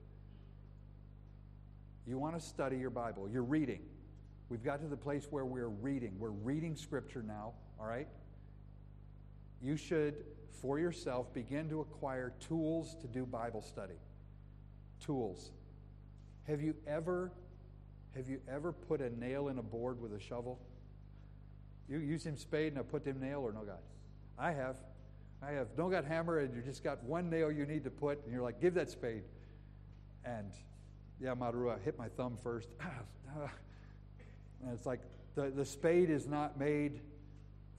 [2.08, 3.30] You want to study your Bible.
[3.30, 3.82] You're reading.
[4.50, 6.16] We've got to the place where we're reading.
[6.20, 8.08] We're reading Scripture now, all right?
[9.62, 10.16] You should,
[10.62, 13.94] for yourself, begin to acquire tools to do Bible study.
[15.06, 15.52] Tools.
[16.48, 17.32] Have you ever
[18.16, 20.60] have you ever put a nail in a board with a shovel?
[21.90, 23.80] You use him spade and I put them nail or no God?
[24.38, 24.78] I have.
[25.42, 28.24] I have no got hammer and you just got one nail you need to put
[28.24, 29.24] and you're like, give that spade.
[30.24, 30.52] And
[31.20, 32.70] yeah, Marua hit my thumb first.
[34.62, 35.02] and it's like
[35.36, 37.02] the, the spade is not made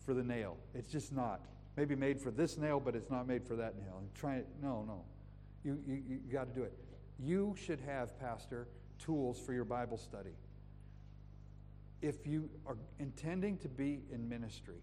[0.05, 0.57] for the nail.
[0.75, 1.41] It's just not.
[1.77, 3.99] Maybe made for this nail, but it's not made for that nail.
[3.99, 4.49] And try it.
[4.63, 5.03] No, no.
[5.65, 6.73] You, you, you got to do it.
[7.19, 8.69] You should have, Pastor,
[8.99, 10.37] tools for your Bible study.
[12.03, 14.83] If you are intending to be in ministry,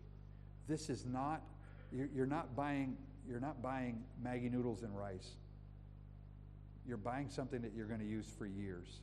[0.67, 1.41] this is not
[1.91, 2.95] you're not buying
[3.27, 5.35] you're not buying Maggi noodles and rice.
[6.87, 9.01] You're buying something that you're going to use for years.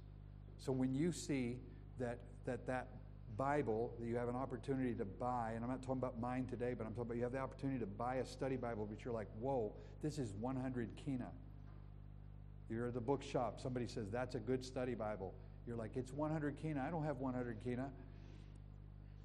[0.58, 1.58] So when you see
[2.00, 2.88] that that that
[3.36, 6.74] Bible that you have an opportunity to buy, and I'm not talking about mine today,
[6.76, 9.14] but I'm talking about you have the opportunity to buy a study Bible, but you're
[9.14, 9.72] like, whoa,
[10.02, 11.28] this is 100 kina.
[12.70, 13.60] You're at the bookshop.
[13.60, 15.34] Somebody says, That's a good study Bible.
[15.66, 16.84] You're like, It's 100 kina.
[16.86, 17.90] I don't have 100 kina.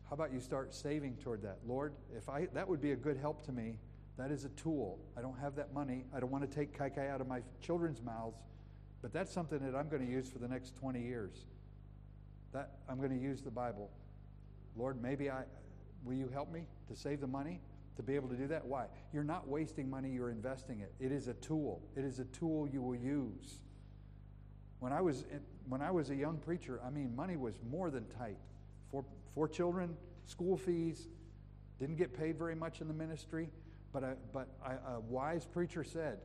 [0.09, 1.59] How about you start saving toward that?
[1.65, 3.77] Lord, if I that would be a good help to me.
[4.17, 4.99] That is a tool.
[5.17, 6.05] I don't have that money.
[6.15, 8.37] I don't want to take kai kai out of my children's mouths,
[9.01, 11.45] but that's something that I'm going to use for the next 20 years.
[12.51, 13.89] That I'm going to use the Bible.
[14.75, 15.43] Lord, maybe I
[16.03, 17.59] will you help me to save the money?
[17.95, 18.65] To be able to do that.
[18.65, 18.85] Why?
[19.13, 20.93] You're not wasting money, you're investing it.
[20.99, 21.81] It is a tool.
[21.95, 23.59] It is a tool you will use.
[24.79, 25.23] When I was
[25.67, 28.37] when I was a young preacher, I mean, money was more than tight.
[28.91, 29.95] Four, four children,
[30.25, 31.07] school fees,
[31.79, 33.49] didn't get paid very much in the ministry.
[33.93, 36.17] But, a, but a wise preacher said,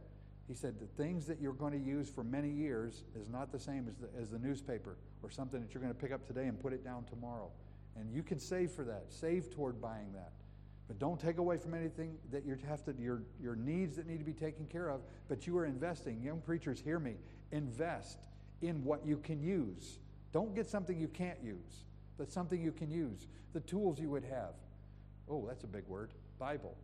[0.48, 3.58] he said, the things that you're going to use for many years is not the
[3.58, 6.46] same as the, as the newspaper or something that you're going to pick up today
[6.46, 7.50] and put it down tomorrow.
[7.96, 9.04] And you can save for that.
[9.08, 10.32] Save toward buying that.
[10.89, 14.19] But don't take away from anything that you have to your your needs that need
[14.19, 16.23] to be taken care of, but you are investing.
[16.23, 17.15] Young preachers, hear me.
[17.52, 18.19] Invest
[18.62, 19.98] in what you can use.
[20.32, 21.85] Don't get something you can't use,
[22.16, 23.28] but something you can use.
[23.52, 24.55] The tools you would have.
[25.28, 26.10] Oh, that's a big word.
[26.39, 26.77] Bible.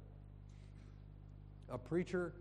[1.70, 2.34] A preacher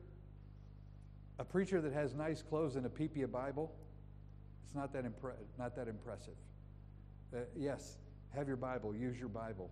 [1.40, 3.72] a preacher that has nice clothes and a PPA Bible,
[4.64, 6.35] it's not that, impre- not that impressive.
[7.35, 7.98] Uh, yes,
[8.35, 9.69] have your Bible, use your Bible,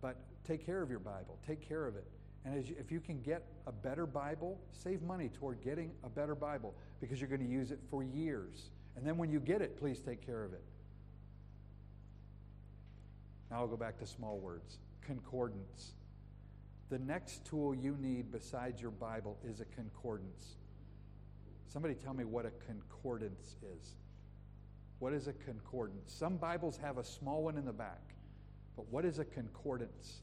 [0.00, 0.16] but
[0.46, 2.04] take care of your Bible, take care of it.
[2.44, 6.34] And you, if you can get a better Bible, save money toward getting a better
[6.34, 8.70] Bible because you're going to use it for years.
[8.96, 10.62] And then when you get it, please take care of it.
[13.50, 15.92] Now I'll go back to small words concordance.
[16.90, 20.56] The next tool you need besides your Bible is a concordance.
[21.66, 23.96] Somebody tell me what a concordance is.
[24.98, 26.12] What is a concordance?
[26.12, 28.14] Some Bibles have a small one in the back,
[28.76, 30.20] but what is a concordance?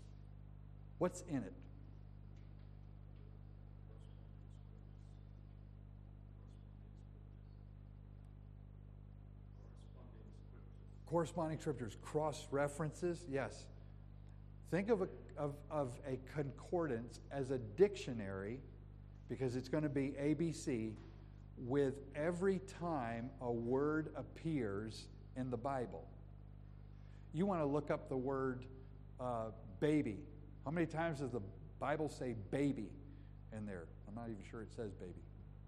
[1.00, 1.54] What's in it?
[11.08, 13.66] Corresponding scriptures, cross references, yes.
[14.70, 15.08] Think of a,
[15.38, 18.60] of, of a concordance as a dictionary
[19.28, 20.94] because it's going to be ABC
[21.58, 26.06] with every time a word appears in the Bible.
[27.34, 28.66] You want to look up the word
[29.20, 29.46] uh,
[29.80, 30.20] baby.
[30.66, 31.42] How many times does the
[31.80, 32.90] Bible say baby
[33.56, 33.86] in there?
[34.08, 35.22] I'm not even sure it says baby.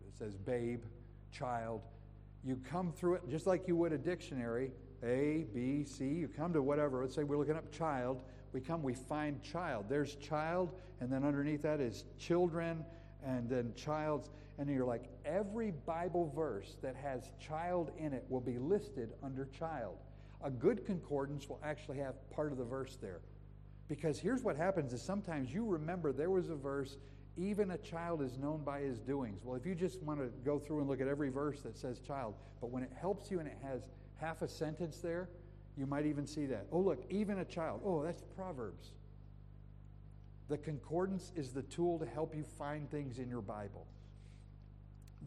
[0.07, 0.83] It says babe,
[1.31, 1.81] child.
[2.43, 4.71] You come through it just like you would a dictionary
[5.03, 6.05] A, B, C.
[6.05, 7.01] You come to whatever.
[7.01, 8.21] Let's say we're looking up child.
[8.53, 9.85] We come, we find child.
[9.87, 12.83] There's child, and then underneath that is children,
[13.25, 14.29] and then child's
[14.61, 19.47] and you're like, every Bible verse that has child in it will be listed under
[19.57, 19.95] child.
[20.43, 23.21] A good concordance will actually have part of the verse there.
[23.91, 26.95] Because here's what happens is sometimes you remember there was a verse,
[27.35, 29.41] even a child is known by his doings.
[29.43, 31.99] Well, if you just want to go through and look at every verse that says
[31.99, 33.81] child, but when it helps you and it has
[34.15, 35.27] half a sentence there,
[35.75, 36.67] you might even see that.
[36.71, 37.81] Oh, look, even a child.
[37.83, 38.91] Oh, that's Proverbs.
[40.47, 43.85] The concordance is the tool to help you find things in your Bible.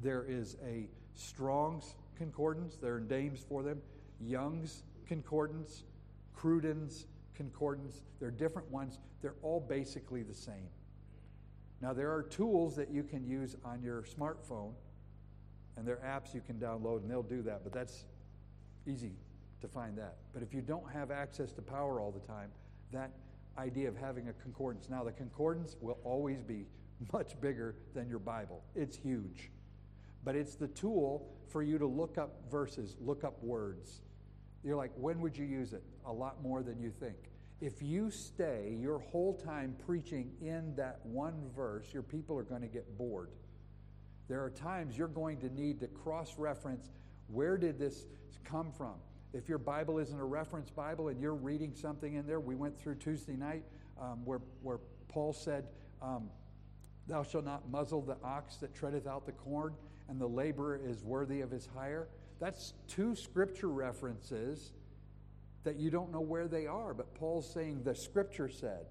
[0.03, 3.82] There is a Strong's Concordance, there are names for them,
[4.23, 5.82] Young's Concordance,
[6.35, 7.05] Cruden's
[7.35, 8.02] Concordance.
[8.20, 10.69] They're different ones, they're all basically the same.
[11.81, 14.73] Now, there are tools that you can use on your smartphone,
[15.77, 18.05] and there are apps you can download, and they'll do that, but that's
[18.86, 19.12] easy
[19.61, 20.16] to find that.
[20.32, 22.51] But if you don't have access to power all the time,
[22.93, 23.11] that
[23.59, 24.89] idea of having a concordance.
[24.89, 26.66] Now, the concordance will always be
[27.12, 29.51] much bigger than your Bible, it's huge
[30.24, 34.01] but it's the tool for you to look up verses, look up words.
[34.65, 35.82] You're like, when would you use it?
[36.07, 37.16] A lot more than you think.
[37.61, 42.62] If you stay your whole time preaching in that one verse, your people are going
[42.62, 43.31] to get bored.
[44.28, 46.91] There are times you're going to need to cross reference
[47.28, 48.07] where did this
[48.45, 48.95] come from?
[49.32, 52.78] If your Bible isn't a reference Bible and you're reading something in there, we went
[52.78, 53.65] through Tuesday night
[54.01, 54.78] um, where, where
[55.09, 55.65] Paul said,
[56.03, 56.28] um,
[57.07, 59.74] Thou shalt not muzzle the ox that treadeth out the corn
[60.09, 62.09] and the laborer is worthy of his hire.
[62.40, 64.73] That's two scripture references
[65.65, 68.86] that you don't know where they are, but Paul's saying the scripture said.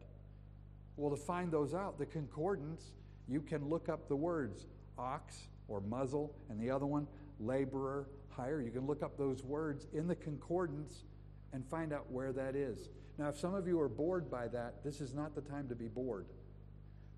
[0.97, 2.93] Well, to find those out, the concordance,
[3.27, 4.67] you can look up the words
[4.97, 7.07] ox or muzzle, and the other one,
[7.39, 8.61] laborer, hire.
[8.61, 11.03] You can look up those words in the concordance
[11.51, 12.89] and find out where that is.
[13.17, 15.75] Now, if some of you are bored by that, this is not the time to
[15.75, 16.25] be bored.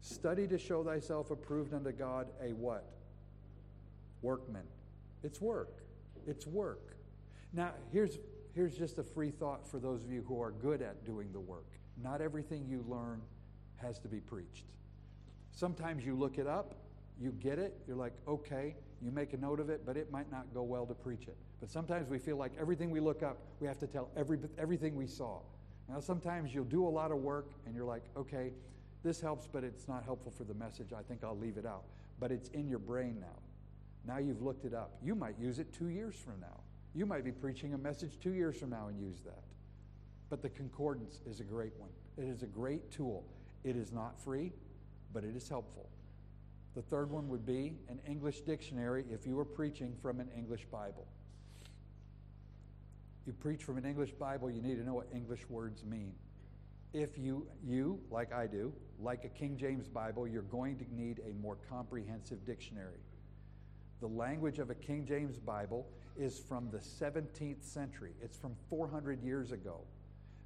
[0.01, 2.85] Study to show thyself approved unto God, a what?
[4.21, 4.65] Workman.
[5.23, 5.84] It's work.
[6.27, 6.97] It's work.
[7.53, 8.17] Now, here's,
[8.53, 11.39] here's just a free thought for those of you who are good at doing the
[11.39, 11.67] work.
[12.01, 13.21] Not everything you learn
[13.77, 14.65] has to be preached.
[15.51, 16.75] Sometimes you look it up,
[17.19, 20.29] you get it, you're like, okay, you make a note of it, but it might
[20.31, 21.37] not go well to preach it.
[21.59, 24.95] But sometimes we feel like everything we look up, we have to tell every, everything
[24.95, 25.39] we saw.
[25.87, 28.51] Now, sometimes you'll do a lot of work and you're like, okay,
[29.03, 30.91] this helps, but it's not helpful for the message.
[30.91, 31.83] I think I'll leave it out.
[32.19, 33.39] But it's in your brain now.
[34.07, 34.91] Now you've looked it up.
[35.03, 36.61] You might use it two years from now.
[36.93, 39.43] You might be preaching a message two years from now and use that.
[40.29, 41.89] But the concordance is a great one.
[42.17, 43.25] It is a great tool.
[43.63, 44.53] It is not free,
[45.13, 45.89] but it is helpful.
[46.75, 50.65] The third one would be an English dictionary if you were preaching from an English
[50.65, 51.07] Bible.
[53.25, 56.13] You preach from an English Bible, you need to know what English words mean.
[56.93, 58.71] If you, you, like I do,
[59.01, 62.99] like a King James Bible, you're going to need a more comprehensive dictionary.
[64.05, 69.23] The language of a King James Bible is from the 17th century, it's from 400
[69.23, 69.79] years ago.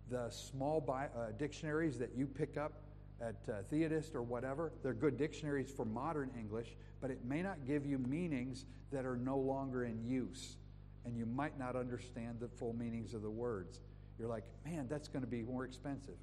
[0.10, 2.72] the small bi- uh, dictionaries that you pick up
[3.19, 7.65] at uh, Theodist or whatever, they're good dictionaries for modern English, but it may not
[7.68, 8.64] give you meanings
[8.94, 10.56] that are no longer in use.
[11.03, 13.81] And you might not understand the full meanings of the words.
[14.18, 16.15] You're like, man, that's going to be more expensive.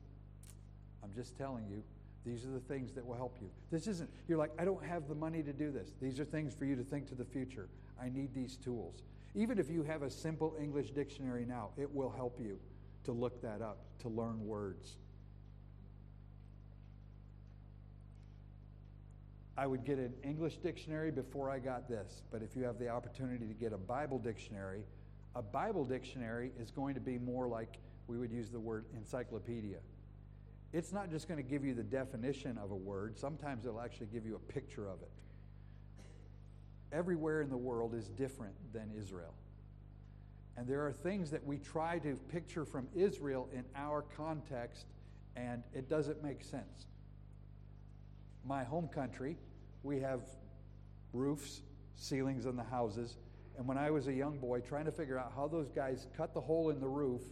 [1.05, 1.83] I'm just telling you,
[2.27, 3.49] these are the things that will help you.
[3.71, 5.95] This isn't, you're like, I don't have the money to do this.
[6.03, 7.69] These are things for you to think to the future.
[8.03, 9.05] I need these tools.
[9.37, 12.59] Even if you have a simple English dictionary now, it will help you
[13.05, 14.97] to look that up, to learn words.
[19.57, 22.89] I would get an English dictionary before I got this, but if you have the
[22.89, 24.83] opportunity to get a Bible dictionary,
[25.37, 27.79] a Bible dictionary is going to be more like
[28.09, 29.79] we would use the word encyclopedia.
[30.77, 34.09] It's not just going to give you the definition of a word, sometimes it'll actually
[34.13, 35.11] give you a picture of it.
[36.93, 39.33] Everywhere in the world is different than Israel.
[40.55, 44.85] And there are things that we try to picture from Israel in our context,
[45.35, 46.89] and it doesn't make sense.
[48.45, 49.39] My home country,
[49.83, 50.21] we have
[51.15, 51.63] roofs,
[51.95, 53.17] ceilings in the houses.
[53.57, 56.35] And when I was a young boy, trying to figure out how those guys cut
[56.35, 57.23] the hole in the roof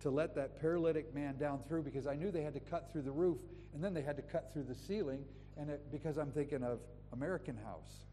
[0.00, 3.02] to let that paralytic man down through, because I knew they had to cut through
[3.02, 3.38] the roof
[3.74, 5.24] and then they had to cut through the ceiling.
[5.56, 6.80] And it, because I'm thinking of
[7.12, 8.06] American House.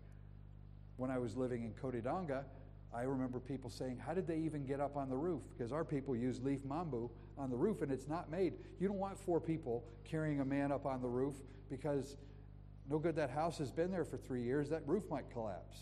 [0.97, 2.43] When I was living in Cotidanga,
[2.93, 5.41] I remember people saying, How did they even get up on the roof?
[5.55, 8.53] Because our people use leaf mambu on the roof and it's not made.
[8.79, 11.35] You don't want four people carrying a man up on the roof
[11.69, 12.15] because
[12.89, 15.77] no good that house has been there for three years, that roof might collapse.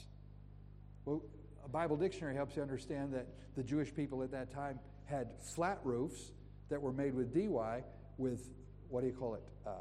[1.06, 1.22] Well,
[1.64, 5.80] a Bible dictionary helps you understand that the Jewish people at that time had flat
[5.84, 6.32] roofs
[6.70, 7.84] that were made with DY
[8.18, 8.50] with,
[8.90, 9.44] what do you call it?
[9.66, 9.72] Uh,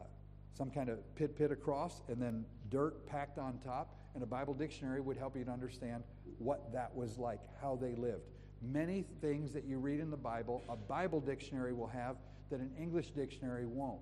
[0.56, 3.96] some kind of pit pit across and then dirt packed on top.
[4.14, 6.04] And a Bible dictionary would help you to understand
[6.38, 8.22] what that was like, how they lived.
[8.62, 12.16] Many things that you read in the Bible, a Bible dictionary will have
[12.50, 14.00] that an English dictionary won't.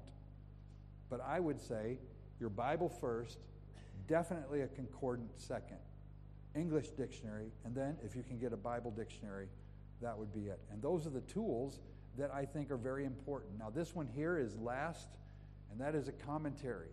[1.09, 1.99] But I would say
[2.39, 3.39] your Bible first,
[4.09, 5.79] definitely a concordance second,
[6.55, 9.49] English dictionary, and then if you can get a Bible dictionary,
[10.03, 10.61] that would be it.
[10.71, 11.81] And those are the tools
[12.19, 13.59] that I think are very important.
[13.59, 15.09] Now, this one here is last,
[15.71, 16.91] and that is a commentary.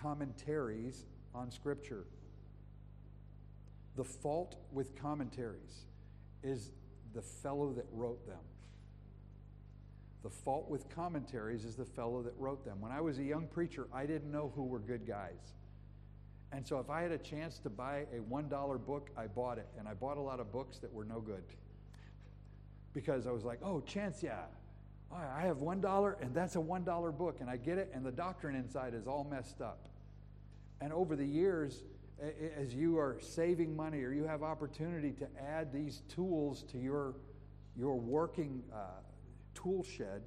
[0.00, 2.04] Commentaries on Scripture.
[3.96, 5.86] The fault with commentaries
[6.42, 6.70] is
[7.14, 8.44] the fellow that wrote them.
[10.22, 12.80] The fault with commentaries is the fellow that wrote them.
[12.80, 15.54] When I was a young preacher, I didn't know who were good guys.
[16.52, 19.68] And so if I had a chance to buy a $1 book, I bought it.
[19.78, 21.42] And I bought a lot of books that were no good.
[22.96, 24.44] Because I was like, oh, chance, yeah.
[25.12, 27.36] I have $1 and that's a $1 book.
[27.40, 29.90] And I get it, and the doctrine inside is all messed up.
[30.80, 31.84] And over the years,
[32.58, 37.14] as you are saving money or you have opportunity to add these tools to your,
[37.76, 38.78] your working uh,
[39.54, 40.22] tool shed,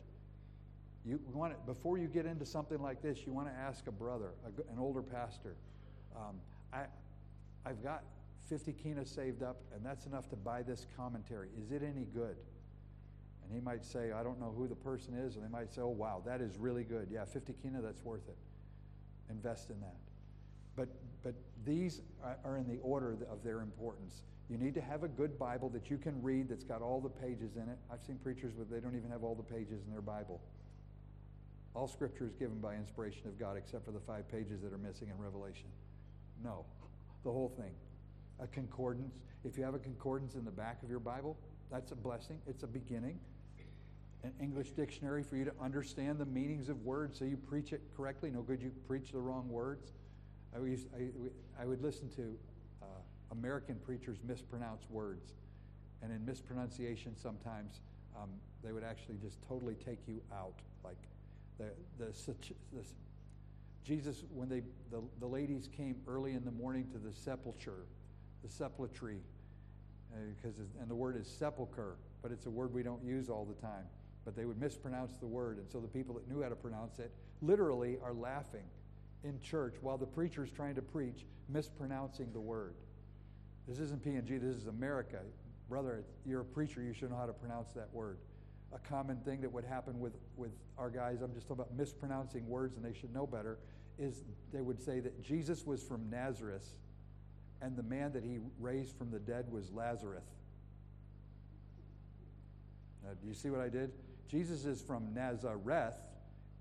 [1.03, 3.91] you want it, before you get into something like this, you want to ask a
[3.91, 5.55] brother, a, an older pastor.
[6.15, 6.35] Um,
[6.71, 6.83] I,
[7.65, 8.03] I've got
[8.47, 11.47] 50 kina saved up, and that's enough to buy this commentary.
[11.59, 12.35] Is it any good?
[13.49, 15.81] And he might say, I don't know who the person is, and they might say,
[15.81, 17.07] oh, wow, that is really good.
[17.11, 18.37] Yeah, 50 kina, that's worth it.
[19.27, 19.95] Invest in that.
[20.75, 20.87] But,
[21.23, 21.33] but
[21.65, 22.01] these
[22.45, 24.21] are in the order of their importance.
[24.49, 27.09] You need to have a good Bible that you can read that's got all the
[27.09, 27.77] pages in it.
[27.91, 30.39] I've seen preachers where they don't even have all the pages in their Bible.
[31.73, 34.77] All scripture is given by inspiration of God except for the five pages that are
[34.77, 35.67] missing in Revelation.
[36.43, 36.65] No,
[37.23, 37.71] the whole thing.
[38.39, 39.15] A concordance.
[39.43, 41.35] If you have a concordance in the back of your Bible,
[41.71, 42.39] that's a blessing.
[42.47, 43.19] It's a beginning.
[44.23, 47.81] An English dictionary for you to understand the meanings of words so you preach it
[47.95, 48.29] correctly.
[48.29, 49.93] No good you preach the wrong words.
[50.55, 52.37] I, used, I, I would listen to
[53.31, 55.33] American preachers mispronounce words.
[56.01, 57.81] And in mispronunciation, sometimes
[58.19, 58.29] um,
[58.63, 60.55] they would actually just totally take you out.
[60.83, 60.97] Like
[61.57, 62.11] the, the,
[62.73, 62.83] the
[63.83, 67.85] Jesus, when they, the, the ladies came early in the morning to the sepulchre,
[68.43, 69.15] the sepulchre,
[70.41, 73.45] because uh, and the word is sepulcher, but it's a word we don't use all
[73.45, 73.85] the time.
[74.29, 76.99] But they would mispronounce the word, and so the people that knew how to pronounce
[76.99, 77.11] it
[77.41, 78.65] literally are laughing
[79.23, 82.75] in church while the preacher is trying to preach, mispronouncing the word.
[83.67, 85.17] This isn't PNG, this is America.
[85.67, 88.19] Brother, you're a preacher, you should know how to pronounce that word.
[88.71, 92.47] A common thing that would happen with, with our guys, I'm just talking about mispronouncing
[92.47, 93.57] words and they should know better,
[93.97, 94.21] is
[94.53, 96.69] they would say that Jesus was from Nazareth
[97.63, 100.27] and the man that he raised from the dead was Lazarus.
[103.03, 103.91] Now, do you see what I did?
[104.29, 105.95] Jesus is from Nazareth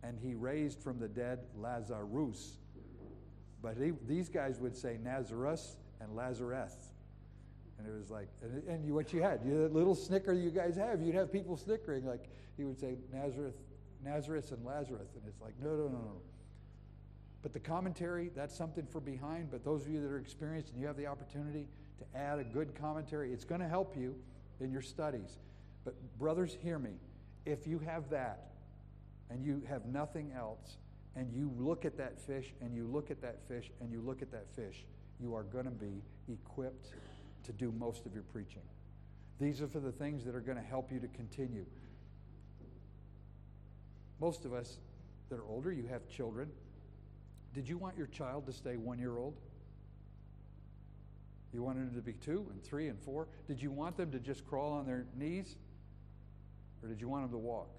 [0.03, 2.57] and he raised from the dead Lazarus.
[3.62, 6.74] But he, these guys would say Nazareth and Lazarus
[7.78, 10.51] And it was like, and, and you, what you had, you, that little snicker you
[10.51, 12.07] guys have, you'd have people snickering.
[12.07, 12.24] Like
[12.57, 13.57] he would say, Nazareth,
[14.05, 15.11] Nazareth and Lazarus.
[15.15, 16.20] And it's like, no, no, no, no.
[17.43, 19.51] But the commentary, that's something for behind.
[19.51, 21.66] But those of you that are experienced and you have the opportunity
[21.99, 24.15] to add a good commentary, it's going to help you
[24.61, 25.39] in your studies.
[25.85, 26.93] But, brothers, hear me.
[27.47, 28.51] If you have that
[29.31, 30.77] and you have nothing else,
[31.19, 34.23] and you look at that fish and you look at that fish and you look
[34.23, 34.85] at that fish,
[35.20, 36.01] you are going to be
[36.32, 36.90] equipped
[37.44, 38.62] to do most of your preaching.
[39.40, 41.65] These are for the things that are going to help you to continue.
[44.20, 44.78] Most of us
[45.28, 46.51] that are older, you have children.
[47.52, 49.35] Did you want your child to stay one year old?
[51.52, 53.27] You wanted them to be two and three and four?
[53.48, 55.56] Did you want them to just crawl on their knees?
[56.83, 57.71] Or did you want them to walk?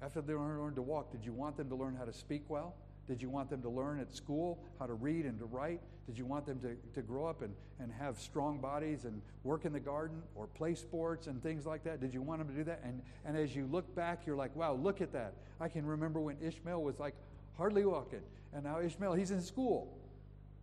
[0.00, 2.74] After they learned to walk, did you want them to learn how to speak well?
[3.06, 5.80] Did you want them to learn at school how to read and to write?
[6.06, 9.64] Did you want them to, to grow up and, and have strong bodies and work
[9.64, 12.00] in the garden or play sports and things like that?
[12.00, 12.80] Did you want them to do that?
[12.84, 15.34] And, and as you look back, you're like, wow, look at that.
[15.60, 17.14] I can remember when Ishmael was like
[17.56, 18.22] hardly walking.
[18.52, 19.96] And now Ishmael, he's in school.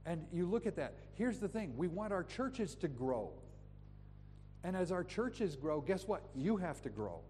[0.06, 0.94] And you look at that.
[1.16, 3.32] Here's the thing we want our churches to grow.
[4.64, 6.22] And as our churches grow, guess what?
[6.36, 7.22] You have to grow.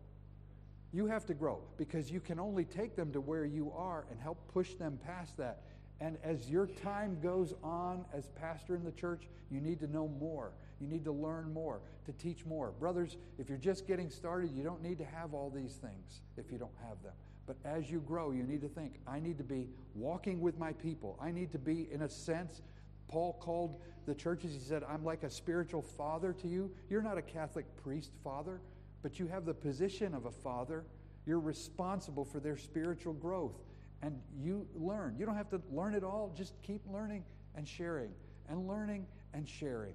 [0.91, 4.19] You have to grow because you can only take them to where you are and
[4.19, 5.61] help push them past that.
[6.01, 10.07] And as your time goes on as pastor in the church, you need to know
[10.07, 10.53] more.
[10.79, 12.71] You need to learn more, to teach more.
[12.71, 16.51] Brothers, if you're just getting started, you don't need to have all these things if
[16.51, 17.13] you don't have them.
[17.45, 20.71] But as you grow, you need to think, I need to be walking with my
[20.71, 21.17] people.
[21.21, 22.61] I need to be, in a sense,
[23.09, 26.71] Paul called the churches, he said, I'm like a spiritual father to you.
[26.89, 28.61] You're not a Catholic priest father
[29.01, 30.85] but you have the position of a father.
[31.25, 33.55] You're responsible for their spiritual growth.
[34.01, 35.15] And you learn.
[35.17, 37.23] You don't have to learn it all, just keep learning
[37.55, 38.11] and sharing,
[38.47, 39.93] and learning and sharing.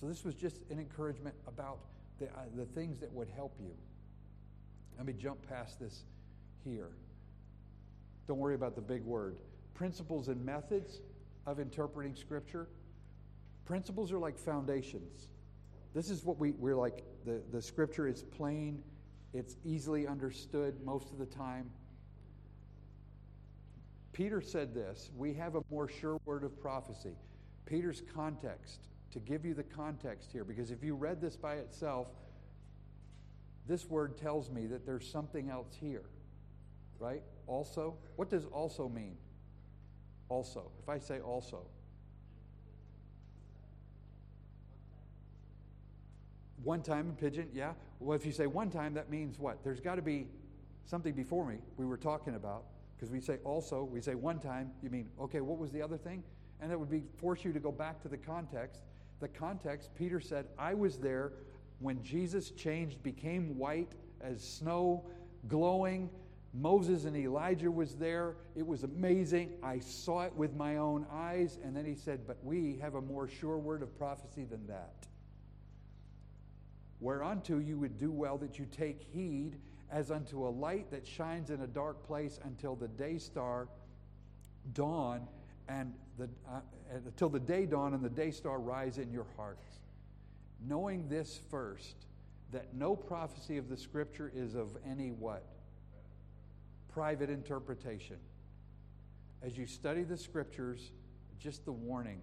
[0.00, 1.80] So, this was just an encouragement about
[2.18, 3.72] the, uh, the things that would help you.
[4.96, 6.04] Let me jump past this
[6.64, 6.90] here.
[8.26, 9.36] Don't worry about the big word.
[9.74, 11.00] Principles and methods
[11.46, 12.68] of interpreting Scripture.
[13.64, 15.28] Principles are like foundations.
[15.94, 18.82] This is what we, we're like the, the scripture is plain,
[19.32, 21.70] it's easily understood most of the time.
[24.12, 27.16] Peter said this We have a more sure word of prophecy.
[27.66, 32.08] Peter's context, to give you the context here, because if you read this by itself,
[33.66, 36.06] this word tells me that there's something else here,
[36.98, 37.22] right?
[37.46, 39.16] Also, what does also mean?
[40.30, 41.66] Also, if I say also,
[46.64, 47.72] One time Pidgin, yeah.
[48.00, 49.62] Well, if you say one time, that means what?
[49.62, 50.26] There's got to be
[50.86, 52.64] something before me we were talking about.
[52.96, 55.96] Because we say also, we say one time, you mean, okay, what was the other
[55.96, 56.22] thing?
[56.60, 58.82] And that would be force you to go back to the context.
[59.20, 61.32] The context, Peter said, I was there
[61.78, 65.04] when Jesus changed, became white as snow,
[65.46, 66.10] glowing.
[66.52, 68.34] Moses and Elijah was there.
[68.56, 69.52] It was amazing.
[69.62, 71.58] I saw it with my own eyes.
[71.62, 75.07] And then he said, But we have a more sure word of prophecy than that
[77.00, 79.56] whereunto you would do well that you take heed
[79.90, 83.68] as unto a light that shines in a dark place until the day star
[84.74, 85.26] dawn
[85.68, 86.60] and the, uh,
[87.06, 89.80] until the day dawn and the day star rise in your hearts.
[90.66, 92.06] Knowing this first
[92.50, 95.44] that no prophecy of the scripture is of any what?
[96.92, 98.16] Private interpretation.
[99.42, 100.90] As you study the scriptures
[101.38, 102.20] just the warning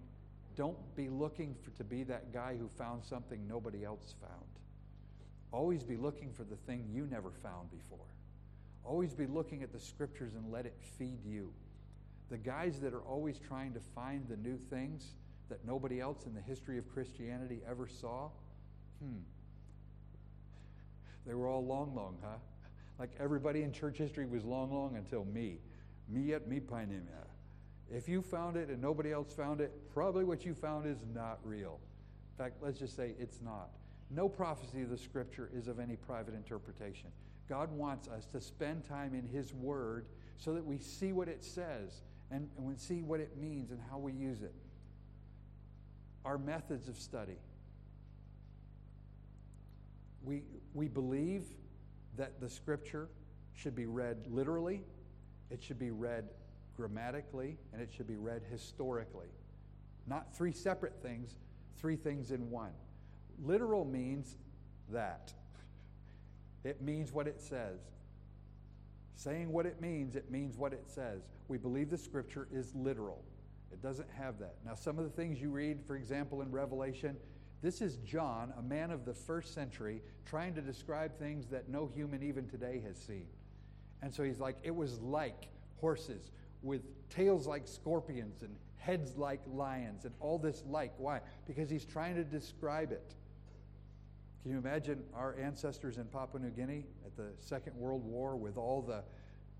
[0.56, 4.55] don't be looking for, to be that guy who found something nobody else found
[5.56, 8.04] Always be looking for the thing you never found before.
[8.84, 11.50] Always be looking at the scriptures and let it feed you.
[12.28, 15.14] The guys that are always trying to find the new things
[15.48, 18.28] that nobody else in the history of Christianity ever saw,
[19.02, 19.20] hmm,
[21.26, 22.36] they were all long, long, huh?
[22.98, 25.56] Like everybody in church history was long, long until me.
[26.06, 27.00] Me yet me painim.
[27.90, 31.38] If you found it and nobody else found it, probably what you found is not
[31.44, 31.80] real.
[32.34, 33.70] In fact, let's just say it's not.
[34.10, 37.10] No prophecy of the scripture is of any private interpretation.
[37.48, 40.06] God wants us to spend time in His Word
[40.36, 43.80] so that we see what it says and, and we see what it means and
[43.90, 44.54] how we use it.
[46.24, 47.38] Our methods of study.
[50.24, 50.42] We,
[50.74, 51.44] we believe
[52.16, 53.08] that the scripture
[53.54, 54.82] should be read literally,
[55.50, 56.28] it should be read
[56.76, 59.28] grammatically, and it should be read historically.
[60.06, 61.36] Not three separate things,
[61.78, 62.72] three things in one.
[63.44, 64.36] Literal means
[64.90, 65.32] that.
[66.64, 67.78] It means what it says.
[69.14, 71.22] Saying what it means, it means what it says.
[71.48, 73.22] We believe the scripture is literal.
[73.72, 74.56] It doesn't have that.
[74.64, 77.16] Now, some of the things you read, for example, in Revelation,
[77.62, 81.90] This is John, a man of the first century, trying to describe things that no
[81.94, 83.26] human even today has seen.
[84.02, 85.48] And so he's like, it was like
[85.80, 86.30] horses
[86.62, 90.92] with tails like scorpions and heads like lions and all this like.
[90.98, 91.20] Why?
[91.46, 93.14] Because he's trying to describe it.
[94.46, 98.56] Can you imagine our ancestors in Papua New Guinea at the Second World War with
[98.56, 99.02] all the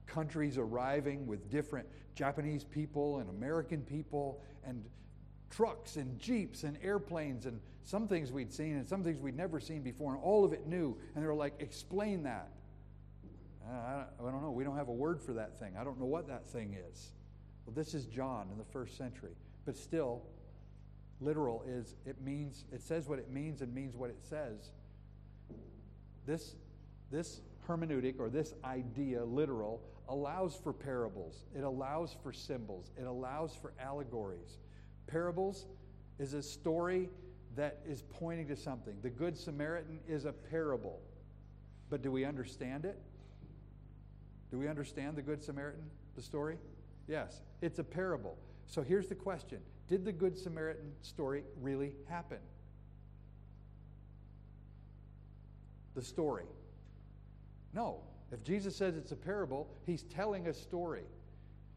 [0.07, 4.85] countries arriving with different Japanese people and American people and
[5.51, 9.59] trucks and jeeps and airplanes and some things we'd seen and some things we'd never
[9.59, 10.97] seen before and all of it new.
[11.17, 12.49] And they were like, explain that.
[13.69, 14.53] Uh, I don't know.
[14.53, 15.75] We don't have a word for that thing.
[15.77, 17.11] I don't know what that thing is.
[17.65, 19.35] Well, this is John in the first century.
[19.65, 20.23] But still,
[21.21, 24.71] literal is it means, it says what it means and means what it says.
[26.27, 26.57] This,
[27.11, 33.55] this hermeneutic or this idea, literal, allows for parables, it allows for symbols, it allows
[33.55, 34.59] for allegories.
[35.07, 35.67] Parables
[36.19, 37.09] is a story
[37.57, 38.95] that is pointing to something.
[39.03, 41.01] The Good Samaritan is a parable.
[41.89, 42.99] But do we understand it?
[44.51, 45.85] Do we understand the Good Samaritan,
[46.15, 46.59] the story?
[47.09, 48.37] Yes, it's a parable.
[48.67, 52.39] So here's the question Did the Good Samaritan story really happen?
[55.95, 56.45] The story.
[57.73, 58.01] No.
[58.33, 61.05] If Jesus says it's a parable, he's telling a story.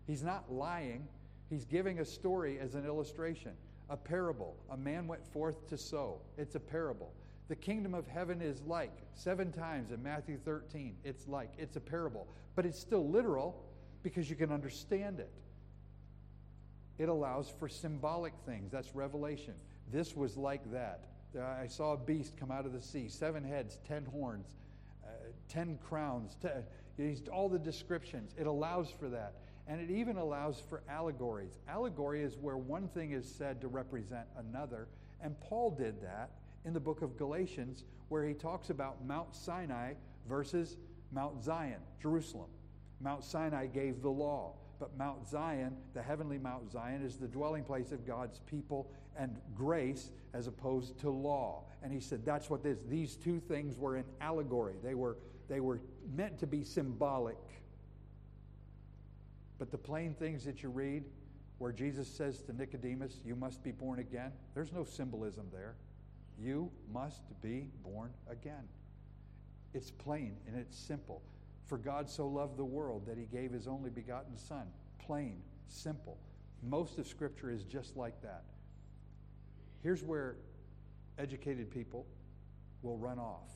[0.08, 1.08] He's not lying,
[1.50, 3.52] he's giving a story as an illustration.
[3.92, 4.56] A parable.
[4.72, 6.22] A man went forth to sow.
[6.38, 7.14] It's a parable.
[7.48, 11.52] The kingdom of heaven is like, seven times in Matthew 13, it's like.
[11.58, 12.28] It's a parable.
[12.56, 13.64] But it's still literal
[14.04, 15.32] because you can understand it.
[17.00, 18.72] It allows for symbolic things.
[18.72, 19.56] That's Revelation.
[19.92, 21.06] This was like that.
[21.40, 24.48] I saw a beast come out of the sea, seven heads, ten horns,
[25.04, 25.10] uh,
[25.48, 26.64] ten crowns, ten,
[27.32, 28.36] all the descriptions.
[28.38, 29.34] It allows for that.
[29.68, 31.60] And it even allows for allegories.
[31.68, 34.88] Allegory is where one thing is said to represent another.
[35.22, 36.32] And Paul did that
[36.66, 39.94] in the book of Galatians, where he talks about Mount Sinai
[40.28, 40.78] versus
[41.12, 42.50] Mount Zion, Jerusalem.
[43.00, 47.64] Mount Sinai gave the law, but Mount Zion, the heavenly Mount Zion, is the dwelling
[47.64, 51.64] place of God's people and grace as opposed to law.
[51.84, 54.76] And he said that's what this these two things were an allegory.
[54.84, 55.18] They were
[55.50, 55.82] they were
[56.16, 57.38] meant to be symbolic.
[59.58, 61.04] But the plain things that you read
[61.58, 65.76] where Jesus says to Nicodemus, "You must be born again." There's no symbolism there.
[66.38, 68.68] You must be born again.
[69.74, 71.22] It's plain and it's simple.
[71.70, 74.66] For God so loved the world that he gave his only begotten Son.
[74.98, 76.18] Plain, simple.
[76.62, 78.44] Most of Scripture is just like that.
[79.82, 80.36] Here's where
[81.18, 82.06] educated people
[82.82, 83.50] will run off.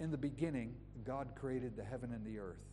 [0.00, 0.74] In the beginning,
[1.04, 2.64] God created the heaven and the earth.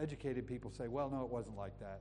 [0.00, 2.00] Educated people say, well, no, it wasn't like that.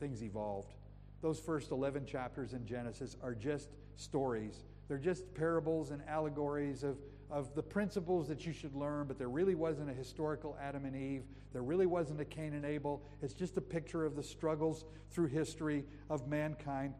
[0.00, 0.74] Things evolved.
[1.22, 6.98] Those first 11 chapters in Genesis are just stories they're just parables and allegories of,
[7.32, 10.94] of the principles that you should learn, but there really wasn't a historical Adam and
[10.94, 11.24] Eve.
[11.54, 13.02] There really wasn't a Cain and Abel.
[13.22, 16.92] It's just a picture of the struggles through history of mankind.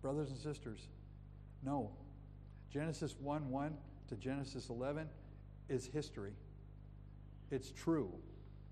[0.00, 0.88] Brothers and sisters,
[1.62, 1.90] no.
[2.70, 3.76] Genesis 1 1
[4.08, 5.08] to Genesis 11
[5.68, 6.32] is history.
[7.50, 8.10] It's true.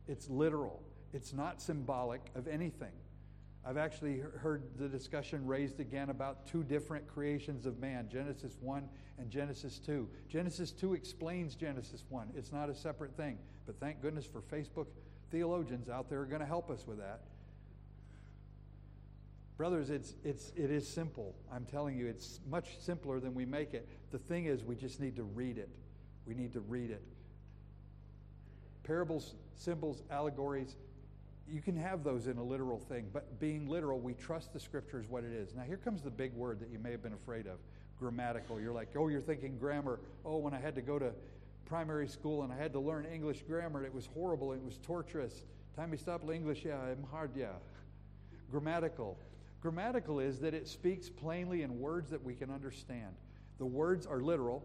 [0.08, 0.82] It's literal.
[1.12, 2.92] It's not symbolic of anything.
[3.66, 8.86] I've actually heard the discussion raised again about two different creations of man Genesis 1
[9.18, 10.06] and Genesis 2.
[10.28, 13.38] Genesis 2 explains Genesis 1, it's not a separate thing.
[13.64, 14.86] But thank goodness for Facebook
[15.30, 17.22] theologians out there are going to help us with that.
[19.56, 21.34] Brothers, it's, it's, it is simple.
[21.50, 23.88] I'm telling you, it's much simpler than we make it.
[24.10, 25.70] The thing is, we just need to read it.
[26.26, 27.02] We need to read it.
[28.82, 30.76] Parables, symbols, allegories,
[31.50, 35.00] you can have those in a literal thing, but being literal, we trust the scripture
[35.00, 35.54] is what it is.
[35.54, 37.58] Now, here comes the big word that you may have been afraid of
[37.98, 38.60] grammatical.
[38.60, 40.00] You're like, oh, you're thinking grammar.
[40.24, 41.12] Oh, when I had to go to
[41.66, 45.44] primary school and I had to learn English grammar, it was horrible, it was torturous.
[45.76, 47.52] Time we stop English, yeah, I'm hard, yeah.
[48.50, 49.18] Grammatical.
[49.60, 53.14] Grammatical is that it speaks plainly in words that we can understand.
[53.58, 54.64] The words are literal,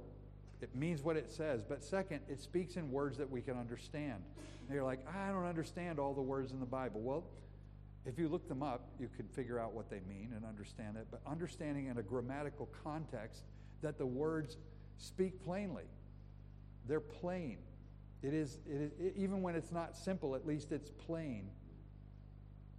[0.61, 1.63] it means what it says.
[1.67, 4.21] But second, it speaks in words that we can understand.
[4.71, 7.01] You're like, I don't understand all the words in the Bible.
[7.01, 7.23] Well,
[8.05, 11.07] if you look them up, you can figure out what they mean and understand it.
[11.09, 13.43] But understanding in a grammatical context
[13.81, 14.57] that the words
[14.97, 15.85] speak plainly,
[16.87, 17.57] they're plain.
[18.21, 21.49] It is, it is it, even when it's not simple, at least it's plain.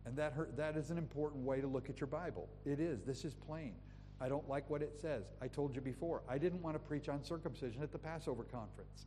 [0.07, 2.49] And that, hurt, that is an important way to look at your Bible.
[2.65, 3.03] It is.
[3.03, 3.75] This is plain.
[4.21, 5.25] I don't like what it says.
[5.41, 9.07] I told you before, I didn't want to preach on circumcision at the Passover conference.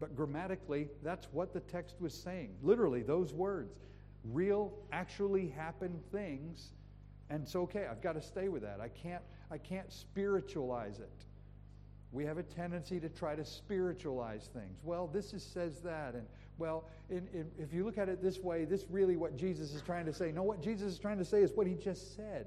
[0.00, 2.54] But grammatically, that's what the text was saying.
[2.62, 3.74] Literally, those words.
[4.24, 6.72] Real, actually happened things
[7.30, 7.86] And it's okay.
[7.90, 8.80] I've got to stay with that.
[8.80, 11.24] I can't, I can't spiritualize it.
[12.10, 14.78] We have a tendency to try to spiritualize things.
[14.82, 16.14] Well, this is, says that.
[16.14, 16.26] And,
[16.56, 19.82] well, in, in, if you look at it this way, this really what Jesus is
[19.82, 20.32] trying to say.
[20.32, 22.46] No, what Jesus is trying to say is what he just said.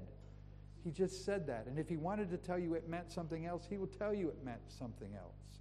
[0.82, 1.66] He just said that.
[1.66, 4.28] And if he wanted to tell you it meant something else, he will tell you
[4.28, 5.60] it meant something else.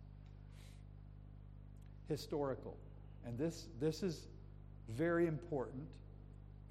[2.11, 2.75] Historical.
[3.25, 4.27] And this, this is
[4.89, 5.83] very important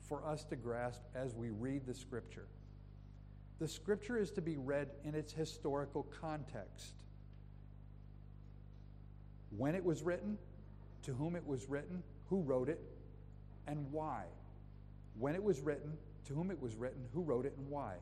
[0.06, 2.44] for us to grasp as we read the scripture.
[3.58, 6.92] The scripture is to be read in its historical context.
[9.56, 10.36] When it was written,
[11.04, 12.82] to whom it was written, who wrote it,
[13.66, 14.24] and why.
[15.18, 15.96] When it was written,
[16.26, 17.94] to whom it was written, who wrote it, and why.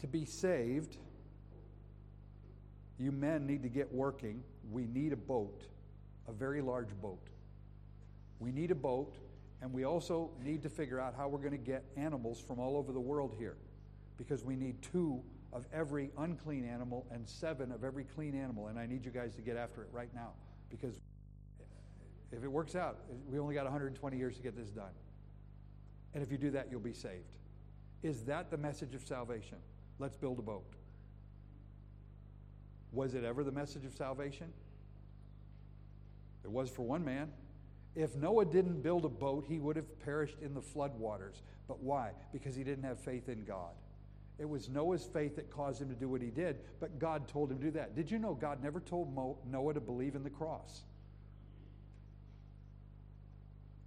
[0.00, 0.98] To be saved,
[2.98, 4.42] you men need to get working.
[4.70, 5.62] We need a boat,
[6.26, 7.28] a very large boat.
[8.40, 9.14] We need a boat,
[9.62, 12.76] and we also need to figure out how we're going to get animals from all
[12.76, 13.56] over the world here
[14.16, 15.22] because we need two
[15.52, 18.66] of every unclean animal and seven of every clean animal.
[18.66, 20.32] And I need you guys to get after it right now
[20.70, 21.00] because
[22.30, 24.92] if it works out, we only got 120 years to get this done.
[26.14, 27.36] And if you do that, you'll be saved.
[28.02, 29.58] Is that the message of salvation?
[29.98, 30.64] Let's build a boat.
[32.92, 34.48] Was it ever the message of salvation?
[36.44, 37.30] It was for one man.
[37.94, 41.42] If Noah didn't build a boat, he would have perished in the flood waters.
[41.66, 42.12] But why?
[42.32, 43.72] Because he didn't have faith in God.
[44.38, 47.50] It was Noah's faith that caused him to do what he did, but God told
[47.50, 47.96] him to do that.
[47.96, 50.82] Did you know God never told Mo- Noah to believe in the cross?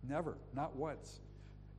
[0.08, 1.22] Never, not once.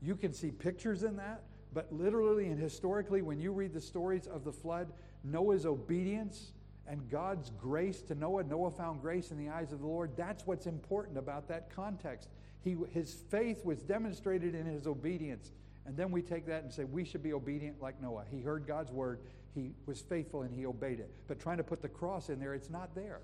[0.00, 1.42] You can see pictures in that,
[1.74, 4.92] but literally and historically, when you read the stories of the flood,
[5.22, 6.52] Noah's obedience
[6.86, 10.16] and God's grace to Noah, Noah found grace in the eyes of the Lord.
[10.16, 12.28] That's what's important about that context.
[12.62, 15.52] He, his faith was demonstrated in his obedience.
[15.86, 18.24] And then we take that and say we should be obedient like Noah.
[18.30, 19.20] He heard God's word,
[19.54, 21.10] he was faithful, and he obeyed it.
[21.28, 23.20] But trying to put the cross in there, it's not there.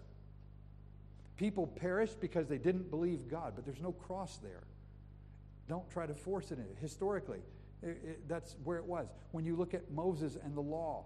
[1.37, 4.65] People perished because they didn't believe God, but there's no cross there.
[5.69, 6.67] Don't try to force it in.
[6.81, 7.41] Historically,
[7.83, 9.09] it, it, that's where it was.
[9.31, 11.05] When you look at Moses and the law,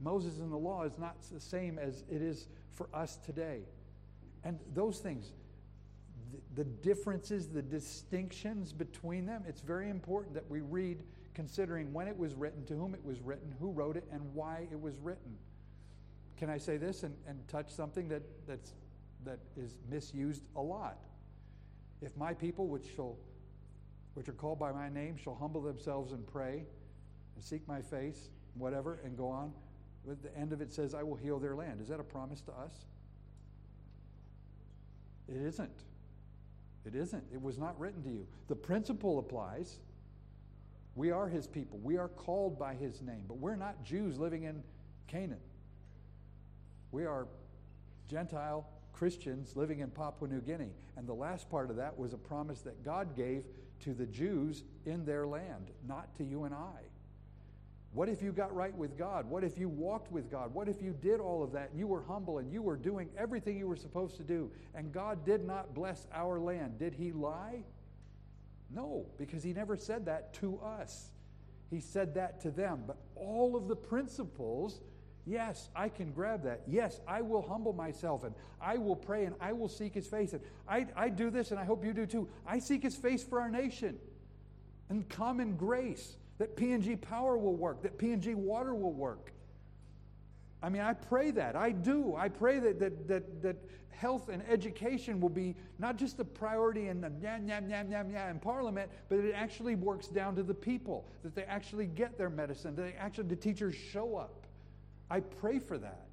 [0.00, 3.60] Moses and the law is not the same as it is for us today.
[4.44, 5.32] And those things,
[6.54, 11.02] the, differences, the distinctions between them, it's very important that we read
[11.34, 14.66] considering when it was written, to whom it was written, who wrote it, and why
[14.70, 15.36] it was written.
[16.36, 18.72] Can I say this and, and touch something that, that's,
[19.24, 20.98] that is misused a lot?
[22.00, 23.16] If my people, which shall
[24.14, 26.64] which are called by my name, shall humble themselves and pray
[27.34, 29.52] and seek my face, whatever, and go on.
[30.08, 31.80] At the end of it says, I will heal their land.
[31.80, 32.72] Is that a promise to us?
[35.28, 35.84] It isn't.
[36.86, 37.24] It isn't.
[37.32, 38.26] It was not written to you.
[38.48, 39.78] The principle applies.
[40.96, 41.78] We are his people.
[41.82, 44.62] We are called by his name, but we're not Jews living in
[45.06, 45.40] Canaan.
[46.90, 47.26] We are
[48.08, 50.72] Gentile Christians living in Papua New Guinea.
[50.96, 53.44] And the last part of that was a promise that God gave
[53.84, 56.89] to the Jews in their land, not to you and I.
[57.92, 59.28] What if you got right with God?
[59.28, 60.54] What if you walked with God?
[60.54, 63.08] What if you did all of that and you were humble and you were doing
[63.18, 66.78] everything you were supposed to do and God did not bless our land?
[66.78, 67.64] Did He lie?
[68.70, 71.10] No, because He never said that to us.
[71.68, 72.84] He said that to them.
[72.86, 74.82] But all of the principles,
[75.26, 76.62] yes, I can grab that.
[76.68, 80.32] Yes, I will humble myself and I will pray and I will seek His face.
[80.32, 82.28] And I, I do this and I hope you do too.
[82.46, 83.98] I seek His face for our nation
[84.88, 89.30] and common grace that PNG Power will work, that PNG Water will work.
[90.62, 91.54] I mean, I pray that.
[91.54, 92.16] I do.
[92.16, 93.56] I pray that, that, that, that
[93.90, 98.10] health and education will be not just a priority in the yam, yam, yam, yam,
[98.10, 102.16] yam in Parliament, but it actually works down to the people, that they actually get
[102.16, 104.46] their medicine, that they actually, the teachers show up.
[105.10, 106.06] I pray for that.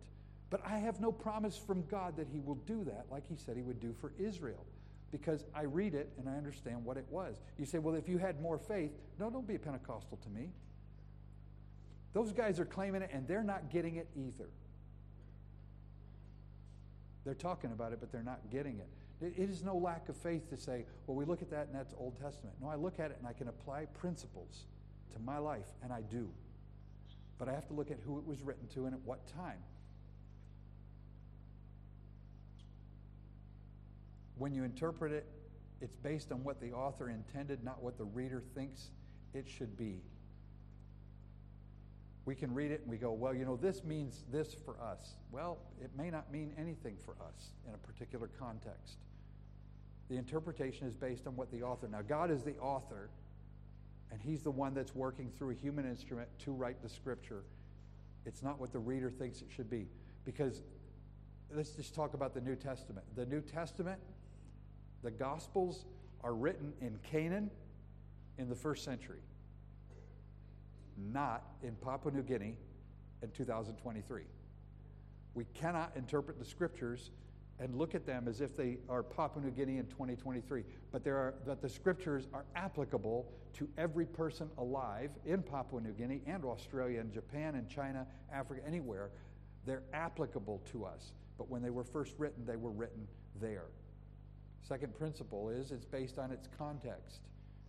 [0.49, 3.55] But I have no promise from God that He will do that like He said
[3.55, 4.65] He would do for Israel
[5.11, 7.37] because I read it and I understand what it was.
[7.57, 10.49] You say, well, if you had more faith, no, don't be a Pentecostal to me.
[12.13, 14.49] Those guys are claiming it and they're not getting it either.
[17.25, 18.87] They're talking about it, but they're not getting it.
[19.19, 21.93] It is no lack of faith to say, well, we look at that and that's
[21.97, 22.55] Old Testament.
[22.61, 24.65] No, I look at it and I can apply principles
[25.13, 26.29] to my life, and I do.
[27.37, 29.57] But I have to look at who it was written to and at what time.
[34.39, 35.25] When you interpret it,
[35.81, 38.89] it's based on what the author intended, not what the reader thinks
[39.33, 40.01] it should be.
[42.25, 45.15] We can read it and we go, well, you know, this means this for us.
[45.31, 48.97] Well, it may not mean anything for us in a particular context.
[50.09, 51.87] The interpretation is based on what the author.
[51.87, 53.09] Now, God is the author,
[54.11, 57.43] And He's the one that's working through a human instrument to write the Scripture.
[58.25, 59.87] It's not what the reader thinks it should be.
[60.25, 60.61] Because
[61.53, 63.05] let's just talk about the New Testament.
[63.15, 63.99] The New Testament,
[65.03, 65.85] the Gospels
[66.23, 67.49] are written in Canaan
[68.37, 69.19] in the first century,
[71.11, 72.57] not in Papua New Guinea
[73.21, 74.23] in 2023.
[75.33, 77.11] We cannot interpret the scriptures
[77.59, 81.15] and look at them as if they are Papua New Guinea in 2023, but there
[81.15, 86.45] are that the scriptures are applicable to every person alive in Papua New Guinea and
[86.45, 89.09] Australia and Japan and China, Africa, anywhere.
[89.65, 91.13] They're applicable to us.
[91.37, 93.07] But when they were first written, they were written
[93.41, 93.65] there.
[94.63, 97.21] Second principle is it's based on its context,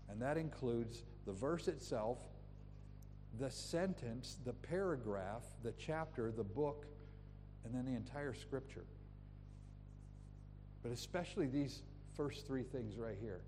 [0.09, 2.19] and that includes the verse itself,
[3.39, 6.87] the sentence, the paragraph, the chapter, the book,
[7.65, 8.85] and then the entire scripture.
[10.83, 11.83] But especially these
[12.17, 13.43] first three things right here.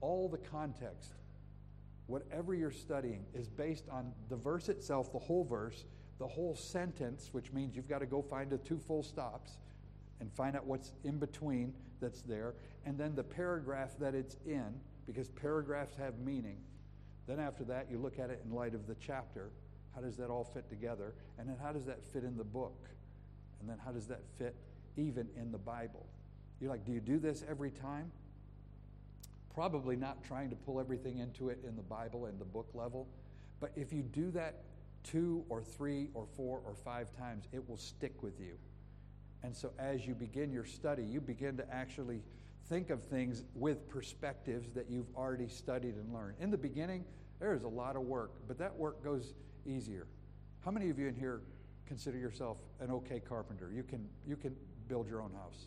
[0.00, 1.12] All the context,
[2.06, 5.84] whatever you're studying, is based on the verse itself, the whole verse,
[6.18, 9.58] the whole sentence, which means you've got to go find the two full stops
[10.20, 12.54] and find out what's in between that's there,
[12.84, 14.74] and then the paragraph that it's in,
[15.06, 16.58] because paragraphs have meaning.
[17.26, 19.50] Then after that, you look at it in light of the chapter.
[19.94, 21.14] How does that all fit together?
[21.38, 22.88] And then how does that fit in the book?
[23.60, 24.54] And then how does that fit
[24.96, 26.06] even in the Bible?
[26.60, 28.10] You're like, do you do this every time?
[29.54, 33.08] Probably not trying to pull everything into it in the Bible and the book level.
[33.58, 34.64] But if you do that
[35.02, 38.58] two or three or four or five times, it will stick with you.
[39.42, 42.22] And so as you begin your study, you begin to actually
[42.68, 46.34] think of things with perspectives that you've already studied and learned.
[46.40, 47.04] In the beginning,
[47.38, 49.34] there is a lot of work, but that work goes
[49.66, 50.06] easier.
[50.64, 51.42] How many of you in here
[51.86, 53.70] consider yourself an okay carpenter?
[53.72, 54.56] You can you can
[54.88, 55.66] build your own house.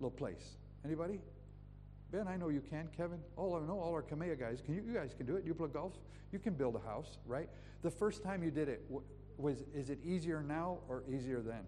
[0.00, 0.56] Little place.
[0.84, 1.20] Anybody?
[2.12, 2.88] Ben, I know you can.
[2.96, 5.44] Kevin, all I know, all our Kamea guys, can you, you guys can do it.
[5.44, 5.94] You play golf.
[6.32, 7.48] You can build a house, right?
[7.82, 8.82] The first time you did it,
[9.36, 11.64] was is it easier now or easier then?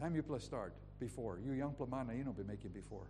[0.00, 1.40] Time you play start before.
[1.44, 3.08] You young plamana, you know, be making before.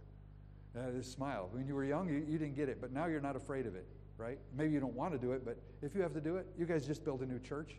[0.77, 1.49] Uh, this smile.
[1.53, 3.75] When you were young, you, you didn't get it, but now you're not afraid of
[3.75, 3.87] it,
[4.17, 4.39] right?
[4.57, 6.67] Maybe you don't want to do it, but if you have to do it, you
[6.67, 7.77] guys just built a new church.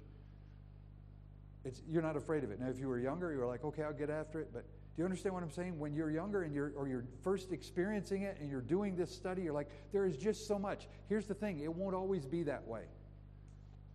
[1.65, 2.59] It's, you're not afraid of it.
[2.59, 4.49] Now, if you were younger, you were like, okay, I'll get after it.
[4.53, 5.77] But do you understand what I'm saying?
[5.77, 9.43] When you're younger and you're, or you're first experiencing it and you're doing this study,
[9.43, 10.87] you're like, there is just so much.
[11.07, 12.83] Here's the thing it won't always be that way.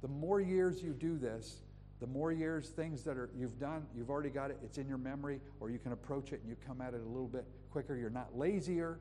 [0.03, 1.63] The more years you do this,
[2.01, 4.99] the more years things that are you've done you've already got it it's in your
[4.99, 7.97] memory or you can approach it and you come at it a little bit quicker.
[7.97, 8.99] You're not lazier.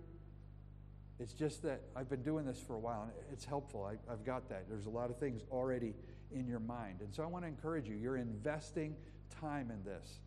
[1.20, 3.84] It's just that i've been doing this for a while and it's helpful.
[3.84, 4.66] I, i've got that.
[4.70, 5.94] There's a lot of things already
[6.32, 7.02] in your mind.
[7.02, 8.96] And so i want to encourage you you're investing
[9.42, 10.20] time in this.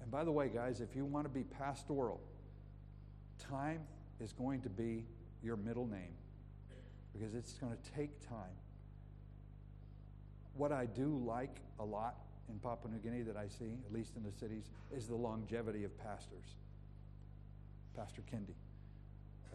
[0.00, 2.20] And by the way guys if you want to be pastoral
[3.38, 3.80] time
[4.20, 5.04] is going to be
[5.42, 6.14] your middle name
[7.12, 8.54] because it's going to take time
[10.56, 12.16] what I do like a lot
[12.48, 15.84] in Papua New Guinea that I see, at least in the cities, is the longevity
[15.84, 16.54] of pastors.
[17.96, 18.54] Pastor Kendi.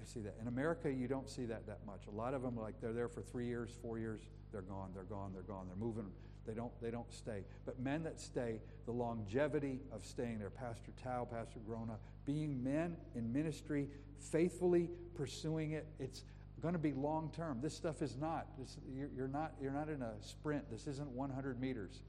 [0.01, 0.35] I see that.
[0.41, 2.01] In America, you don't see that that much.
[2.07, 4.21] A lot of them, like, they're there for three years, four years,
[4.51, 5.67] they're gone, they're gone, they're gone.
[5.67, 6.07] They're moving.
[6.47, 7.43] They don't, they don't stay.
[7.65, 12.97] But men that stay, the longevity of staying there, Pastor Tao, Pastor Grona, being men
[13.15, 13.87] in ministry,
[14.17, 16.23] faithfully pursuing it, it's
[16.61, 17.59] going to be long term.
[17.61, 18.47] This stuff is not.
[18.57, 18.77] This,
[19.15, 19.53] you're, not.
[19.61, 20.69] You're not in a sprint.
[20.69, 22.01] This isn't 100 meters.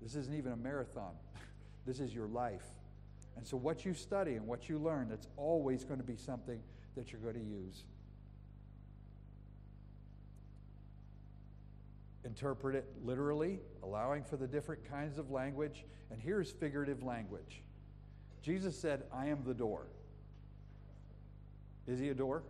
[0.00, 1.12] This isn't even a marathon.
[1.86, 2.64] this is your life.
[3.36, 6.60] And so, what you study and what you learn, that's always going to be something
[6.96, 7.84] that you're going to use.
[12.24, 15.84] Interpret it literally, allowing for the different kinds of language.
[16.10, 17.62] And here's figurative language
[18.42, 19.86] Jesus said, I am the door.
[21.86, 22.42] Is he a door?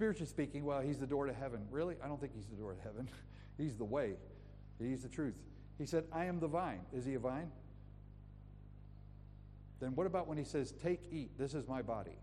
[0.00, 1.60] Spiritually speaking, well, he's the door to heaven.
[1.70, 1.94] Really?
[2.02, 3.06] I don't think he's the door to heaven.
[3.58, 4.14] he's the way,
[4.78, 5.34] he's the truth.
[5.76, 6.80] He said, I am the vine.
[6.90, 7.50] Is he a vine?
[9.78, 12.16] Then what about when he says, Take, eat, this is my body?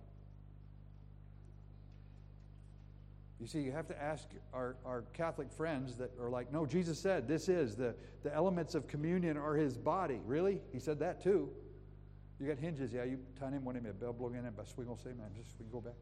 [3.39, 6.97] You see, you have to ask our, our Catholic friends that are like, no, Jesus
[6.97, 7.93] said this is the,
[8.23, 10.19] the elements of communion are his body.
[10.25, 10.61] Really?
[10.73, 11.51] He said that too.
[12.39, 14.87] You got hinges, yeah, you tan him when him a bell blowing in but swing
[14.89, 15.93] oh, say, man, just we go back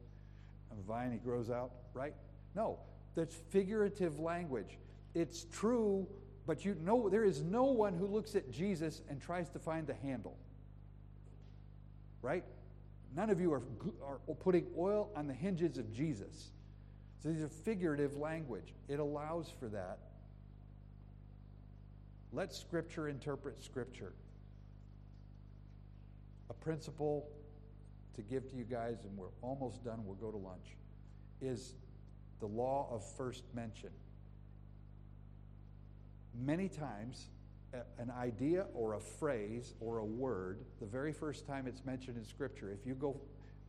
[0.72, 2.14] a vine, he grows out, right?
[2.56, 2.80] No,
[3.16, 4.78] that's figurative language.
[5.14, 6.08] It's true,
[6.46, 9.88] but you know there is no one who looks at Jesus and tries to find
[9.88, 10.38] the handle.
[12.22, 12.44] Right?
[13.16, 13.62] None of you are,
[14.04, 16.52] are putting oil on the hinges of Jesus.
[17.22, 18.74] So these are figurative language.
[18.88, 20.00] It allows for that.
[22.34, 24.12] Let Scripture interpret Scripture.
[26.50, 27.30] A principle
[28.16, 30.76] to give to you guys, and we're almost done, we'll go to lunch,
[31.42, 31.76] is
[32.40, 33.90] the law of first mention.
[36.34, 37.30] Many times,
[38.00, 42.26] an idea or a phrase or a word, the very first time it's mentioned in
[42.26, 43.20] Scripture, if you go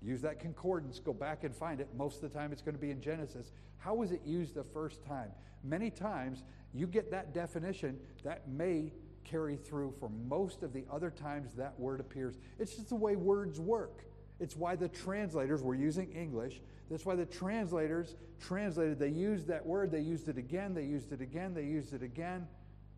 [0.03, 2.81] use that concordance, go back and find it, most of the time it's going to
[2.81, 3.51] be in Genesis.
[3.79, 5.31] How was it used the first time?
[5.65, 6.45] Many times,
[6.75, 8.93] you get that definition, that may
[9.25, 12.39] carry through for most of the other times that word appears.
[12.59, 14.05] It's just the way words work.
[14.39, 16.61] It's why the translators were using English.
[16.91, 21.13] That's why the translators translated, they used that word, they used it again, they used
[21.13, 22.47] it again, they used it again.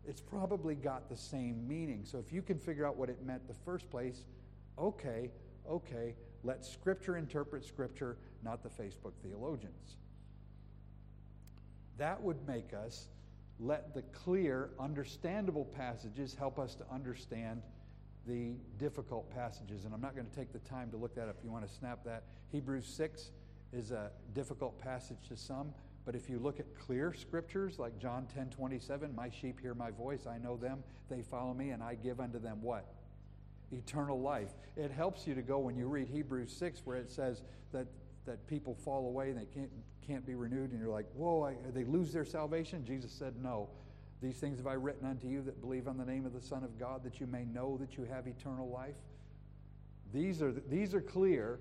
[0.05, 2.03] It's probably got the same meaning.
[2.03, 4.25] So if you can figure out what it meant the first place,
[4.77, 5.31] okay,
[5.69, 9.97] okay, let Scripture interpret Scripture, not the Facebook theologians.
[11.97, 13.07] That would make us
[13.59, 17.61] let the clear, understandable passages help us to understand
[18.29, 19.85] the difficult passages.
[19.85, 21.35] And I'm not going to take the time to look that up.
[21.39, 23.31] If you want to snap that, Hebrews 6
[23.73, 25.73] is a difficult passage to some.
[26.05, 29.91] But if you look at clear scriptures like John 10 27, my sheep hear my
[29.91, 32.85] voice, I know them, they follow me, and I give unto them what?
[33.71, 34.49] Eternal life.
[34.77, 37.41] It helps you to go when you read Hebrews 6, where it says
[37.73, 37.87] that,
[38.25, 39.69] that people fall away and they can't,
[40.05, 42.85] can't be renewed, and you're like, whoa, I, they lose their salvation?
[42.85, 43.69] Jesus said, no.
[44.21, 46.63] These things have I written unto you that believe on the name of the Son
[46.63, 48.95] of God, that you may know that you have eternal life.
[50.13, 51.59] These are, these are clear.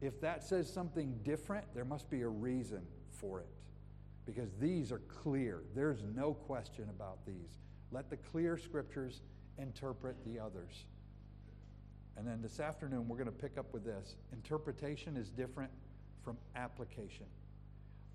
[0.00, 3.48] If that says something different, there must be a reason for it
[4.26, 5.62] because these are clear.
[5.74, 7.58] There's no question about these.
[7.92, 9.22] Let the clear scriptures
[9.58, 10.84] interpret the others.
[12.16, 14.16] And then this afternoon, we're going to pick up with this.
[14.32, 15.70] Interpretation is different
[16.22, 17.26] from application.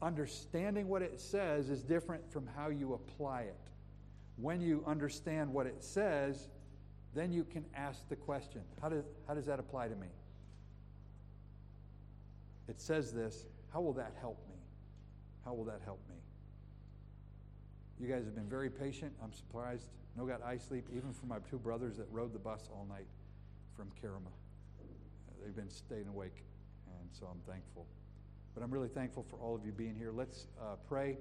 [0.01, 3.59] Understanding what it says is different from how you apply it.
[4.41, 6.49] When you understand what it says,
[7.13, 10.07] then you can ask the question how does, how does that apply to me?
[12.67, 14.55] It says this how will that help me?
[15.45, 16.15] How will that help me?
[17.99, 19.13] You guys have been very patient.
[19.23, 19.89] I'm surprised.
[20.17, 23.05] No got eye sleep, even for my two brothers that rode the bus all night
[23.75, 24.31] from Kerema.
[25.43, 26.43] They've been staying awake,
[26.87, 27.85] and so I'm thankful.
[28.53, 30.11] But I'm really thankful for all of you being here.
[30.11, 31.17] Let's uh, pray.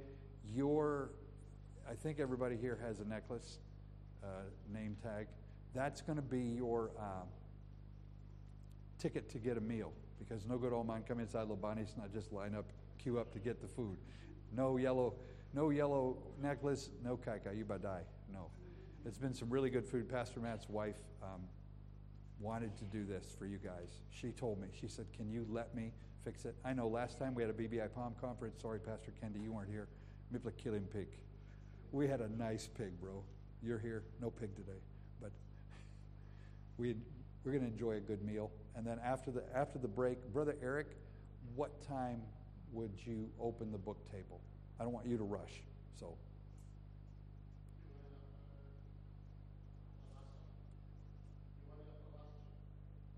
[0.55, 1.11] Your,
[1.91, 3.59] I think everybody here has a necklace,
[4.23, 4.27] uh,
[4.73, 5.27] name tag.
[5.75, 7.27] That's going to be your um,
[8.97, 12.13] ticket to get a meal because no good old man come inside Lobanis and not
[12.13, 12.67] just line up,
[13.03, 13.97] queue up to get the food.
[14.57, 15.15] No yellow,
[15.53, 18.03] no yellow necklace, no kaika, you die.
[18.33, 18.47] No.
[19.05, 20.09] It's been some really good food.
[20.09, 21.41] Pastor Matt's wife um,
[22.39, 24.03] wanted to do this for you guys.
[24.11, 25.91] She told me, she said, Can you let me
[26.25, 26.55] fix it?
[26.65, 29.71] I know last time we had a BBI Palm conference, sorry, Pastor Kendi, you weren't
[29.71, 29.89] here.
[30.33, 31.09] Mipla killing pig.
[31.93, 33.23] We had a nice pig, bro.
[33.63, 34.79] You're here, no pig today.
[35.21, 35.33] But
[36.79, 36.95] we,
[37.45, 38.51] we're going to enjoy a good meal.
[38.77, 40.87] And then after the, after the break, Brother Eric,
[41.57, 42.23] what time
[42.73, 44.41] would you open the book table?
[44.79, 45.63] I don't want you to rush.
[45.99, 46.15] So.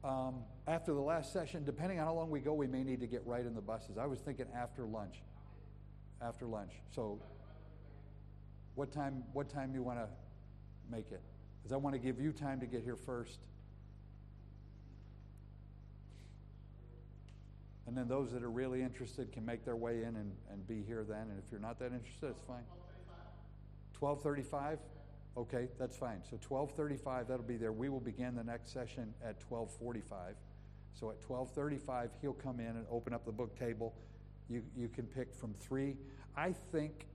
[0.02, 0.36] Um,
[0.66, 3.24] after the last session, depending on how long we go, we may need to get
[3.26, 3.98] right in the buses.
[3.98, 5.22] I was thinking after lunch.
[6.20, 6.72] After lunch.
[6.90, 7.20] So,
[8.74, 9.22] what time?
[9.32, 10.08] What time you want to
[10.90, 11.22] make it?
[11.62, 13.38] Because I want to give you time to get here first.
[17.86, 20.82] And then those that are really interested can make their way in and, and be
[20.82, 21.28] here then.
[21.30, 22.64] And if you're not that interested, it's fine.
[23.98, 24.78] 1235?
[25.36, 26.20] Okay, that's fine.
[26.22, 27.72] So 1235, that'll be there.
[27.72, 30.36] We will begin the next session at 1245.
[30.94, 33.94] So at 1235, he'll come in and open up the book table.
[34.48, 35.96] You, you can pick from three.
[36.36, 37.06] I think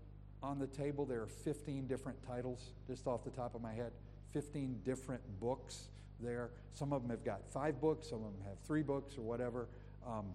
[0.43, 3.91] on the table there are 15 different titles, just off the top of my head.
[4.33, 5.89] 15 different books
[6.19, 6.51] there.
[6.73, 9.67] Some of them have got five books, some of them have three books or whatever.
[10.05, 10.25] Um,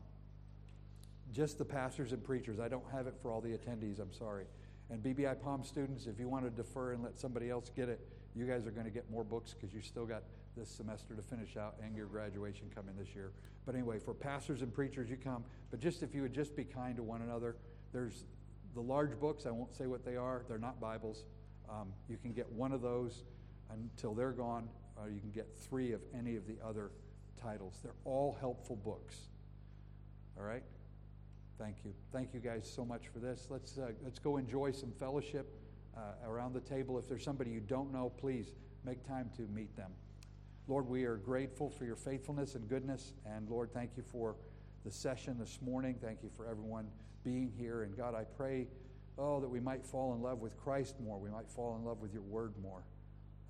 [1.32, 2.58] just the pastors and preachers.
[2.60, 4.44] I don't have it for all the attendees, I'm sorry.
[4.90, 8.00] And BBI Palm students, if you want to defer and let somebody else get it,
[8.34, 10.22] you guys are going to get more books because you still got
[10.56, 13.32] this semester to finish out and your graduation coming this year.
[13.64, 15.44] But anyway, for pastors and preachers, you come.
[15.70, 17.56] But just if you would just be kind to one another,
[17.92, 18.24] there's
[18.74, 19.47] the large books.
[19.47, 20.44] I won't say what they are.
[20.49, 21.24] They're not Bibles.
[21.69, 23.24] Um, you can get one of those
[23.70, 26.90] until they're gone, or you can get three of any of the other
[27.40, 27.78] titles.
[27.82, 29.16] They're all helpful books.
[30.39, 30.62] All right?
[31.59, 31.93] Thank you.
[32.12, 33.47] Thank you guys so much for this.
[33.51, 35.55] Let's, uh, let's go enjoy some fellowship
[35.97, 36.99] uh, around the table.
[36.99, 38.53] If there's somebody you don't know, please
[38.85, 39.90] make time to meet them.
[40.69, 43.15] Lord, we are grateful for your faithfulness and goodness.
[43.27, 44.36] And Lord, thank you for
[44.85, 45.97] the session this morning.
[46.01, 46.86] Thank you for everyone
[47.24, 47.82] being here.
[47.82, 48.66] And God, I pray,
[49.19, 51.19] oh, that we might fall in love with Christ more.
[51.19, 52.82] We might fall in love with your word more.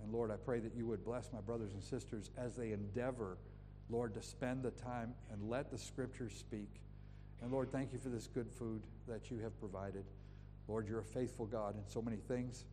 [0.03, 3.39] And Lord, I pray that you would bless my brothers and sisters as they endeavor,
[3.89, 6.81] Lord, to spend the time and let the scriptures speak.
[7.41, 10.05] And Lord, thank you for this good food that you have provided.
[10.69, 12.65] Lord, you're a faithful God in so many things.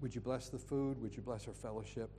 [0.00, 1.00] Would you bless the food?
[1.00, 2.10] Would you bless our fellowship?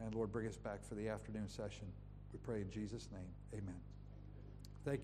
[0.00, 1.86] And Lord, bring us back for the afternoon session.
[2.32, 3.28] We pray in Jesus' name.
[3.54, 3.95] Amen.